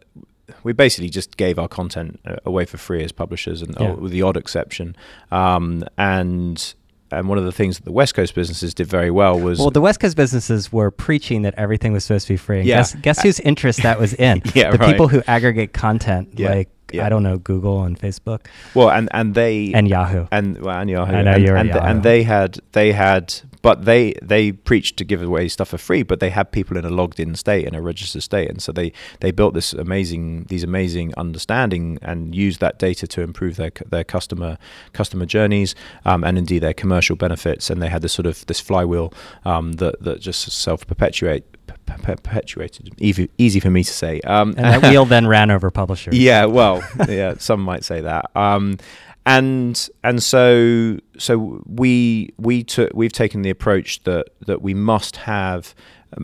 we 0.63 0.73
basically 0.73 1.09
just 1.09 1.37
gave 1.37 1.59
our 1.59 1.67
content 1.67 2.19
uh, 2.25 2.35
away 2.45 2.65
for 2.65 2.77
free 2.77 3.03
as 3.03 3.11
publishers 3.11 3.61
and 3.61 3.75
Yeah. 3.79 3.89
oh, 3.91 3.95
with 3.95 4.11
the 4.11 4.21
odd 4.21 4.35
exception 4.37 4.95
um, 5.31 5.83
and 5.97 6.73
and 7.11 7.29
one 7.29 7.37
of 7.37 7.45
the 7.45 7.53
things 7.53 7.77
that 7.77 7.85
the 7.85 7.91
West 7.93 8.15
Coast 8.15 8.35
businesses 8.35 8.73
did 8.73 8.87
very 8.87 9.11
well 9.11 9.39
was 9.39 9.59
Well, 9.59 9.69
the 9.69 9.79
West 9.79 10.01
Coast 10.01 10.17
businesses 10.17 10.73
were 10.73 10.91
preaching 10.91 11.43
that 11.43 11.53
everything 11.55 11.93
was 11.93 12.03
supposed 12.03 12.27
to 12.27 12.33
be 12.33 12.37
free. 12.37 12.59
And 12.59 12.67
Yeah. 12.67 12.79
Guess, 12.79 12.95
guess 12.95 13.21
whose 13.23 13.39
interest 13.39 13.83
that 13.83 13.97
was 13.97 14.13
in? 14.13 14.41
Yeah, 14.53 14.71
the 14.71 14.77
right. 14.77 14.91
people 14.91 15.07
who 15.07 15.21
aggregate 15.25 15.71
content, 15.71 16.29
Yeah, 16.35 16.49
like 16.49 16.69
yeah. 16.93 17.05
I 17.05 17.09
don't 17.09 17.23
know, 17.23 17.37
Google 17.37 17.83
and 17.83 17.99
Facebook 17.99 18.45
well 18.73 18.89
and 18.89 19.09
and 19.11 19.35
they 19.35 19.73
and 19.73 19.87
Yahoo. 19.87 20.27
and 20.31 20.59
well, 20.61 20.79
and 20.79 20.89
Yahoo, 20.89 21.13
I 21.13 21.21
know 21.23 21.31
and, 21.31 21.43
you're 21.43 21.55
and, 21.55 21.69
Yahoo. 21.69 21.85
and 21.85 22.03
they 22.03 22.23
had 22.23 22.59
they 22.71 22.91
had, 22.93 23.33
but 23.61 23.85
they 23.85 24.13
they 24.21 24.51
preached 24.51 24.97
to 24.97 25.03
give 25.03 25.21
away 25.21 25.47
stuff 25.47 25.69
for 25.69 25.77
free, 25.77 26.03
but 26.03 26.19
they 26.19 26.29
had 26.29 26.51
people 26.51 26.77
in 26.77 26.85
a 26.85 26.89
logged 26.89 27.19
in 27.19 27.35
state 27.35 27.65
in 27.65 27.75
a 27.75 27.81
registered 27.81 28.23
state, 28.23 28.49
and 28.49 28.61
so 28.61 28.71
they 28.71 28.91
they 29.19 29.31
built 29.31 29.53
this 29.53 29.73
amazing 29.73 30.45
these 30.45 30.63
amazing 30.63 31.13
understanding 31.17 31.99
and 32.01 32.35
used 32.35 32.59
that 32.59 32.79
data 32.79 33.07
to 33.07 33.21
improve 33.21 33.55
their 33.57 33.71
their 33.89 34.03
customer 34.03 34.57
customer 34.93 35.25
journeys 35.25 35.75
um, 36.05 36.23
and 36.23 36.37
indeed 36.37 36.59
their 36.59 36.73
commercial 36.73 37.15
benefits, 37.15 37.69
and 37.69 37.81
they 37.81 37.89
had 37.89 38.01
this 38.01 38.13
sort 38.13 38.25
of 38.25 38.45
this 38.45 38.59
flywheel 38.59 39.13
um, 39.45 39.73
that 39.73 40.01
that 40.01 40.21
just 40.21 40.49
self 40.51 40.85
perpetuate 40.87 41.43
perpetuated 41.87 42.93
easy 42.99 43.29
easy 43.37 43.59
for 43.59 43.69
me 43.69 43.83
to 43.83 43.91
say 43.91 44.19
um, 44.21 44.49
and 44.57 44.65
that 44.65 44.81
wheel 44.91 45.05
then 45.05 45.25
ran 45.27 45.49
over 45.49 45.71
publishers. 45.71 46.15
yeah, 46.17 46.45
well, 46.45 46.83
yeah, 47.07 47.35
some 47.37 47.61
might 47.61 47.83
say 47.83 48.01
that. 48.01 48.29
Um, 48.35 48.77
and 49.25 49.89
and 50.03 50.23
so 50.23 50.99
so 51.17 51.61
we 51.65 52.33
we 52.37 52.63
took 52.63 52.91
we've 52.93 53.11
taken 53.11 53.41
the 53.41 53.49
approach 53.49 54.03
that 54.03 54.27
that 54.45 54.61
we 54.61 54.73
must 54.73 55.17
have 55.17 55.75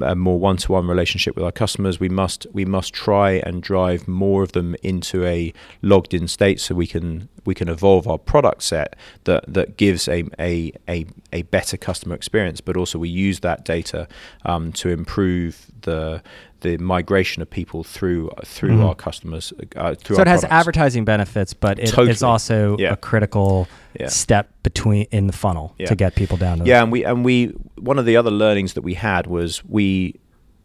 a 0.02 0.16
more 0.16 0.40
one-to-one 0.40 0.88
relationship 0.88 1.36
with 1.36 1.44
our 1.44 1.52
customers. 1.52 2.00
We 2.00 2.10
must 2.10 2.48
we 2.54 2.66
must 2.66 2.94
try 2.94 3.42
and 3.46 3.62
drive 3.62 4.08
more 4.08 4.44
of 4.44 4.54
them 4.54 4.76
into 4.82 5.26
a 5.26 5.54
logged-in 5.82 6.28
state, 6.28 6.62
so 6.62 6.74
we 6.76 6.88
can 6.88 7.28
we 7.46 7.54
can 7.54 7.68
evolve 7.70 8.08
our 8.08 8.18
product 8.18 8.64
set 8.64 8.96
that 9.26 9.44
that 9.54 9.78
gives 9.78 10.08
a 10.08 10.24
a 10.40 10.72
a, 10.90 11.06
a 11.32 11.42
better 11.44 11.78
customer 11.78 12.16
experience. 12.16 12.62
But 12.62 12.78
also 12.78 13.00
we 13.00 13.10
use 13.10 13.40
that 13.42 13.66
data 13.66 14.08
um, 14.46 14.72
to 14.74 14.90
improve 14.90 15.68
the 15.82 16.22
the 16.62 16.78
migration 16.78 17.42
of 17.42 17.50
people 17.50 17.84
through 17.84 18.30
through 18.46 18.78
Mhm. 18.78 18.86
our 18.86 18.96
customers. 18.96 19.52
Uh, 19.76 19.96
through 19.96 20.16
So 20.16 20.22
our 20.22 20.28
it 20.28 20.30
has 20.30 20.42
products. 20.42 20.60
advertising 20.62 21.04
benefits, 21.06 21.54
but 21.54 21.78
it, 21.80 21.94
it's 21.98 22.24
also 22.24 22.78
Yeah. 22.80 22.94
a 22.94 22.96
critical 22.96 23.68
Yeah. 24.00 24.08
step 24.08 24.50
between 24.64 25.08
in 25.12 25.28
the 25.28 25.34
funnel 25.34 25.76
Yeah. 25.78 25.88
to 25.88 25.96
get 25.96 26.16
people 26.16 26.38
down 26.38 26.60
to 26.60 26.66
Yeah, 26.66 26.82
and 26.82 26.92
we 26.92 27.04
and 27.04 27.26
we 27.26 27.54
one 27.78 28.00
of 28.00 28.06
the 28.06 28.16
other 28.16 28.32
learnings 28.32 28.74
that 28.74 28.82
we 28.84 28.94
had 28.94 29.28
was 29.28 29.62
we 29.66 30.16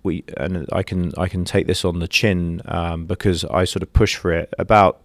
we 0.04 0.22
and 0.36 0.68
I 0.72 0.84
can 0.84 1.12
I 1.18 1.26
can 1.26 1.44
take 1.44 1.66
this 1.66 1.84
on 1.84 1.98
the 1.98 2.06
chin 2.06 2.62
um, 2.66 3.06
because 3.06 3.44
I 3.44 3.64
sort 3.64 3.82
of 3.82 3.92
pushed 3.92 4.16
for 4.16 4.30
it 4.32 4.54
about 4.56 5.00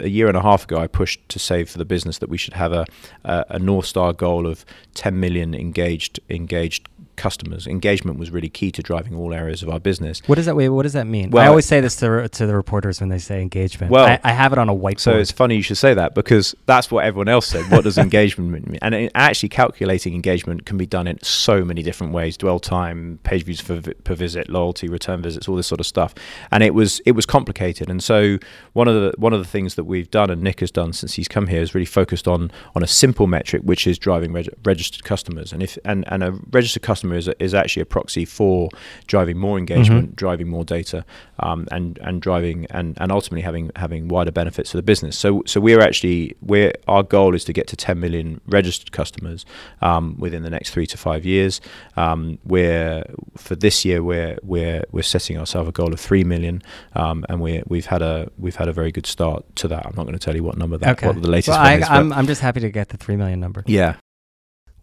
a 0.00 0.08
year 0.08 0.28
and 0.28 0.36
a 0.36 0.42
half 0.42 0.64
ago. 0.64 0.78
I 0.78 0.86
pushed 0.86 1.28
to 1.28 1.38
save 1.38 1.70
for 1.70 1.78
the 1.78 1.84
business 1.84 2.18
that 2.18 2.28
we 2.28 2.38
should 2.38 2.54
have 2.54 2.72
a 2.72 2.86
a, 3.24 3.44
a 3.50 3.58
north 3.58 3.86
star 3.86 4.12
goal 4.12 4.46
of 4.46 4.64
10 4.94 5.18
million 5.18 5.54
engaged 5.54 6.20
engaged 6.28 6.88
customers. 7.16 7.66
Engagement 7.66 8.18
was 8.18 8.30
really 8.30 8.48
key 8.48 8.70
to 8.72 8.82
driving 8.82 9.14
all 9.14 9.32
areas 9.32 9.62
of 9.62 9.68
our 9.68 9.80
business. 9.80 10.22
What 10.26 10.36
does 10.36 10.46
that? 10.46 10.56
Wait, 10.56 10.68
what 10.68 10.82
does 10.82 10.92
that 10.94 11.06
mean? 11.06 11.36
I 11.36 11.46
always 11.46 11.66
say 11.66 11.80
this 11.80 11.96
to 11.96 12.28
to 12.28 12.46
the 12.46 12.54
reporters 12.54 13.00
when 13.00 13.08
they 13.08 13.18
say 13.18 13.42
engagement. 13.42 13.90
Well- 13.90 14.06
I, 14.06 14.20
I 14.24 14.32
have 14.32 14.52
it 14.52 14.58
on 14.58 14.68
a 14.68 14.74
whiteboard. 14.74 15.00
So 15.00 15.16
it's 15.16 15.30
funny 15.30 15.56
you 15.56 15.62
should 15.62 15.76
say 15.76 15.94
that 15.94 16.14
because 16.14 16.54
that's 16.66 16.90
what 16.90 17.04
everyone 17.04 17.28
else 17.28 17.46
said. 17.46 17.70
What 17.70 17.84
does 17.84 17.98
engagement 18.06 18.68
mean? 18.68 18.78
And 18.82 18.94
it, 18.94 19.12
actually, 19.14 19.48
calculating 19.48 20.14
engagement 20.14 20.66
can 20.66 20.76
be 20.76 20.86
done 20.86 21.06
in 21.06 21.22
so 21.22 21.64
many 21.64 21.82
different 21.82 22.12
ways: 22.12 22.36
dwell 22.36 22.58
time, 22.58 23.18
page 23.22 23.44
views 23.44 23.60
per, 23.62 23.80
per 23.80 24.14
visit, 24.14 24.48
loyalty, 24.48 24.88
return 24.88 25.22
visits, 25.22 25.48
all 25.48 25.56
this 25.56 25.66
sort 25.66 25.80
of 25.80 25.86
stuff. 25.86 26.14
And 26.50 26.62
it 26.62 26.74
was 26.74 27.00
it 27.06 27.12
was 27.12 27.26
complicated. 27.26 27.88
And 27.90 28.02
so 28.02 28.38
one 28.72 28.88
of 28.88 28.94
the 28.94 29.12
one 29.18 29.32
of 29.32 29.38
the 29.38 29.48
things 29.48 29.74
that 29.74 29.84
we've 29.84 30.10
done 30.10 30.30
and 30.30 30.42
Nick 30.42 30.60
has 30.60 30.70
done 30.70 30.92
since 30.92 31.14
he's 31.14 31.28
come 31.28 31.46
here 31.46 31.60
is 31.60 31.74
really 31.74 31.84
focused 31.84 32.26
on 32.28 32.50
on 32.74 32.82
a 32.82 32.86
simple 32.86 33.26
metric, 33.26 33.62
which 33.64 33.86
is 33.86 33.98
driving 33.98 34.32
reg- 34.32 34.50
registered 34.64 35.04
customers. 35.04 35.52
And 35.52 35.62
if 35.62 35.78
and, 35.84 36.04
and 36.08 36.22
a 36.22 36.32
registered 36.50 36.82
customer 36.82 37.01
is 37.10 37.28
is 37.40 37.54
actually 37.54 37.82
a 37.82 37.86
proxy 37.86 38.24
for 38.24 38.68
driving 39.08 39.38
more 39.38 39.58
engagement, 39.58 40.14
driving 40.14 40.48
more 40.48 40.64
data, 40.64 41.04
um, 41.40 41.66
and 41.72 41.98
and 42.02 42.22
driving 42.22 42.66
and, 42.70 42.96
and 43.00 43.10
ultimately 43.10 43.40
having 43.40 43.70
having 43.76 44.08
wider 44.08 44.30
benefits 44.30 44.70
for 44.70 44.76
the 44.76 44.82
business. 44.82 45.18
So 45.18 45.42
so 45.46 45.60
we're 45.60 45.80
actually 45.80 46.36
we're 46.40 46.72
our 46.86 47.02
goal 47.02 47.34
is 47.34 47.44
to 47.44 47.52
get 47.52 47.66
to 47.68 47.76
10 47.76 47.98
million 47.98 48.40
registered 48.46 48.92
customers 48.92 49.44
um, 49.80 50.16
within 50.18 50.42
the 50.42 50.50
next 50.50 50.70
three 50.70 50.86
to 50.86 50.96
five 50.96 51.24
years. 51.24 51.60
Um, 51.96 52.38
we're 52.44 53.04
for 53.36 53.56
this 53.56 53.84
year 53.84 54.02
we're 54.02 54.38
we're 54.42 54.84
we're 54.92 55.02
setting 55.02 55.38
ourselves 55.38 55.68
a 55.68 55.72
goal 55.72 55.92
of 55.92 56.00
three 56.00 56.24
million, 56.24 56.62
um, 56.94 57.24
and 57.28 57.40
we 57.40 57.62
we've 57.66 57.86
had 57.86 58.02
a 58.02 58.30
we've 58.38 58.56
had 58.56 58.68
a 58.68 58.72
very 58.72 58.92
good 58.92 59.06
start 59.06 59.44
to 59.56 59.68
that. 59.68 59.86
I'm 59.86 59.94
not 59.96 60.04
going 60.04 60.18
to 60.18 60.24
tell 60.24 60.36
you 60.36 60.44
what 60.44 60.56
number 60.56 60.78
that 60.78 60.98
okay. 60.98 61.06
what 61.06 61.20
the 61.20 61.28
latest 61.28 61.48
Well, 61.48 61.58
I, 61.58 61.74
is, 61.76 61.88
I'm 61.88 62.12
I'm 62.12 62.26
just 62.26 62.40
happy 62.40 62.60
to 62.60 62.70
get 62.70 62.90
the 62.90 62.96
three 62.96 63.16
million 63.16 63.40
number. 63.40 63.64
yeah. 63.66 63.96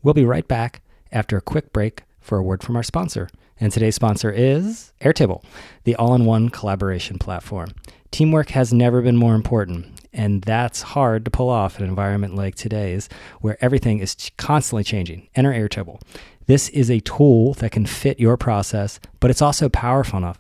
We'll 0.02 0.14
be 0.14 0.24
right 0.24 0.48
back 0.48 0.82
after 1.12 1.36
a 1.36 1.42
quick 1.42 1.74
break 1.74 2.04
for 2.30 2.38
a 2.38 2.44
word 2.44 2.62
from 2.62 2.76
our 2.76 2.84
sponsor. 2.84 3.28
And 3.60 3.74
today's 3.74 3.96
sponsor 3.96 4.30
is 4.32 4.94
Airtable, 5.02 5.44
the 5.84 5.96
all 5.96 6.13
in 6.13 6.26
one 6.26 6.50
collaboration 6.50 7.18
platform. 7.18 7.72
Teamwork 8.12 8.50
has 8.50 8.72
never 8.72 9.02
been 9.02 9.18
more 9.18 9.34
important, 9.34 10.00
and 10.13 10.44
that's 10.44 10.84
hard 10.84 11.26
to 11.26 11.32
pull 11.32 11.50
off 11.50 11.78
in 11.78 11.84
an 11.84 11.89
environment 11.89 12.36
like 12.36 12.54
today's 12.54 13.10
where 13.42 13.58
everything 13.62 13.98
is 13.98 14.15
constantly 14.38 14.84
changing. 14.84 15.28
Enter 15.34 15.52
Airtable. 15.52 16.00
This 16.46 16.70
is 16.70 16.92
a 16.92 17.00
tool 17.00 17.56
that 17.56 17.72
can 17.72 17.88
fit 17.88 18.20
your 18.20 18.38
process, 18.38 19.00
but 19.20 19.32
it's 19.32 19.42
also 19.42 19.68
powerful 19.68 20.20
enough 20.20 20.39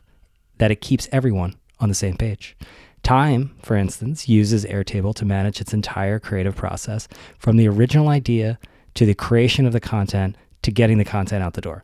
that 0.59 0.71
it 0.71 0.81
keeps 0.81 1.09
everyone 1.11 1.55
on 1.79 1.89
the 1.89 1.95
same 1.95 2.17
page. 2.17 2.55
Time, 3.01 3.55
for 3.63 3.75
instance, 3.75 4.29
uses 4.29 4.63
Airtable 4.65 5.15
to 5.15 5.25
manage 5.25 5.59
its 5.59 5.73
entire 5.73 6.19
creative 6.19 6.55
process 6.55 7.07
from 7.39 7.57
the 7.57 7.67
original 7.67 8.09
idea 8.09 8.59
to 8.93 9.07
the 9.07 9.15
creation 9.15 9.65
of 9.65 9.73
the 9.73 9.79
content 9.79 10.35
to 10.61 10.71
getting 10.71 10.97
the 10.97 11.05
content 11.05 11.43
out 11.43 11.53
the 11.53 11.61
door. 11.61 11.83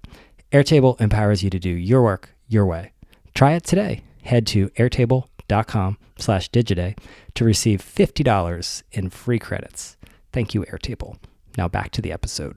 Airtable 0.52 1.00
empowers 1.02 1.44
you 1.44 1.50
to 1.50 1.60
do 1.60 1.70
your 1.70 2.04
work 2.04 2.30
your 2.48 2.66
way. 2.66 2.92
Try 3.34 3.54
it 3.54 3.64
today. 3.64 4.04
Head 4.24 4.48
to 4.48 4.70
airtable.com 4.70 5.98
slash 6.18 6.50
digiday 6.52 6.98
to 7.36 7.44
receive 7.46 7.82
$50 7.82 8.84
in 8.92 9.10
free 9.10 9.40
credits. 9.40 9.98
Thank 10.32 10.54
you, 10.54 10.62
Airtable. 10.72 11.18
Now 11.58 11.68
back 11.68 11.92
to 11.92 12.02
the 12.02 12.12
episode. 12.12 12.56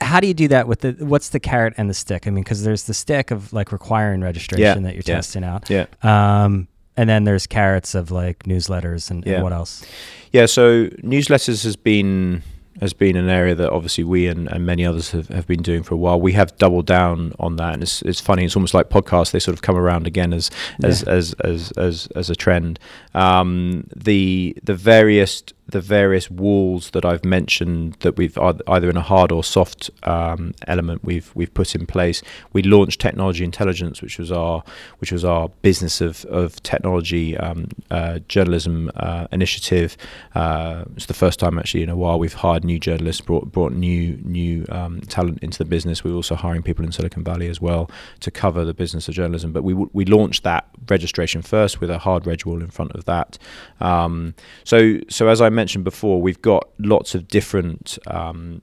How 0.00 0.18
do 0.20 0.26
you 0.26 0.34
do 0.34 0.48
that 0.48 0.66
with 0.66 0.80
the, 0.80 0.92
what's 1.00 1.28
the 1.28 1.40
carrot 1.40 1.74
and 1.76 1.90
the 1.90 1.94
stick? 1.94 2.26
I 2.26 2.30
mean, 2.30 2.42
because 2.42 2.64
there's 2.64 2.84
the 2.84 2.94
stick 2.94 3.30
of 3.30 3.52
like 3.52 3.70
requiring 3.70 4.22
registration 4.22 4.62
Yeah, 4.62 4.74
that 4.88 4.94
you're 4.94 5.02
yeah. 5.06 5.16
testing 5.16 5.44
out. 5.44 5.68
Yeah. 5.68 5.86
Um, 6.02 6.68
and 6.96 7.08
then 7.08 7.24
there's 7.24 7.46
carrots 7.46 7.94
of 7.94 8.10
like 8.10 8.40
newsletters 8.44 9.10
and, 9.10 9.26
and 9.26 9.42
what 9.42 9.52
else? 9.52 9.84
Yeah, 10.32 10.46
so 10.46 10.86
newsletters 10.86 11.64
has 11.64 11.76
been 11.76 12.42
has 12.80 12.92
been 12.92 13.16
an 13.16 13.28
area 13.28 13.54
that 13.54 13.70
obviously 13.70 14.04
we 14.04 14.26
and, 14.26 14.48
and 14.50 14.64
many 14.64 14.84
others 14.86 15.10
have, 15.10 15.28
have 15.28 15.46
been 15.46 15.62
doing 15.62 15.82
for 15.82 15.94
a 15.94 15.98
while. 15.98 16.20
We 16.20 16.32
have 16.32 16.56
doubled 16.58 16.86
down 16.86 17.34
on 17.38 17.56
that, 17.56 17.74
and 17.74 17.82
it's 17.82 18.02
it's 18.02 18.20
funny. 18.20 18.44
It's 18.44 18.56
almost 18.56 18.74
like 18.74 18.88
podcasts; 18.88 19.30
they 19.32 19.38
sort 19.38 19.54
of 19.54 19.62
come 19.62 19.76
around 19.76 20.06
again 20.06 20.32
as 20.32 20.50
as 20.82 21.02
Yeah. 21.02 21.12
as, 21.12 21.32
as 21.44 21.72
as 21.72 22.06
as 22.16 22.30
a 22.30 22.34
trend. 22.36 22.78
Um, 23.14 23.84
the 23.94 24.56
the 24.64 24.74
various 24.74 25.42
the 25.70 25.80
various 25.80 26.30
walls 26.30 26.90
that 26.90 27.04
I've 27.04 27.24
mentioned 27.24 27.94
that 28.00 28.16
we've 28.16 28.36
either 28.38 28.90
in 28.90 28.96
a 28.96 29.02
hard 29.02 29.32
or 29.32 29.44
soft 29.44 29.90
um, 30.02 30.54
element 30.66 31.04
we've 31.04 31.30
we've 31.34 31.52
put 31.52 31.74
in 31.74 31.86
place. 31.86 32.22
We 32.52 32.62
launched 32.62 33.00
Technology 33.00 33.44
Intelligence, 33.44 34.02
which 34.02 34.18
was 34.18 34.30
our 34.32 34.62
which 34.98 35.12
was 35.12 35.24
our 35.24 35.48
business 35.62 36.00
of 36.00 36.24
of 36.26 36.62
technology 36.62 37.36
um, 37.36 37.68
uh, 37.90 38.20
journalism 38.28 38.90
uh, 38.96 39.26
initiative. 39.32 39.96
Uh, 40.34 40.84
it's 40.96 41.06
the 41.06 41.14
first 41.14 41.38
time 41.38 41.58
actually 41.58 41.82
in 41.82 41.88
a 41.88 41.96
while 41.96 42.18
we've 42.18 42.34
hired 42.34 42.64
new 42.64 42.78
journalists, 42.78 43.20
brought 43.20 43.50
brought 43.52 43.72
new 43.72 44.18
new 44.24 44.66
um, 44.70 45.00
talent 45.02 45.38
into 45.42 45.58
the 45.58 45.64
business. 45.64 46.04
We're 46.04 46.14
also 46.14 46.34
hiring 46.34 46.62
people 46.62 46.84
in 46.84 46.92
Silicon 46.92 47.24
Valley 47.24 47.48
as 47.48 47.60
well 47.60 47.90
to 48.20 48.30
cover 48.30 48.64
the 48.64 48.74
business 48.74 49.08
of 49.08 49.14
journalism. 49.14 49.52
But 49.52 49.62
we 49.62 49.74
we 49.74 50.04
launched 50.04 50.42
that 50.44 50.68
registration 50.88 51.42
first 51.42 51.80
with 51.80 51.90
a 51.90 51.98
hard 51.98 52.26
reg 52.26 52.44
wall 52.44 52.60
in 52.60 52.70
front 52.70 52.92
of 52.92 53.04
that. 53.04 53.38
Um, 53.80 54.34
so 54.64 54.98
so 55.08 55.28
as 55.28 55.40
I 55.40 55.48
mentioned 55.48 55.59
before, 55.82 56.20
we've 56.20 56.42
got 56.42 56.68
lots 56.78 57.14
of 57.14 57.28
different. 57.28 57.98
Um, 58.06 58.62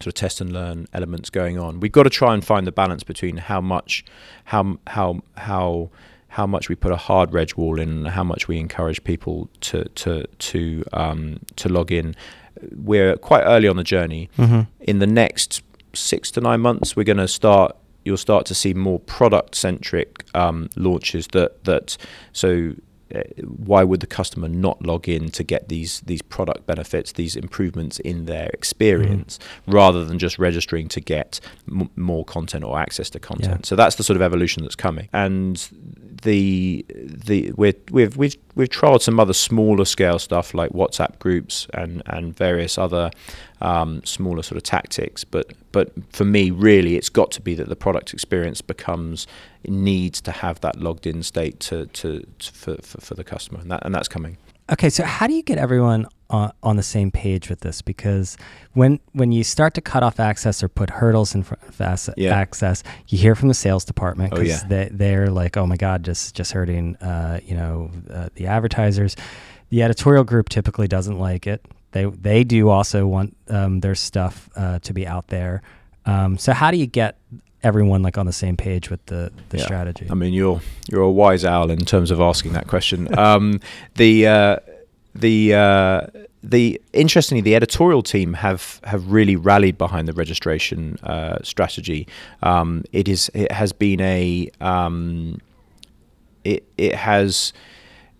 sort 0.00 0.08
of 0.08 0.14
test 0.14 0.40
and 0.40 0.52
learn 0.52 0.86
elements 0.92 1.30
going 1.30 1.58
on. 1.58 1.78
We've 1.78 1.92
got 1.92 2.02
to 2.02 2.10
try 2.10 2.34
and 2.34 2.44
find 2.44 2.66
the 2.66 2.72
balance 2.72 3.04
between 3.04 3.36
how 3.36 3.60
much, 3.60 4.04
how 4.44 4.78
how 4.88 5.20
how 5.36 5.90
how 6.28 6.46
much 6.46 6.68
we 6.68 6.74
put 6.74 6.92
a 6.92 6.96
hard 6.96 7.32
reg 7.32 7.54
wall 7.56 7.78
in, 7.78 7.88
and 7.88 8.08
how 8.08 8.24
much 8.24 8.48
we 8.48 8.58
encourage 8.58 9.04
people 9.04 9.48
to 9.60 9.84
to 9.84 10.26
to 10.26 10.84
um, 10.92 11.40
to 11.56 11.68
log 11.68 11.92
in. 11.92 12.16
We're 12.74 13.16
quite 13.16 13.44
early 13.44 13.68
on 13.68 13.76
the 13.76 13.84
journey. 13.84 14.28
Mm-hmm. 14.38 14.62
In 14.80 14.98
the 14.98 15.06
next 15.06 15.62
six 15.94 16.30
to 16.32 16.40
nine 16.40 16.60
months, 16.60 16.96
we're 16.96 17.04
going 17.04 17.18
to 17.18 17.28
start. 17.28 17.76
You'll 18.04 18.16
start 18.16 18.46
to 18.46 18.54
see 18.54 18.74
more 18.74 18.98
product 18.98 19.54
centric 19.54 20.24
um, 20.34 20.68
launches. 20.74 21.28
That 21.28 21.64
that 21.64 21.96
so 22.32 22.74
Uh, 23.14 23.22
why 23.42 23.82
would 23.82 24.00
the 24.00 24.06
customer 24.06 24.48
not 24.48 24.80
log 24.84 25.08
in 25.08 25.30
to 25.30 25.42
get 25.44 25.68
these 25.68 26.00
these 26.00 26.22
product 26.22 26.66
benefits, 26.66 27.12
these 27.12 27.36
improvements 27.36 27.98
in 28.00 28.26
their 28.26 28.48
experience, 28.52 29.38
mm-hmm. 29.38 29.72
rather 29.72 30.04
than 30.04 30.18
just 30.18 30.38
registering 30.38 30.88
to 30.88 31.00
get 31.00 31.40
m- 31.70 31.90
more 31.96 32.24
content 32.24 32.64
or 32.64 32.78
access 32.78 33.10
to 33.10 33.18
content? 33.20 33.60
Yeah. 33.62 33.68
So 33.68 33.76
that's 33.76 33.96
the 33.96 34.04
sort 34.04 34.16
of 34.16 34.22
evolution 34.22 34.62
that's 34.62 34.76
coming, 34.76 35.08
and 35.12 35.56
the 36.22 36.84
the 36.88 37.52
we're, 37.52 37.74
we've 37.90 38.16
we've 38.16 38.36
we've 38.54 38.68
trialed 38.68 39.02
some 39.02 39.18
other 39.18 39.32
smaller 39.32 39.84
scale 39.84 40.18
stuff 40.18 40.54
like 40.54 40.70
WhatsApp 40.70 41.18
groups 41.18 41.66
and 41.74 42.02
and 42.06 42.36
various 42.36 42.78
other 42.78 43.10
um, 43.60 44.04
smaller 44.04 44.42
sort 44.42 44.56
of 44.56 44.62
tactics. 44.62 45.24
But 45.24 45.52
but 45.72 45.92
for 46.10 46.24
me, 46.24 46.50
really, 46.50 46.96
it's 46.96 47.08
got 47.08 47.30
to 47.32 47.40
be 47.40 47.54
that 47.54 47.68
the 47.68 47.76
product 47.76 48.12
experience 48.12 48.60
becomes 48.60 49.26
needs 49.66 50.20
to 50.22 50.32
have 50.32 50.60
that 50.60 50.76
logged 50.76 51.06
in 51.06 51.22
state 51.22 51.60
to 51.60 51.86
to, 51.86 52.26
to 52.38 52.52
for, 52.52 52.76
for 52.82 53.00
for 53.00 53.14
the 53.14 53.24
customer, 53.24 53.60
and 53.60 53.70
that 53.70 53.84
and 53.84 53.94
that's 53.94 54.08
coming. 54.08 54.36
Okay, 54.72 54.88
so 54.88 55.04
how 55.04 55.26
do 55.26 55.34
you 55.34 55.42
get 55.42 55.58
everyone 55.58 56.06
on, 56.30 56.50
on 56.62 56.76
the 56.76 56.82
same 56.82 57.10
page 57.10 57.50
with 57.50 57.60
this? 57.60 57.82
Because 57.82 58.38
when 58.72 59.00
when 59.12 59.30
you 59.32 59.44
start 59.44 59.74
to 59.74 59.80
cut 59.82 60.02
off 60.02 60.18
access 60.18 60.62
or 60.62 60.68
put 60.68 60.88
hurdles 60.88 61.34
in 61.34 61.42
front 61.42 61.62
of 61.68 61.78
ass- 61.80 62.08
Yeah. 62.16 62.34
access, 62.34 62.82
you 63.08 63.18
hear 63.18 63.34
from 63.34 63.48
the 63.48 63.54
sales 63.54 63.84
department 63.84 64.32
Oh, 64.32 64.36
because 64.40 64.62
yeah. 64.62 64.68
they 64.68 64.88
they're 64.90 65.26
like, 65.30 65.56
oh 65.58 65.66
my 65.66 65.76
god, 65.76 66.04
just 66.04 66.34
just 66.34 66.52
hurting, 66.52 66.96
uh, 66.96 67.40
you 67.44 67.54
know, 67.54 67.90
uh, 68.10 68.28
the 68.34 68.46
advertisers. 68.46 69.14
The 69.68 69.82
editorial 69.82 70.24
group 70.24 70.48
typically 70.48 70.88
doesn't 70.88 71.18
like 71.18 71.46
it. 71.46 71.64
They 71.90 72.06
they 72.06 72.42
do 72.42 72.70
also 72.70 73.06
want 73.06 73.36
um, 73.48 73.80
their 73.80 73.94
stuff 73.94 74.48
uh, 74.56 74.78
to 74.80 74.94
be 74.94 75.06
out 75.06 75.28
there. 75.28 75.60
Um, 76.06 76.38
so 76.38 76.52
how 76.54 76.70
do 76.70 76.78
you 76.78 76.86
get 76.86 77.18
everyone 77.62 78.02
like 78.02 78.18
on 78.18 78.26
the 78.26 78.32
same 78.32 78.56
page 78.56 78.90
with 78.90 79.04
the 79.06 79.30
the 79.50 79.58
Yeah. 79.58 79.64
strategy? 79.64 80.06
I 80.10 80.14
mean, 80.14 80.32
you're 80.32 80.60
you're 80.90 81.02
a 81.02 81.10
wise 81.10 81.44
owl 81.44 81.70
in 81.70 81.84
terms 81.84 82.10
of 82.10 82.20
asking 82.20 82.52
that 82.54 82.66
question. 82.66 83.16
um, 83.18 83.60
the 83.96 84.26
uh, 84.26 84.56
the 85.14 85.54
uh, 85.54 86.00
the 86.42 86.80
interestingly, 86.92 87.40
the 87.40 87.54
editorial 87.54 88.02
team 88.02 88.34
have 88.34 88.80
have 88.84 89.12
really 89.12 89.36
rallied 89.36 89.78
behind 89.78 90.08
the 90.08 90.12
registration 90.12 90.98
uh, 91.02 91.38
strategy. 91.42 92.06
Um, 92.42 92.84
it 92.92 93.08
is 93.08 93.30
it 93.34 93.52
has 93.52 93.72
been 93.72 94.00
a 94.00 94.50
um, 94.60 95.38
it 96.44 96.64
it 96.76 96.94
has 96.94 97.52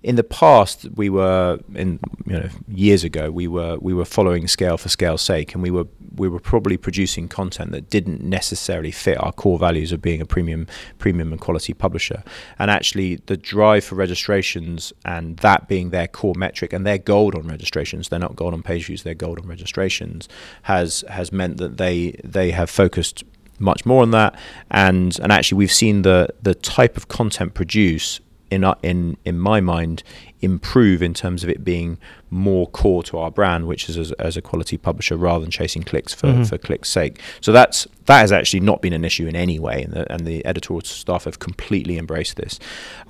in 0.03 0.17
the 0.17 0.25
past 0.25 0.87
we 0.97 1.09
were 1.09 1.59
in 1.75 2.01
you 2.27 2.33
know 2.33 2.49
years 2.69 3.05
ago 3.05 3.31
we 3.31 3.47
were 3.47 3.79
we 3.81 3.95
were 3.95 4.05
following 4.05 4.49
scale 4.49 4.77
for 4.77 4.89
scale's 4.89 5.23
sake 5.23 5.55
and 5.55 5.63
we 5.63 5.71
were 5.71 5.87
we 6.17 6.29
were 6.29 6.41
probably 6.41 6.77
producing 6.77 7.29
content 7.29 7.73
that 7.73 7.89
didn't 7.89 8.23
necessarily 8.23 8.91
fit 8.91 9.19
our 9.23 9.33
core 9.33 9.59
values 9.59 9.93
of 9.93 10.03
being 10.03 10.21
a 10.21 10.27
premium 10.27 10.67
premium 10.99 11.33
and 11.33 11.41
quality 11.41 11.73
publisher. 11.73 12.23
And 12.59 12.71
actually 12.71 13.17
the 13.27 13.37
drive 13.37 13.85
for 13.85 13.95
registrations 13.95 14.93
and 15.05 15.37
that 15.39 15.69
being 15.69 15.91
their 15.91 16.09
core 16.09 16.35
metric 16.37 16.73
and 16.73 16.87
their 16.87 16.99
goaled 16.99 17.35
on 17.35 17.47
registrations 17.47 18.09
they're 18.09 18.19
not 18.19 18.37
goaled 18.37 18.55
on 18.55 18.63
page 18.63 18.87
views 18.87 19.03
they're 19.03 19.15
goaled 19.15 19.39
on 19.41 19.47
registrations 19.47 20.29
has 20.63 21.05
has 21.09 21.33
meant 21.33 21.57
that 21.59 21.77
they 21.77 22.13
they 22.25 22.51
have 22.51 22.69
focused 22.69 23.25
much 23.59 23.87
more 23.87 24.03
on 24.03 24.11
that. 24.11 24.39
And 24.71 25.19
and 25.21 25.33
actually 25.33 25.59
we've 25.59 25.73
seen 25.73 26.03
the 26.03 26.29
the 26.43 26.55
type 26.55 26.97
of 26.97 27.09
content 27.09 27.55
produced 27.55 28.21
in 28.53 28.63
our- 28.65 28.77
in 28.83 29.17
in 29.25 29.37
my 29.39 29.61
mind 29.61 30.03
improve 30.41 31.03
in 31.03 31.15
terms 31.15 31.43
of 31.45 31.49
it 31.55 31.65
being 31.65 31.97
more 32.31 32.67
core 32.81 33.03
to 33.03 33.17
our 33.23 33.31
brand 33.31 33.67
which 33.67 33.89
is 33.89 33.97
as, 33.97 34.13
as 34.29 34.37
a 34.37 34.43
quality 34.43 34.77
publisher 34.77 35.17
rather 35.17 35.43
than 35.45 35.51
chasing 35.51 35.83
clicks 35.83 36.13
for, 36.13 36.29
Mhm. 36.29 36.49
for 36.49 36.59
clicks 36.59 36.89
sake 36.89 37.15
so 37.41 37.51
that's 37.53 37.87
that 38.07 38.21
has 38.21 38.33
actually 38.33 38.61
not 38.61 38.83
been 38.83 38.93
an 38.93 39.05
issue 39.05 39.27
in 39.27 39.37
any 39.37 39.59
way 39.59 39.83
and 39.85 39.93
the, 39.95 40.13
and 40.13 40.27
the 40.27 40.45
editorial 40.47 40.83
staff 40.83 41.25
have 41.25 41.39
completely 41.39 41.97
embraced 41.99 42.37
this 42.37 42.59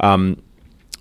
um, 0.01 0.37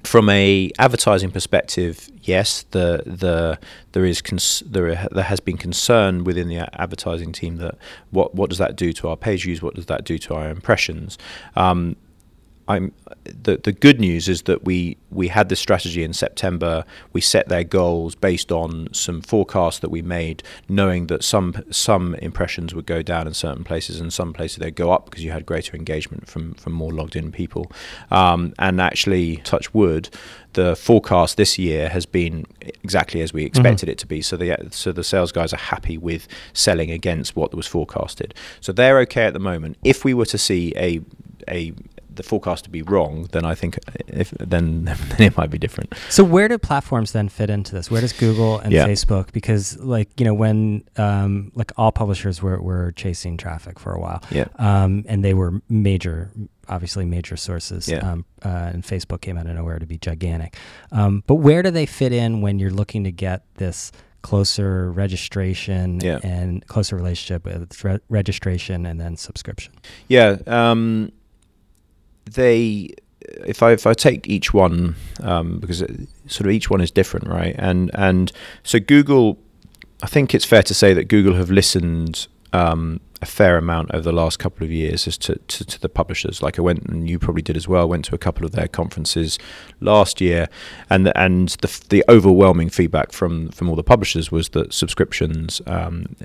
from 0.03 0.29
a 0.29 0.71
advertising 0.79 1.29
perspective, 1.29 2.09
yes, 2.23 2.65
the 2.71 3.03
the 3.05 3.59
there 3.91 4.03
is 4.03 4.19
cons- 4.19 4.63
there 4.65 5.07
there 5.11 5.23
has 5.33 5.39
been 5.39 5.57
concern 5.57 6.23
within 6.23 6.47
the 6.47 6.57
advertising 6.81 7.31
team 7.31 7.57
that 7.57 7.75
what 8.09 8.33
what 8.33 8.49
does 8.49 8.57
that 8.57 8.75
do 8.75 8.93
to 8.93 9.09
our 9.09 9.15
page 9.15 9.43
views? 9.43 9.61
What 9.61 9.75
does 9.75 9.85
that 9.85 10.03
do 10.03 10.17
to 10.25 10.33
our 10.33 10.49
impressions? 10.49 11.19
Um, 11.55 11.97
I'm 12.67 12.93
the 13.23 13.57
the 13.57 13.71
good 13.71 13.99
news 13.99 14.27
is 14.27 14.43
that 14.43 14.63
we 14.63 14.97
we 15.09 15.27
had 15.27 15.49
this 15.49 15.59
strategy 15.59 16.03
in 16.03 16.13
September. 16.13 16.85
We 17.13 17.21
set 17.21 17.49
their 17.49 17.63
goals 17.63 18.15
based 18.15 18.51
on 18.51 18.87
some 18.93 19.21
forecasts 19.21 19.79
that 19.79 19.89
we 19.89 20.01
made, 20.01 20.43
knowing 20.69 21.07
that 21.07 21.23
some 21.23 21.63
some 21.69 22.15
impressions 22.15 22.73
would 22.73 22.85
go 22.85 23.01
down 23.01 23.27
in 23.27 23.33
certain 23.33 23.63
places, 23.63 23.99
and 23.99 24.11
some 24.11 24.33
places 24.33 24.57
they'd 24.57 24.75
go 24.75 24.91
up 24.91 25.05
because 25.05 25.23
you 25.23 25.31
had 25.31 25.45
greater 25.45 25.75
engagement 25.75 26.27
from 26.27 26.53
from 26.55 26.73
more 26.73 26.91
logged 26.91 27.15
in 27.15 27.31
people. 27.31 27.71
Um, 28.09 28.53
and 28.59 28.79
actually, 28.79 29.37
touch 29.37 29.73
wood, 29.73 30.09
the 30.53 30.75
forecast 30.75 31.37
this 31.37 31.57
year 31.57 31.89
has 31.89 32.05
been 32.05 32.45
exactly 32.61 33.21
as 33.21 33.33
we 33.33 33.43
expected 33.43 33.89
it 33.89 33.97
to 33.99 34.07
be. 34.07 34.21
So 34.21 34.37
the 34.37 34.57
so 34.71 34.91
the 34.91 35.03
sales 35.03 35.31
guys 35.31 35.53
are 35.53 35.57
happy 35.57 35.97
with 35.97 36.27
selling 36.53 36.91
against 36.91 37.35
what 37.35 37.53
was 37.53 37.67
forecasted. 37.67 38.33
So 38.59 38.71
they're 38.71 38.99
okay 38.99 39.25
at 39.25 39.33
the 39.33 39.39
moment. 39.39 39.77
If 39.83 40.03
we 40.05 40.13
were 40.13 40.25
to 40.25 40.37
see 40.37 40.73
a 40.75 41.01
a 41.47 41.73
the 42.13 42.23
forecast 42.23 42.63
to 42.65 42.69
be 42.69 42.81
wrong, 42.81 43.27
then 43.31 43.45
I 43.45 43.55
think 43.55 43.79
if 44.07 44.31
then, 44.31 44.83
then 44.85 44.97
it 45.21 45.37
might 45.37 45.49
be 45.49 45.57
different. 45.57 45.93
So 46.09 46.23
where 46.23 46.47
do 46.47 46.57
platforms 46.57 47.11
then 47.13 47.29
fit 47.29 47.49
into 47.49 47.73
this? 47.73 47.89
Where 47.89 48.01
does 48.01 48.13
Google 48.13 48.59
and 48.59 48.71
Yeah. 48.73 48.87
Facebook? 48.87 49.31
Because 49.31 49.77
like 49.79 50.09
you 50.19 50.25
know 50.25 50.33
when 50.33 50.83
um, 50.97 51.51
like 51.55 51.71
all 51.77 51.91
publishers 51.91 52.41
were 52.41 52.61
were 52.61 52.91
chasing 52.93 53.37
traffic 53.37 53.79
for 53.79 53.93
a 53.93 53.99
while, 53.99 54.21
Yeah. 54.31 54.45
um, 54.57 55.03
and 55.07 55.23
they 55.23 55.33
were 55.33 55.61
major, 55.69 56.31
obviously 56.67 57.05
major 57.05 57.37
sources. 57.37 57.87
Yeah. 57.87 57.99
Um, 57.99 58.25
uh, 58.43 58.71
and 58.73 58.83
Facebook 58.83 59.21
came 59.21 59.37
out 59.37 59.47
of 59.47 59.55
nowhere 59.55 59.79
to 59.79 59.85
be 59.85 59.97
gigantic. 59.97 60.55
Um, 60.91 61.23
but 61.27 61.35
where 61.35 61.61
do 61.63 61.71
they 61.71 61.85
fit 61.85 62.11
in 62.11 62.41
when 62.41 62.59
you're 62.59 62.71
looking 62.71 63.03
to 63.05 63.11
get 63.11 63.43
this? 63.55 63.91
closer 64.23 64.91
registration 64.91 65.99
Yeah. 65.99 66.19
and 66.23 66.63
closer 66.67 66.95
relationship 66.95 67.43
with 67.43 67.83
re- 67.83 67.97
registration 68.07 68.85
and 68.85 69.01
then 69.01 69.17
subscription 69.17 69.73
Yeah, 70.09 70.37
um, 70.45 71.11
they. 72.33 72.93
If 73.45 73.61
I 73.63 73.71
if 73.71 73.85
I 73.85 73.93
take 73.93 74.27
each 74.27 74.53
one 74.53 74.95
um, 75.21 75.59
because 75.59 75.81
it, 75.81 75.91
sort 76.27 76.47
of 76.47 76.51
each 76.51 76.69
one 76.69 76.81
is 76.81 76.91
different, 76.91 77.27
right? 77.27 77.55
And 77.57 77.91
and 77.93 78.31
so 78.63 78.79
Google, 78.79 79.37
I 80.01 80.07
think 80.07 80.33
it's 80.33 80.45
fair 80.45 80.63
to 80.63 80.73
say 80.73 80.93
that 80.93 81.05
Google 81.05 81.35
have 81.35 81.51
listened 81.51 82.27
um, 82.53 82.99
a 83.21 83.25
fair 83.25 83.55
amount 83.57 83.91
over 83.93 84.01
the 84.01 84.11
last 84.11 84.39
couple 84.39 84.65
of 84.65 84.71
years 84.71 85.07
as 85.07 85.15
to, 85.15 85.35
to, 85.47 85.63
to, 85.63 85.79
the 85.79 85.87
publishers. 85.87 86.41
Like 86.41 86.57
I 86.57 86.63
went, 86.63 86.83
and 86.87 87.07
you 87.07 87.19
probably 87.19 87.43
did 87.43 87.55
as 87.55 87.67
well. 87.67 87.87
Went 87.87 88.05
to 88.05 88.15
a 88.15 88.17
couple 88.17 88.45
of 88.45 88.51
their 88.51 88.67
conferences 88.67 89.37
last 89.79 90.19
year, 90.19 90.49
and 90.89 91.11
and 91.15 91.49
the 91.61 91.85
the 91.89 92.03
overwhelming 92.09 92.69
feedback 92.69 93.11
from 93.11 93.49
from 93.49 93.69
all 93.69 93.75
the 93.75 93.83
publishers 93.83 94.31
was 94.31 94.49
that 94.49 94.73
subscriptions 94.73 95.61
um, 95.67 96.15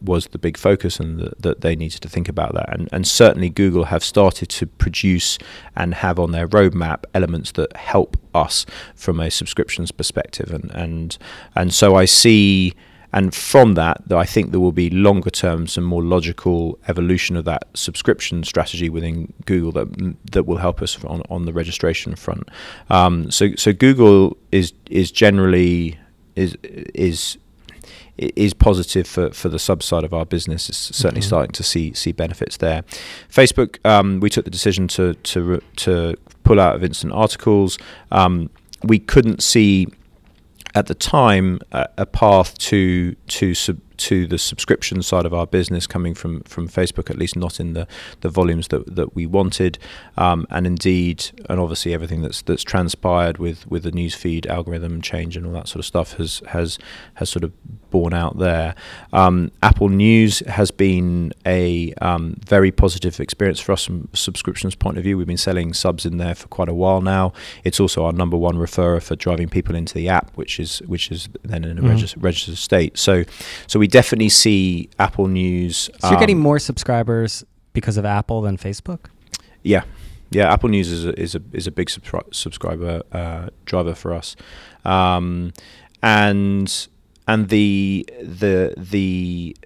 was 0.00 0.28
the 0.28 0.38
big 0.38 0.56
focus, 0.56 1.00
and 1.00 1.18
the, 1.18 1.32
that 1.40 1.62
they 1.62 1.74
needed 1.74 2.00
to 2.02 2.08
think 2.08 2.28
about 2.28 2.54
that. 2.54 2.72
And 2.72 2.88
and 2.92 3.06
certainly 3.06 3.50
Google 3.50 3.84
have 3.84 4.04
started 4.04 4.48
to 4.50 4.66
produce 4.66 5.36
and 5.74 5.94
have 5.94 6.20
on 6.20 6.30
their 6.30 6.46
roadmap 6.46 7.04
elements 7.12 7.52
that 7.52 7.76
help 7.76 8.16
us 8.34 8.66
from 8.94 9.18
a 9.18 9.30
subscriptions 9.30 9.90
perspective, 9.90 10.52
and 10.52 10.70
and 10.70 11.18
and 11.56 11.74
so 11.74 11.96
I 11.96 12.04
see 12.04 12.74
and 13.12 13.34
from 13.34 13.74
that, 13.74 14.02
though, 14.06 14.18
I 14.18 14.24
think 14.24 14.50
there 14.50 14.60
will 14.60 14.72
be 14.72 14.90
longer 14.90 15.30
term, 15.30 15.66
some 15.66 15.84
more 15.84 16.02
logical 16.02 16.78
evolution 16.88 17.36
of 17.36 17.44
that 17.44 17.66
subscription 17.74 18.44
strategy 18.44 18.88
within 18.88 19.32
Google 19.46 19.72
that 19.72 20.16
that 20.32 20.44
will 20.44 20.58
help 20.58 20.80
us 20.82 21.02
on, 21.04 21.22
on 21.28 21.44
the 21.44 21.52
registration 21.52 22.14
front. 22.14 22.48
Um, 22.88 23.30
so 23.30 23.54
so 23.56 23.72
Google 23.72 24.36
is 24.52 24.72
is 24.88 25.10
generally 25.10 25.98
is 26.36 26.56
is 26.62 27.38
is 28.16 28.52
positive 28.52 29.06
for, 29.06 29.30
for 29.30 29.48
the 29.48 29.58
sub 29.58 29.82
side 29.82 30.04
of 30.04 30.12
our 30.12 30.26
business. 30.26 30.68
It's 30.68 30.78
certainly 30.78 31.20
mm-hmm. 31.20 31.28
starting 31.28 31.52
to 31.52 31.62
see 31.62 31.92
see 31.94 32.12
benefits 32.12 32.58
there. 32.58 32.82
Facebook, 33.30 33.84
um, 33.84 34.20
we 34.20 34.30
took 34.30 34.44
the 34.44 34.50
decision 34.50 34.88
to 34.88 35.14
to 35.14 35.60
to 35.76 36.16
pull 36.44 36.60
out 36.60 36.76
of 36.76 36.84
instant 36.84 37.12
articles. 37.12 37.78
Um, 38.12 38.50
we 38.82 38.98
couldn't 38.98 39.42
see 39.42 39.88
at 40.74 40.86
the 40.86 40.94
time 40.94 41.60
a, 41.72 41.86
a 41.98 42.06
path 42.06 42.56
to 42.58 43.14
to 43.28 43.54
sub, 43.54 43.80
to 44.00 44.26
the 44.26 44.38
subscription 44.38 45.02
side 45.02 45.26
of 45.26 45.34
our 45.34 45.46
business 45.46 45.86
coming 45.86 46.14
from 46.14 46.40
from 46.42 46.68
Facebook, 46.68 47.10
at 47.10 47.18
least 47.18 47.36
not 47.36 47.60
in 47.60 47.74
the, 47.74 47.86
the 48.20 48.28
volumes 48.28 48.68
that, 48.68 48.96
that 48.96 49.14
we 49.14 49.26
wanted, 49.26 49.78
um, 50.16 50.46
and 50.50 50.66
indeed, 50.66 51.30
and 51.48 51.60
obviously 51.60 51.92
everything 51.92 52.22
that's 52.22 52.42
that's 52.42 52.64
transpired 52.64 53.38
with, 53.38 53.66
with 53.70 53.82
the 53.82 53.92
newsfeed 53.92 54.46
algorithm 54.46 55.00
change 55.02 55.36
and 55.36 55.46
all 55.46 55.52
that 55.52 55.68
sort 55.68 55.80
of 55.80 55.86
stuff 55.86 56.14
has 56.14 56.42
has 56.48 56.78
has 57.14 57.28
sort 57.28 57.44
of 57.44 57.52
borne 57.90 58.14
out 58.14 58.38
there. 58.38 58.74
Um, 59.12 59.50
Apple 59.62 59.88
News 59.88 60.40
has 60.40 60.70
been 60.70 61.32
a 61.44 61.92
um, 62.00 62.36
very 62.46 62.70
positive 62.70 63.20
experience 63.20 63.60
for 63.60 63.72
us 63.72 63.84
from 63.84 64.08
subscriptions 64.12 64.74
point 64.74 64.96
of 64.96 65.04
view. 65.04 65.18
We've 65.18 65.26
been 65.26 65.36
selling 65.36 65.74
subs 65.74 66.06
in 66.06 66.16
there 66.16 66.34
for 66.34 66.48
quite 66.48 66.68
a 66.68 66.74
while 66.74 67.00
now. 67.00 67.32
It's 67.64 67.80
also 67.80 68.04
our 68.04 68.12
number 68.12 68.36
one 68.36 68.56
referrer 68.56 69.02
for 69.02 69.16
driving 69.16 69.48
people 69.48 69.74
into 69.74 69.94
the 69.94 70.08
app, 70.08 70.30
which 70.36 70.58
is 70.58 70.78
which 70.86 71.10
is 71.10 71.28
then 71.42 71.64
in 71.64 71.78
a 71.78 71.82
mm. 71.82 72.22
registered 72.22 72.56
state. 72.56 72.96
So 72.98 73.24
so 73.66 73.78
we 73.78 73.88
definitely 73.90 74.28
see 74.28 74.88
Apple 74.98 75.26
News. 75.26 75.90
So 75.98 76.10
you're 76.10 76.20
getting 76.20 76.36
um, 76.36 76.42
more 76.42 76.58
subscribers 76.58 77.44
because 77.72 77.96
of 77.96 78.04
Apple 78.04 78.42
than 78.42 78.56
Facebook. 78.56 79.06
Yeah, 79.62 79.82
yeah. 80.30 80.52
Apple 80.52 80.68
News 80.68 80.90
is 80.90 81.04
a, 81.04 81.20
is 81.20 81.34
a 81.34 81.42
is 81.52 81.66
a 81.66 81.70
big 81.70 81.88
subscri- 81.88 82.34
subscriber 82.34 83.02
uh, 83.12 83.48
driver 83.64 83.94
for 83.94 84.12
us, 84.14 84.36
um, 84.84 85.52
and 86.02 86.88
and 87.28 87.48
the 87.48 88.08
the 88.22 88.74
the 88.76 89.56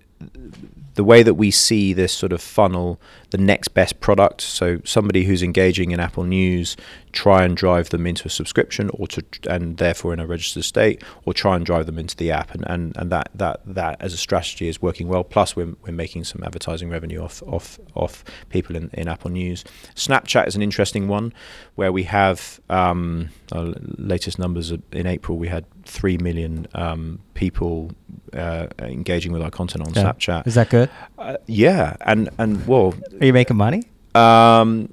the 0.94 1.04
way 1.04 1.22
that 1.22 1.34
we 1.34 1.50
see 1.50 1.92
this 1.92 2.12
sort 2.12 2.32
of 2.32 2.40
funnel, 2.40 3.00
the 3.30 3.38
next 3.38 3.68
best 3.68 4.00
product. 4.00 4.40
So 4.40 4.80
somebody 4.84 5.24
who's 5.24 5.42
engaging 5.42 5.90
in 5.90 6.00
Apple 6.00 6.24
News, 6.24 6.76
try 7.12 7.44
and 7.44 7.56
drive 7.56 7.90
them 7.90 8.06
into 8.06 8.26
a 8.26 8.30
subscription, 8.30 8.90
or 8.94 9.06
to 9.08 9.24
and 9.48 9.76
therefore 9.78 10.12
in 10.12 10.20
a 10.20 10.26
registered 10.26 10.64
state, 10.64 11.02
or 11.24 11.34
try 11.34 11.56
and 11.56 11.66
drive 11.66 11.86
them 11.86 11.98
into 11.98 12.16
the 12.16 12.30
app. 12.30 12.54
And, 12.54 12.64
and, 12.68 12.96
and 12.96 13.10
that, 13.10 13.30
that 13.34 13.60
that 13.66 14.00
as 14.00 14.12
a 14.12 14.16
strategy 14.16 14.68
is 14.68 14.80
working 14.80 15.08
well. 15.08 15.24
Plus, 15.24 15.56
we're, 15.56 15.74
we're 15.82 15.92
making 15.92 16.24
some 16.24 16.42
advertising 16.44 16.90
revenue 16.90 17.22
off 17.22 17.42
off 17.42 17.78
off 17.94 18.24
people 18.48 18.76
in, 18.76 18.90
in 18.92 19.08
Apple 19.08 19.30
News. 19.30 19.64
Snapchat 19.94 20.46
is 20.46 20.54
an 20.54 20.62
interesting 20.62 21.08
one, 21.08 21.32
where 21.74 21.92
we 21.92 22.04
have 22.04 22.60
um, 22.70 23.30
latest 23.52 24.38
numbers 24.38 24.72
in 24.92 25.06
April. 25.06 25.38
We 25.38 25.48
had 25.48 25.64
three 25.84 26.18
million 26.18 26.66
um, 26.74 27.20
people 27.34 27.90
uh, 28.32 28.68
engaging 28.78 29.32
with 29.32 29.42
our 29.42 29.50
content 29.50 29.86
on 29.86 29.92
yeah. 29.94 30.04
Snapchat. 30.04 30.46
Is 30.46 30.54
that 30.54 30.70
good? 30.70 30.83
Uh, 31.18 31.36
yeah, 31.46 31.96
and 32.02 32.28
and 32.38 32.66
well, 32.66 32.94
are 33.20 33.26
you 33.26 33.32
making 33.32 33.56
money? 33.56 33.82
Um, 34.14 34.92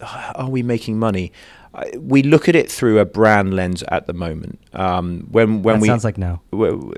are 0.00 0.48
we 0.48 0.62
making 0.62 0.98
money? 0.98 1.32
we 1.98 2.22
look 2.22 2.48
at 2.48 2.54
it 2.54 2.70
through 2.70 2.98
a 3.00 3.04
brand 3.04 3.54
lens 3.54 3.82
at 3.88 4.06
the 4.06 4.12
moment. 4.12 4.60
Um, 4.72 5.26
when 5.30 5.62
when 5.62 5.76
that 5.76 5.82
we 5.82 5.88
sounds 5.88 6.04
like 6.04 6.18
no, 6.18 6.40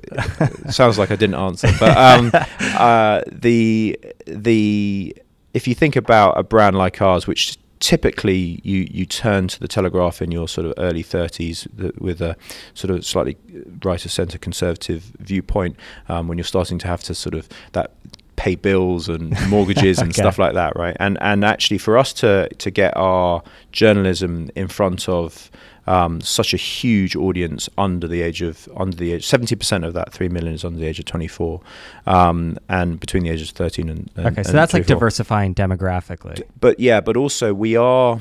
sounds 0.70 0.98
like 0.98 1.10
I 1.10 1.16
didn't 1.16 1.36
answer. 1.36 1.68
But 1.80 1.96
um, 1.96 2.30
uh, 2.60 3.22
the 3.30 3.98
the 4.26 5.16
if 5.54 5.66
you 5.66 5.74
think 5.74 5.96
about 5.96 6.38
a 6.38 6.42
brand 6.42 6.76
like 6.76 7.00
ours, 7.00 7.26
which 7.26 7.56
typically 7.80 8.60
you, 8.64 8.86
you 8.90 9.06
turn 9.06 9.48
to 9.48 9.60
the 9.60 9.68
Telegraph 9.68 10.22
in 10.22 10.30
your 10.30 10.48
sort 10.48 10.66
of 10.66 10.74
early 10.78 11.02
30s 11.02 11.98
with 12.00 12.20
a 12.20 12.36
sort 12.74 12.90
of 12.90 13.04
slightly 13.04 13.36
right 13.84 14.04
of 14.04 14.10
centre 14.10 14.38
conservative 14.38 15.12
viewpoint 15.18 15.76
um, 16.08 16.28
when 16.28 16.38
you're 16.38 16.44
starting 16.44 16.78
to 16.78 16.86
have 16.86 17.02
to 17.04 17.14
sort 17.14 17.34
of 17.34 17.48
that 17.72 17.92
pay 18.36 18.54
bills 18.54 19.08
and 19.08 19.34
mortgages 19.48 19.98
and 19.98 20.10
okay. 20.10 20.22
stuff 20.22 20.38
like 20.38 20.54
that, 20.54 20.76
right? 20.76 20.96
And 21.00 21.18
and 21.20 21.44
actually 21.44 21.78
for 21.78 21.98
us 21.98 22.12
to 22.14 22.48
to 22.48 22.70
get 22.70 22.96
our 22.96 23.42
journalism 23.72 24.50
in 24.54 24.68
front 24.68 25.08
of 25.08 25.50
um, 25.86 26.20
such 26.20 26.52
a 26.54 26.56
huge 26.56 27.16
audience 27.16 27.68
under 27.78 28.08
the 28.08 28.22
age 28.22 28.42
of 28.42 28.68
under 28.76 28.96
the 28.96 29.12
age 29.12 29.26
seventy 29.26 29.56
percent 29.56 29.84
of 29.84 29.94
that 29.94 30.12
three 30.12 30.28
million 30.28 30.54
is 30.54 30.64
under 30.64 30.78
the 30.78 30.86
age 30.86 30.98
of 30.98 31.04
twenty 31.04 31.28
four, 31.28 31.60
um, 32.06 32.58
and 32.68 32.98
between 33.00 33.22
the 33.22 33.30
ages 33.30 33.50
of 33.50 33.56
thirteen 33.56 33.88
and, 33.88 34.10
and 34.16 34.26
okay, 34.26 34.42
so 34.42 34.50
and 34.50 34.58
that's 34.58 34.72
24. 34.72 34.78
like 34.78 34.86
diversifying 34.86 35.54
demographically. 35.54 36.42
But 36.60 36.80
yeah, 36.80 37.00
but 37.00 37.16
also 37.16 37.54
we 37.54 37.76
are 37.76 38.20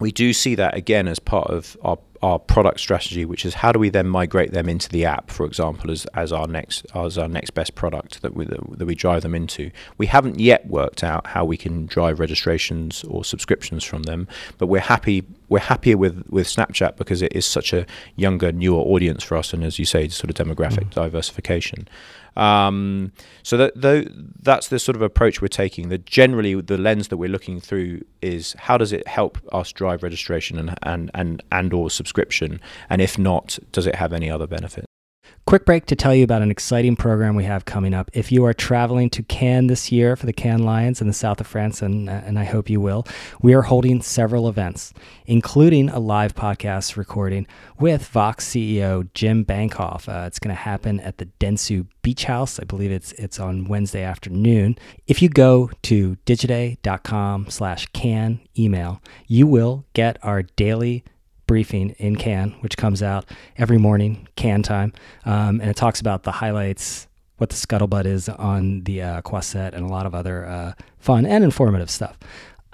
we 0.00 0.12
do 0.12 0.32
see 0.32 0.54
that 0.56 0.76
again 0.76 1.08
as 1.08 1.18
part 1.18 1.50
of 1.50 1.76
our 1.82 1.98
our 2.24 2.38
product 2.38 2.80
strategy, 2.80 3.26
which 3.26 3.44
is 3.44 3.52
how 3.52 3.70
do 3.70 3.78
we 3.78 3.90
then 3.90 4.08
migrate 4.08 4.52
them 4.52 4.66
into 4.66 4.88
the 4.88 5.04
app, 5.04 5.30
for 5.30 5.44
example, 5.44 5.90
as, 5.90 6.06
as 6.14 6.32
our 6.32 6.46
next 6.46 6.86
as 6.94 7.18
our 7.18 7.28
next 7.28 7.50
best 7.50 7.74
product 7.74 8.22
that 8.22 8.34
we 8.34 8.46
that 8.46 8.86
we 8.86 8.94
drive 8.94 9.22
them 9.22 9.34
into. 9.34 9.70
We 9.98 10.06
haven't 10.06 10.40
yet 10.40 10.66
worked 10.66 11.04
out 11.04 11.26
how 11.26 11.44
we 11.44 11.58
can 11.58 11.84
drive 11.84 12.20
registrations 12.20 13.04
or 13.04 13.24
subscriptions 13.24 13.84
from 13.84 14.04
them, 14.04 14.26
but 14.56 14.68
we're 14.68 14.80
happy 14.80 15.24
we're 15.48 15.60
happier 15.60 15.96
with 15.96 16.24
with 16.28 16.46
Snapchat 16.46 16.96
because 16.96 17.22
it 17.22 17.32
is 17.34 17.46
such 17.46 17.72
a 17.72 17.86
younger, 18.16 18.52
newer 18.52 18.80
audience 18.80 19.22
for 19.22 19.36
us, 19.36 19.52
and 19.52 19.64
as 19.64 19.78
you 19.78 19.84
say, 19.84 20.08
sort 20.08 20.30
of 20.30 20.46
demographic 20.46 20.86
mm. 20.86 20.90
diversification. 20.90 21.88
Um, 22.36 23.12
so 23.42 23.56
that 23.56 24.10
that's 24.42 24.68
the 24.68 24.78
sort 24.78 24.96
of 24.96 25.02
approach 25.02 25.40
we're 25.40 25.48
taking. 25.48 25.88
That 25.88 26.06
generally 26.06 26.60
the 26.60 26.78
lens 26.78 27.08
that 27.08 27.16
we're 27.16 27.28
looking 27.28 27.60
through 27.60 28.02
is 28.22 28.54
how 28.58 28.76
does 28.78 28.92
it 28.92 29.06
help 29.06 29.38
us 29.52 29.72
drive 29.72 30.02
registration 30.02 30.58
and 30.58 30.76
and 30.82 31.10
and 31.14 31.42
and 31.52 31.72
or 31.72 31.90
subscription, 31.90 32.60
and 32.90 33.00
if 33.00 33.18
not, 33.18 33.58
does 33.72 33.86
it 33.86 33.96
have 33.96 34.12
any 34.12 34.30
other 34.30 34.46
benefit? 34.46 34.84
Quick 35.46 35.66
break 35.66 35.84
to 35.86 35.94
tell 35.94 36.14
you 36.14 36.24
about 36.24 36.40
an 36.40 36.50
exciting 36.50 36.96
program 36.96 37.36
we 37.36 37.44
have 37.44 37.66
coming 37.66 37.92
up. 37.92 38.10
If 38.14 38.32
you 38.32 38.46
are 38.46 38.54
traveling 38.54 39.10
to 39.10 39.22
Cannes 39.22 39.66
this 39.66 39.92
year 39.92 40.16
for 40.16 40.24
the 40.24 40.32
Cannes 40.32 40.64
Lions 40.64 41.02
in 41.02 41.06
the 41.06 41.12
south 41.12 41.38
of 41.38 41.46
France, 41.46 41.82
and, 41.82 42.08
and 42.08 42.38
I 42.38 42.44
hope 42.44 42.70
you 42.70 42.80
will, 42.80 43.06
we 43.42 43.52
are 43.52 43.60
holding 43.60 44.00
several 44.00 44.48
events, 44.48 44.94
including 45.26 45.90
a 45.90 45.98
live 45.98 46.34
podcast 46.34 46.96
recording 46.96 47.46
with 47.78 48.06
Vox 48.06 48.48
CEO 48.48 49.06
Jim 49.12 49.44
Bankoff. 49.44 50.08
Uh, 50.08 50.26
it's 50.26 50.38
going 50.38 50.54
to 50.54 50.62
happen 50.62 50.98
at 51.00 51.18
the 51.18 51.26
Dentsu 51.38 51.88
Beach 52.00 52.24
House. 52.24 52.58
I 52.58 52.64
believe 52.64 52.90
it's 52.90 53.12
it's 53.12 53.38
on 53.38 53.68
Wednesday 53.68 54.02
afternoon. 54.02 54.78
If 55.06 55.20
you 55.20 55.28
go 55.28 55.70
to 55.82 56.16
digiday.com 56.24 57.50
slash 57.50 57.84
Cannes 57.88 58.40
email, 58.58 59.02
you 59.26 59.46
will 59.46 59.84
get 59.92 60.16
our 60.22 60.42
daily 60.42 61.04
briefing 61.46 61.90
in 61.98 62.16
Cannes, 62.16 62.54
which 62.60 62.76
comes 62.76 63.02
out 63.02 63.26
every 63.56 63.78
morning, 63.78 64.28
Cannes 64.36 64.62
time. 64.62 64.92
Um, 65.24 65.60
and 65.60 65.70
it 65.70 65.76
talks 65.76 66.00
about 66.00 66.22
the 66.22 66.32
highlights, 66.32 67.06
what 67.38 67.50
the 67.50 67.56
scuttlebutt 67.56 68.06
is 68.06 68.28
on 68.28 68.82
the 68.84 69.02
uh, 69.02 69.22
Croisette, 69.22 69.74
and 69.74 69.84
a 69.84 69.88
lot 69.88 70.06
of 70.06 70.14
other 70.14 70.46
uh, 70.46 70.72
fun 70.98 71.26
and 71.26 71.44
informative 71.44 71.90
stuff. 71.90 72.18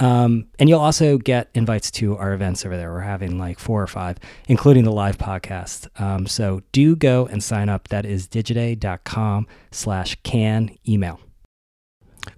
Um, 0.01 0.47
and 0.59 0.69
you'll 0.69 0.81
also 0.81 1.19
get 1.19 1.51
invites 1.55 1.91
to 1.93 2.17
our 2.17 2.33
events 2.33 2.65
over 2.65 2.77
there. 2.77 2.91
We're 2.91 3.01
having 3.01 3.39
like 3.39 3.59
four 3.59 3.83
or 3.83 3.87
five, 3.87 4.17
including 4.49 4.85
the 4.85 4.93
live 4.93 5.19
podcast. 5.19 5.89
Um, 6.01 6.27
so 6.27 6.63
do 6.73 6.97
go 6.97 7.27
and 7.27 7.45
sign 7.45 7.69
up. 7.69 7.89
That 7.89 8.07
is 8.07 8.27
digiday.com 8.27 9.47
slash 9.71 10.17
Cannes 10.23 10.79
email. 10.89 11.21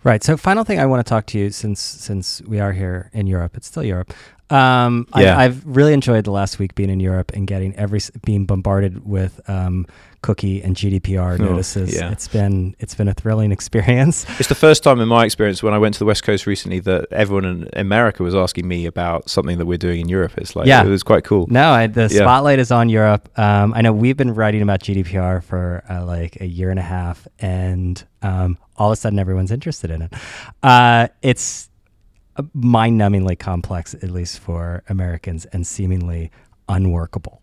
Right. 0.04 0.22
So 0.24 0.36
final 0.36 0.64
thing 0.64 0.80
I 0.80 0.86
want 0.86 1.04
to 1.04 1.08
talk 1.08 1.26
to 1.26 1.38
you 1.38 1.50
since 1.50 1.80
since 1.80 2.42
we 2.42 2.60
are 2.60 2.72
here 2.72 3.10
in 3.12 3.26
Europe, 3.26 3.56
it's 3.56 3.66
still 3.66 3.84
Europe, 3.84 4.12
Um, 4.52 5.06
Yeah. 5.16 5.36
I, 5.36 5.44
I've 5.44 5.64
really 5.66 5.92
enjoyed 5.92 6.24
the 6.24 6.30
last 6.30 6.58
week 6.58 6.74
being 6.74 6.90
in 6.90 7.00
Europe 7.00 7.32
and 7.34 7.46
getting 7.46 7.74
every 7.76 8.00
being 8.24 8.44
bombarded 8.46 9.06
with 9.06 9.40
um, 9.48 9.86
cookie 10.20 10.62
and 10.62 10.76
GDPR 10.76 11.40
Oh, 11.40 11.44
notices. 11.44 11.94
yeah. 11.96 12.10
It's 12.12 12.28
been 12.28 12.76
it's 12.78 12.94
been 12.94 13.08
a 13.08 13.14
thrilling 13.14 13.50
experience. 13.58 14.26
It's 14.38 14.48
the 14.48 14.54
first 14.54 14.84
time 14.84 15.00
in 15.00 15.08
my 15.08 15.24
experience 15.24 15.62
when 15.62 15.74
I 15.74 15.78
went 15.78 15.94
to 15.94 15.98
the 15.98 16.04
West 16.04 16.22
Coast 16.22 16.46
recently 16.46 16.80
that 16.80 17.06
everyone 17.12 17.44
in 17.44 17.68
America 17.74 18.22
was 18.22 18.34
asking 18.34 18.68
me 18.68 18.86
about 18.86 19.28
something 19.30 19.58
that 19.58 19.66
we're 19.66 19.78
doing 19.78 20.00
in 20.00 20.08
Europe. 20.08 20.32
It's 20.36 20.54
like, 20.54 20.66
Yeah. 20.66 20.84
it 20.84 20.88
was 20.88 21.02
quite 21.02 21.24
cool. 21.24 21.46
No, 21.48 21.70
I, 21.72 21.86
the 21.86 22.02
Yeah. 22.02 22.20
spotlight 22.20 22.58
is 22.58 22.70
on 22.70 22.88
Europe. 22.88 23.28
Um, 23.38 23.72
I 23.74 23.80
know 23.80 23.92
we've 23.92 24.16
been 24.16 24.34
writing 24.34 24.62
about 24.62 24.80
GDPR 24.80 25.42
for 25.42 25.82
uh, 25.90 26.04
like 26.04 26.40
a 26.40 26.46
year 26.46 26.70
and 26.70 26.78
a 26.78 26.82
half, 26.82 27.26
and 27.40 28.02
um, 28.22 28.58
all 28.76 28.90
of 28.90 28.92
a 28.92 28.96
sudden 28.96 29.18
everyone's 29.18 29.50
interested 29.50 29.90
in 29.90 30.02
it. 30.02 30.12
Uh, 30.62 31.08
it's 31.22 31.68
mind-numbingly 32.54 33.38
complex, 33.38 33.94
at 33.94 34.10
least 34.10 34.38
for 34.38 34.82
Americans, 34.88 35.44
and 35.46 35.66
seemingly 35.66 36.30
unworkable. 36.68 37.42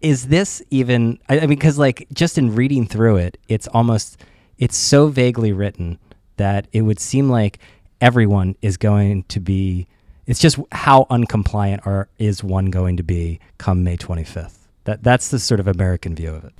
Is 0.00 0.28
this 0.28 0.62
even? 0.70 1.18
I, 1.28 1.38
I 1.38 1.40
mean, 1.40 1.50
because 1.50 1.78
like 1.78 2.06
just 2.12 2.38
in 2.38 2.54
reading 2.54 2.86
through 2.86 3.16
it, 3.16 3.38
it's 3.48 3.66
almost 3.68 4.20
it's 4.58 4.76
so 4.76 5.08
vaguely 5.08 5.52
written 5.52 5.98
that 6.36 6.68
it 6.72 6.82
would 6.82 7.00
seem 7.00 7.28
like 7.28 7.58
everyone 8.00 8.56
is 8.62 8.76
going 8.76 9.24
to 9.24 9.40
be. 9.40 9.86
It's 10.26 10.38
just 10.38 10.58
how 10.72 11.06
uncompliant 11.10 11.86
are 11.86 12.08
is 12.18 12.44
one 12.44 12.66
going 12.66 12.98
to 12.98 13.02
be 13.02 13.40
come 13.56 13.82
May 13.82 13.96
25th. 13.96 14.58
That 14.84 15.02
that's 15.02 15.28
the 15.28 15.38
sort 15.38 15.58
of 15.58 15.66
American 15.66 16.14
view 16.14 16.34
of 16.34 16.44
it. 16.44 16.52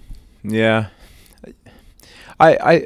Yeah, 0.42 0.88
I, 2.40 2.56
I, 2.56 2.84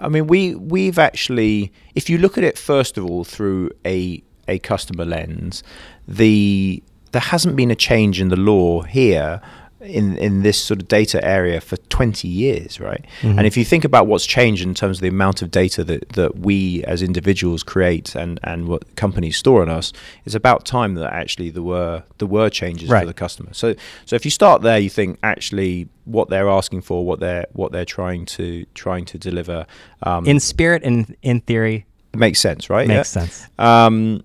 I 0.00 0.08
mean, 0.08 0.26
we 0.26 0.54
we've 0.54 0.98
actually, 0.98 1.72
if 1.94 2.08
you 2.08 2.18
look 2.18 2.38
at 2.38 2.44
it 2.44 2.58
first 2.58 2.96
of 2.98 3.04
all 3.04 3.24
through 3.24 3.70
a 3.86 4.22
a 4.48 4.58
customer 4.58 5.04
lens, 5.04 5.62
the 6.08 6.82
there 7.12 7.22
hasn't 7.22 7.56
been 7.56 7.70
a 7.70 7.76
change 7.76 8.20
in 8.20 8.28
the 8.28 8.36
law 8.36 8.82
here 8.82 9.40
in 9.80 10.16
in 10.16 10.42
this 10.42 10.60
sort 10.60 10.80
of 10.80 10.88
data 10.88 11.22
area 11.24 11.60
for 11.60 11.76
20 11.92 12.26
years 12.26 12.80
right 12.80 13.04
Mhm. 13.20 13.36
and 13.36 13.46
if 13.46 13.54
you 13.58 13.64
think 13.66 13.84
about 13.84 14.06
what's 14.06 14.24
changed 14.24 14.62
in 14.62 14.72
terms 14.72 14.96
of 14.96 15.02
the 15.02 15.08
amount 15.08 15.42
of 15.42 15.50
data 15.50 15.84
that 15.84 16.08
that 16.20 16.38
we 16.38 16.82
as 16.84 17.02
individuals 17.02 17.62
create 17.62 18.14
and 18.14 18.40
and 18.44 18.66
what 18.66 18.82
companies 18.96 19.36
store 19.36 19.60
on 19.60 19.68
us 19.68 19.92
it's 20.24 20.34
about 20.34 20.64
time 20.64 20.94
that 20.94 21.12
actually 21.12 21.50
there 21.50 21.62
were 21.74 22.02
there 22.16 22.28
were 22.38 22.48
changes 22.48 22.88
Right. 22.88 23.00
for 23.02 23.06
the 23.06 23.18
customer 23.24 23.50
so 23.52 23.74
so 24.06 24.16
if 24.16 24.24
you 24.24 24.30
start 24.30 24.62
there 24.62 24.78
you 24.78 24.88
think 24.88 25.18
actually 25.22 25.86
what 26.06 26.30
they're 26.30 26.48
asking 26.48 26.80
for 26.80 27.04
what 27.04 27.20
they're 27.20 27.46
what 27.52 27.72
they're 27.72 27.84
trying 27.98 28.24
to 28.38 28.64
trying 28.74 29.04
to 29.12 29.18
deliver 29.18 29.66
um 30.02 30.26
In 30.26 30.40
spirit 30.40 30.82
and 30.88 31.14
in 31.22 31.40
theory, 31.42 31.84
makes 32.14 32.40
sense 32.40 32.70
right 32.70 32.88
makes 32.88 33.10
sense. 33.10 33.34
um, 33.58 34.22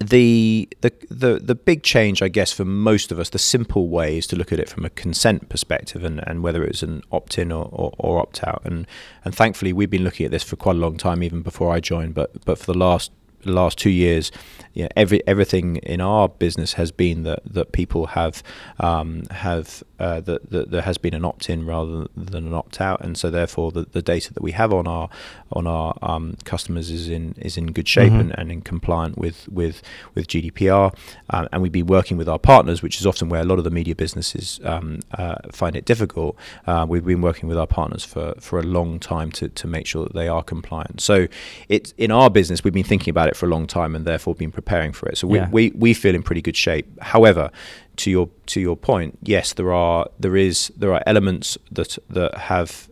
the, 0.00 0.68
the 0.80 0.92
the 1.08 1.38
the 1.38 1.54
big 1.54 1.82
change, 1.82 2.22
I 2.22 2.28
guess, 2.28 2.52
for 2.52 2.64
most 2.64 3.12
of 3.12 3.18
us, 3.18 3.30
the 3.30 3.38
simple 3.38 3.88
way 3.88 4.18
is 4.18 4.26
to 4.28 4.36
look 4.36 4.52
at 4.52 4.58
it 4.58 4.68
from 4.68 4.84
a 4.84 4.90
consent 4.90 5.48
perspective, 5.48 6.04
and, 6.04 6.22
and 6.26 6.42
whether 6.42 6.64
it's 6.64 6.82
an 6.82 7.02
opt 7.12 7.38
in 7.38 7.52
or, 7.52 7.68
or, 7.72 7.92
or 7.98 8.18
opt 8.18 8.44
out. 8.44 8.62
And 8.64 8.86
and 9.24 9.34
thankfully, 9.34 9.72
we've 9.72 9.90
been 9.90 10.04
looking 10.04 10.26
at 10.26 10.32
this 10.32 10.42
for 10.42 10.56
quite 10.56 10.76
a 10.76 10.78
long 10.78 10.96
time, 10.96 11.22
even 11.22 11.42
before 11.42 11.72
I 11.72 11.80
joined. 11.80 12.14
But 12.14 12.44
but 12.44 12.58
for 12.58 12.72
the 12.72 12.78
last 12.78 13.12
last 13.52 13.78
two 13.78 13.90
years, 13.90 14.30
you 14.72 14.82
know, 14.84 14.88
every 14.96 15.26
everything 15.26 15.76
in 15.76 16.00
our 16.00 16.28
business 16.28 16.74
has 16.74 16.90
been 16.92 17.22
that 17.24 17.40
that 17.44 17.72
people 17.72 18.06
have 18.08 18.42
um, 18.80 19.22
have 19.30 19.82
uh, 19.98 20.20
that, 20.20 20.50
that 20.50 20.70
there 20.70 20.82
has 20.82 20.98
been 20.98 21.14
an 21.14 21.24
opt 21.24 21.48
in 21.48 21.64
rather 21.66 22.06
than 22.16 22.46
an 22.46 22.54
opt 22.54 22.80
out, 22.80 23.00
and 23.00 23.16
so 23.16 23.30
therefore 23.30 23.70
the, 23.72 23.86
the 23.92 24.02
data 24.02 24.34
that 24.34 24.42
we 24.42 24.52
have 24.52 24.72
on 24.72 24.86
our 24.86 25.08
on 25.52 25.66
our 25.66 25.96
um, 26.02 26.36
customers 26.44 26.90
is 26.90 27.08
in 27.08 27.34
is 27.38 27.56
in 27.56 27.66
good 27.72 27.86
shape 27.88 28.12
Mhm. 28.12 28.20
and, 28.20 28.38
and 28.38 28.50
in 28.52 28.60
compliant 28.62 29.16
with 29.16 29.48
with 29.48 29.82
with 30.14 30.26
GDPR, 30.26 30.92
um, 31.30 31.48
and 31.52 31.62
we've 31.62 31.72
been 31.72 31.86
working 31.86 32.16
with 32.16 32.28
our 32.28 32.38
partners, 32.38 32.82
which 32.82 32.98
is 32.98 33.06
often 33.06 33.28
where 33.28 33.40
a 33.40 33.44
lot 33.44 33.58
of 33.58 33.64
the 33.64 33.70
media 33.70 33.94
businesses 33.94 34.60
um, 34.64 35.00
uh, 35.16 35.36
find 35.52 35.76
it 35.76 35.84
difficult. 35.84 36.36
Uh, 36.66 36.84
we've 36.88 37.04
been 37.04 37.22
working 37.22 37.48
with 37.48 37.56
our 37.58 37.66
partners 37.66 38.04
for 38.04 38.34
for 38.40 38.58
a 38.58 38.62
long 38.62 38.98
time 38.98 39.30
to 39.32 39.48
to 39.48 39.66
make 39.68 39.86
sure 39.86 40.02
that 40.04 40.14
they 40.14 40.26
are 40.28 40.42
compliant. 40.42 41.00
So 41.00 41.28
it's 41.68 41.92
in 41.96 42.10
our 42.10 42.28
business 42.30 42.64
we've 42.64 42.74
been 42.74 42.82
thinking 42.84 43.10
about 43.10 43.28
it 43.28 43.33
for 43.36 43.46
a 43.46 43.48
long 43.48 43.66
time 43.66 43.94
and 43.94 44.04
therefore 44.04 44.34
been 44.34 44.52
preparing 44.52 44.92
for 44.92 45.08
it. 45.08 45.18
So 45.18 45.26
we, 45.26 45.38
Yeah. 45.38 45.48
we, 45.50 45.72
we 45.74 45.94
feel 45.94 46.14
in 46.14 46.22
pretty 46.22 46.42
good 46.42 46.56
shape. 46.56 46.86
However, 47.00 47.50
to 47.96 48.10
your 48.10 48.28
to 48.46 48.60
your 48.60 48.76
point, 48.76 49.18
yes, 49.22 49.52
there 49.52 49.72
are 49.72 50.06
there 50.18 50.36
is 50.36 50.72
there 50.76 50.92
are 50.92 51.02
elements 51.06 51.56
that 51.70 51.98
that 52.10 52.34
have 52.36 52.88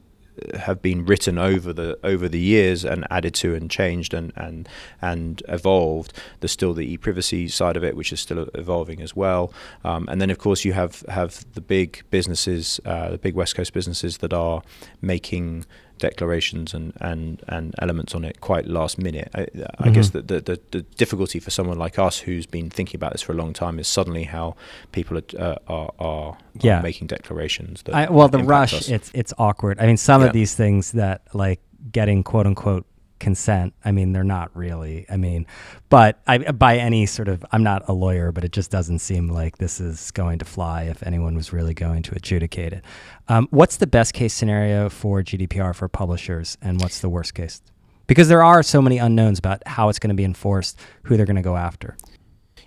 have 0.59 0.81
been 0.81 1.05
written 1.05 1.39
over 1.39 1.73
the 1.73 1.99
over 2.03 2.29
the 2.29 2.39
years 2.39 2.85
and 2.85 3.07
added 3.11 3.35
to 3.35 3.55
and 3.55 3.71
changed 3.71 4.15
and 4.15 4.33
and 4.37 4.69
and 5.01 5.43
evolved. 5.49 6.13
There's 6.41 6.53
still 6.53 6.73
the 6.75 6.91
e-privacy 6.93 7.49
side 7.49 7.77
of 7.77 7.85
it, 7.85 7.97
which 7.97 8.13
is 8.13 8.21
still 8.21 8.49
evolving 8.55 9.03
as 9.03 9.15
well. 9.15 9.53
Um, 9.85 10.09
and 10.09 10.21
then 10.21 10.31
of 10.31 10.39
course 10.39 10.65
you 10.65 10.73
have 10.73 11.05
have 11.09 11.45
the 11.55 11.61
big 11.61 12.03
businesses, 12.11 12.81
uh, 12.85 13.11
the 13.11 13.19
big 13.19 13.35
West 13.35 13.55
Coast 13.55 13.73
businesses 13.75 14.19
that 14.19 14.33
are 14.33 14.63
making 15.01 15.67
declarations 15.99 16.75
and, 16.75 16.93
and, 17.01 17.43
and 17.49 17.75
elements 17.81 18.15
on 18.15 18.25
it 18.25 18.41
quite 18.41 18.67
last 18.67 18.99
minute. 18.99 19.31
I, 19.35 19.47
I 19.79 19.91
guess 19.91 20.09
Mhm. 20.11 20.13
that 20.13 20.29
the, 20.29 20.41
the, 20.41 20.61
the 20.71 20.83
difficulty 20.83 21.39
for 21.41 21.51
someone 21.51 21.79
like 21.79 21.99
us 21.99 22.19
who's 22.21 22.47
been 22.47 22.71
thinking 22.71 22.97
about 22.99 23.13
this 23.13 23.23
for 23.23 23.33
a 23.33 23.37
long 23.37 23.53
time 23.53 23.79
is 23.79 23.87
suddenly 23.89 24.25
how 24.25 24.57
people 24.93 25.19
are, 25.19 25.23
uh, 25.39 25.57
are, 25.69 25.91
are, 25.99 26.39
Yeah. 26.61 26.79
are 26.81 26.83
making 26.83 27.07
declarations. 27.09 27.83
That 27.85 27.95
I, 27.95 28.11
well, 28.11 28.29
the 28.29 28.43
rush, 28.43 28.75
us. 28.75 28.89
it's 28.89 29.11
it's 29.15 29.33
awkward. 29.39 29.79
I 29.81 29.87
mean, 29.87 29.97
some 29.97 30.21
Yeah. 30.23 30.29
of 30.29 30.33
these 30.33 30.55
things 30.55 30.93
that 30.93 31.23
like 31.35 31.61
getting 31.91 32.23
quote 32.23 32.47
unquote 32.47 32.87
consent. 33.23 33.73
I 33.85 33.93
mean, 33.93 34.13
they're 34.13 34.25
not 34.25 34.55
really. 34.55 35.07
I 35.09 35.17
mean, 35.17 35.47
but 35.89 36.21
I, 36.27 36.39
by 36.39 36.77
any 36.77 37.07
sort 37.07 37.29
of, 37.29 37.45
I'm 37.53 37.63
not 37.63 37.89
a 37.89 37.93
lawyer, 37.93 38.33
but 38.33 38.45
it 38.45 38.51
just 38.51 38.73
doesn't 38.73 38.99
seem 38.99 39.29
like 39.29 39.59
this 39.59 39.81
is 39.81 40.11
going 40.11 40.41
to 40.41 40.45
fly 40.45 40.83
if 40.83 41.05
anyone 41.05 41.37
was 41.37 41.53
really 41.53 41.73
going 41.73 42.03
to 42.03 42.15
adjudicate 42.17 42.73
it. 42.73 42.85
Um, 43.29 43.47
what's 43.51 43.77
the 43.77 43.87
best 43.87 44.13
case 44.13 44.35
scenario 44.35 44.89
for 44.89 45.23
GDPR 45.23 45.73
for 45.73 45.89
publishers, 45.89 46.59
and 46.61 46.81
what's 46.81 46.99
the 47.01 47.09
worst 47.09 47.35
case? 47.35 47.63
Because 48.09 48.29
there 48.29 48.43
are 48.43 48.61
so 48.65 48.83
many 48.83 48.99
unknowns 48.99 49.39
about 49.39 49.63
how 49.67 49.89
it's 49.89 50.01
going 50.01 50.11
to 50.11 50.17
be 50.17 50.25
enforced, 50.25 50.77
who 51.05 51.17
they're 51.17 51.25
going 51.25 51.37
to 51.37 51.43
go 51.43 51.57
after. 51.57 51.97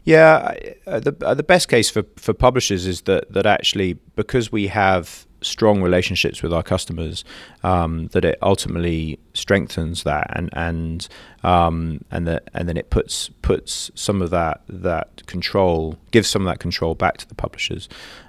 Yeah, 0.05 0.55
uh, 0.87 1.01
the 1.01 1.17
uh, 1.21 1.33
the 1.33 1.43
best 1.43 1.67
case 1.67 1.89
for, 1.89 2.03
for 2.15 2.33
publishers 2.33 2.87
is 2.87 3.01
that 3.01 3.33
that 3.33 3.45
actually 3.45 3.93
because 4.15 4.51
we 4.53 4.67
have 4.67 5.25
strong 5.45 5.81
relationships 5.81 6.41
with 6.41 6.51
our 6.51 6.63
customers, 6.63 7.23
um, 7.63 8.08
that 8.08 8.25
it 8.25 8.38
ultimately 8.41 9.19
strengthens 9.34 10.03
that 10.03 10.27
and 10.36 10.49
and 10.53 11.08
um, 11.43 12.03
and 12.12 12.27
that 12.27 12.49
and 12.53 12.67
then 12.67 12.77
it 12.77 12.89
puts 12.89 13.29
puts 13.41 13.91
some 13.95 14.21
of 14.21 14.29
that 14.31 14.62
that 14.67 15.25
control 15.27 15.97
gives 16.12 16.27
some 16.27 16.41
of 16.41 16.47
that 16.47 16.60
control 16.60 16.95
back 16.95 17.17
to 17.17 17.27
the 17.27 17.36
publishers, 17.36 17.88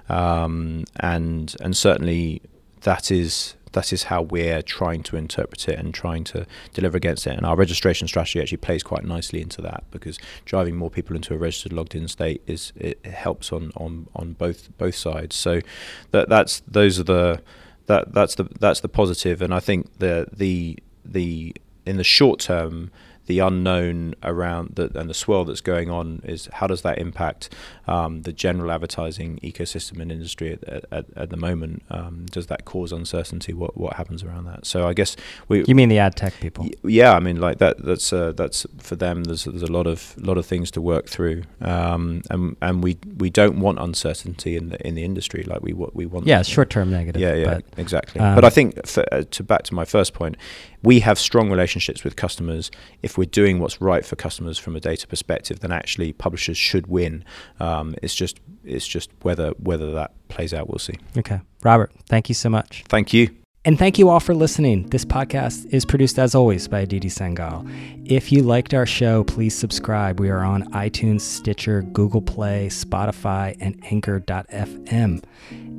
um, 0.09 0.85
and 0.99 1.55
and 1.59 1.75
certainly 1.75 2.41
that 2.81 3.11
is 3.11 3.56
that 3.77 3.93
is 3.93 4.03
how 4.05 4.23
we're 4.23 4.63
trying 4.63 5.03
to 5.03 5.15
interpret 5.15 5.69
it 5.69 5.77
and 5.77 5.93
trying 5.93 6.23
to 6.23 6.47
deliver 6.73 6.97
against 6.97 7.27
it. 7.27 7.37
And 7.37 7.45
our 7.45 7.55
registration 7.55 8.07
strategy 8.07 8.41
actually 8.41 8.57
plays 8.57 8.81
quite 8.81 9.05
nicely 9.05 9.39
into 9.39 9.61
that 9.61 9.83
because 9.91 10.17
driving 10.45 10.75
more 10.75 10.89
people 10.89 11.15
into 11.15 11.35
a 11.35 11.37
registered 11.37 11.71
logged 11.71 11.93
in 11.93 12.07
state 12.07 12.41
is 12.47 12.73
it 12.75 13.05
helps 13.05 13.53
on 13.53 13.71
on, 13.75 14.07
on 14.15 14.33
both 14.33 14.75
both 14.79 14.95
sides. 14.95 15.35
So 15.35 15.61
that 16.09 16.27
that's 16.27 16.61
those 16.61 16.99
are 16.99 17.03
the 17.03 17.43
that 17.85 18.15
that's 18.15 18.33
the 18.33 18.45
that's 18.59 18.79
the 18.79 18.89
positive. 18.89 19.43
And 19.43 19.53
I 19.53 19.59
think 19.59 19.99
the 19.99 20.25
the 20.33 20.79
the 21.05 21.53
in 21.85 21.97
the 21.97 22.03
short 22.03 22.39
term 22.39 22.89
the 23.27 23.39
unknown 23.39 24.15
around 24.23 24.75
the, 24.75 24.91
and 24.99 25.09
the 25.09 25.13
swirl 25.13 25.45
that's 25.45 25.61
going 25.61 25.89
on 25.89 26.21
is 26.23 26.49
how 26.53 26.67
does 26.67 26.81
that 26.81 26.97
impact 26.97 27.49
um, 27.87 28.23
the 28.23 28.33
general 28.33 28.71
advertising 28.71 29.39
ecosystem 29.43 29.99
and 30.01 30.11
industry 30.11 30.53
at, 30.67 30.85
at, 30.91 31.05
at 31.15 31.29
the 31.29 31.37
moment? 31.37 31.83
Um, 31.89 32.25
does 32.31 32.47
that 32.47 32.65
cause 32.65 32.91
uncertainty? 32.91 33.53
What 33.53 33.77
what 33.77 33.93
happens 33.97 34.23
around 34.23 34.45
that? 34.45 34.65
So 34.65 34.87
I 34.87 34.93
guess 34.93 35.15
we. 35.47 35.63
You 35.67 35.75
mean 35.75 35.89
the 35.89 35.99
ad 35.99 36.15
tech 36.15 36.33
people? 36.39 36.63
y- 36.65 36.71
yeah, 36.83 37.13
I 37.13 37.19
mean, 37.19 37.39
like 37.39 37.59
that. 37.59 37.83
That's 37.83 38.11
uh, 38.11 38.31
that's 38.31 38.65
for 38.79 38.95
them. 38.95 39.25
There's 39.25 39.43
there's 39.43 39.61
a 39.61 39.71
lot 39.71 39.87
of 39.87 40.15
lot 40.17 40.37
of 40.37 40.45
things 40.45 40.71
to 40.71 40.81
work 40.81 41.07
through, 41.07 41.43
um, 41.61 42.21
and 42.29 42.55
and 42.61 42.83
we 42.83 42.97
we 43.17 43.29
don't 43.29 43.59
want 43.59 43.79
uncertainty 43.79 44.55
in 44.55 44.69
the 44.69 44.87
in 44.87 44.95
the 44.95 45.03
industry. 45.03 45.43
Like 45.43 45.61
we 45.61 45.73
what 45.73 45.95
we 45.95 46.05
want. 46.05 46.25
Yeah, 46.27 46.41
short 46.43 46.69
term 46.69 46.89
negative. 46.91 47.21
Yeah, 47.21 47.33
yeah, 47.35 47.45
But 47.55 47.65
exactly. 47.77 48.21
um, 48.21 48.35
but 48.35 48.45
I 48.45 48.49
think 48.49 48.85
for, 48.87 49.05
uh, 49.11 49.23
to 49.31 49.43
back 49.43 49.63
to 49.63 49.73
my 49.75 49.85
first 49.85 50.13
point, 50.13 50.37
we 50.83 51.01
have 51.01 51.19
strong 51.19 51.49
relationships 51.49 52.03
with 52.03 52.15
customers. 52.15 52.71
If 53.03 53.16
we're 53.17 53.25
doing 53.25 53.59
what's 53.59 53.81
right 53.81 54.05
for 54.05 54.15
customers 54.15 54.57
from 54.57 54.75
a 54.75 54.79
data 54.79 55.07
perspective, 55.07 55.59
then 55.59 55.71
actually 55.71 56.13
publishers 56.13 56.57
should 56.57 56.87
win. 56.87 57.23
Um, 57.59 57.95
it's 58.01 58.15
just 58.15 58.39
it's 58.63 58.87
just 58.87 59.09
whether 59.21 59.49
whether 59.59 59.91
that 59.93 60.11
plays 60.29 60.53
out. 60.53 60.69
We'll 60.69 60.79
see. 60.79 60.95
okay, 61.17 61.41
Robert, 61.63 61.91
thank 62.07 62.29
you 62.29 62.35
so 62.35 62.49
much. 62.49 62.83
Thank 62.87 63.13
you. 63.13 63.29
And 63.65 63.77
thank 63.77 63.99
you 63.99 64.07
all 64.07 64.21
for 64.21 64.33
listening. 64.33 64.87
This 64.91 65.03
podcast 65.03 65.65
is 65.73 65.83
produced 65.83 66.17
as 66.17 66.33
always 66.33 66.69
by 66.69 66.79
Aditi 66.81 67.09
Sangal. 67.09 67.69
If 68.09 68.31
you 68.31 68.41
liked 68.41 68.73
our 68.73 68.85
show, 68.85 69.25
please 69.25 69.53
subscribe. 69.53 70.21
We 70.21 70.29
are 70.29 70.39
on 70.41 70.71
iTunes, 70.71 71.19
Stitcher, 71.19 71.81
Google 71.81 72.21
Play, 72.21 72.69
Spotify, 72.69 73.57
and 73.59 73.77
Anchor.fm. 73.91 75.21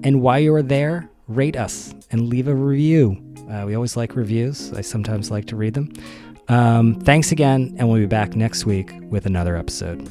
And 0.05 0.21
while 0.21 0.39
you 0.39 0.53
are 0.53 0.63
there, 0.63 1.09
rate 1.29 1.57
us 1.57 1.95
and 2.11 2.29
leave 2.29 2.47
a 2.47 2.55
review. 2.55 3.17
Uh, 3.51 3.65
we 3.65 3.75
always 3.75 3.97
like 3.97 4.15
reviews. 4.17 4.71
I 4.75 4.83
sometimes 4.83 5.31
like 5.31 5.47
to 5.47 5.57
read 5.57 5.73
them. 5.73 5.91
Um, 6.49 6.95
thanks 7.01 7.33
again, 7.33 7.75
and 7.79 7.89
we'll 7.89 8.01
be 8.01 8.07
back 8.07 8.35
next 8.35 8.65
week 8.65 8.93
with 9.11 9.27
another 9.27 9.57
episode. 9.57 10.09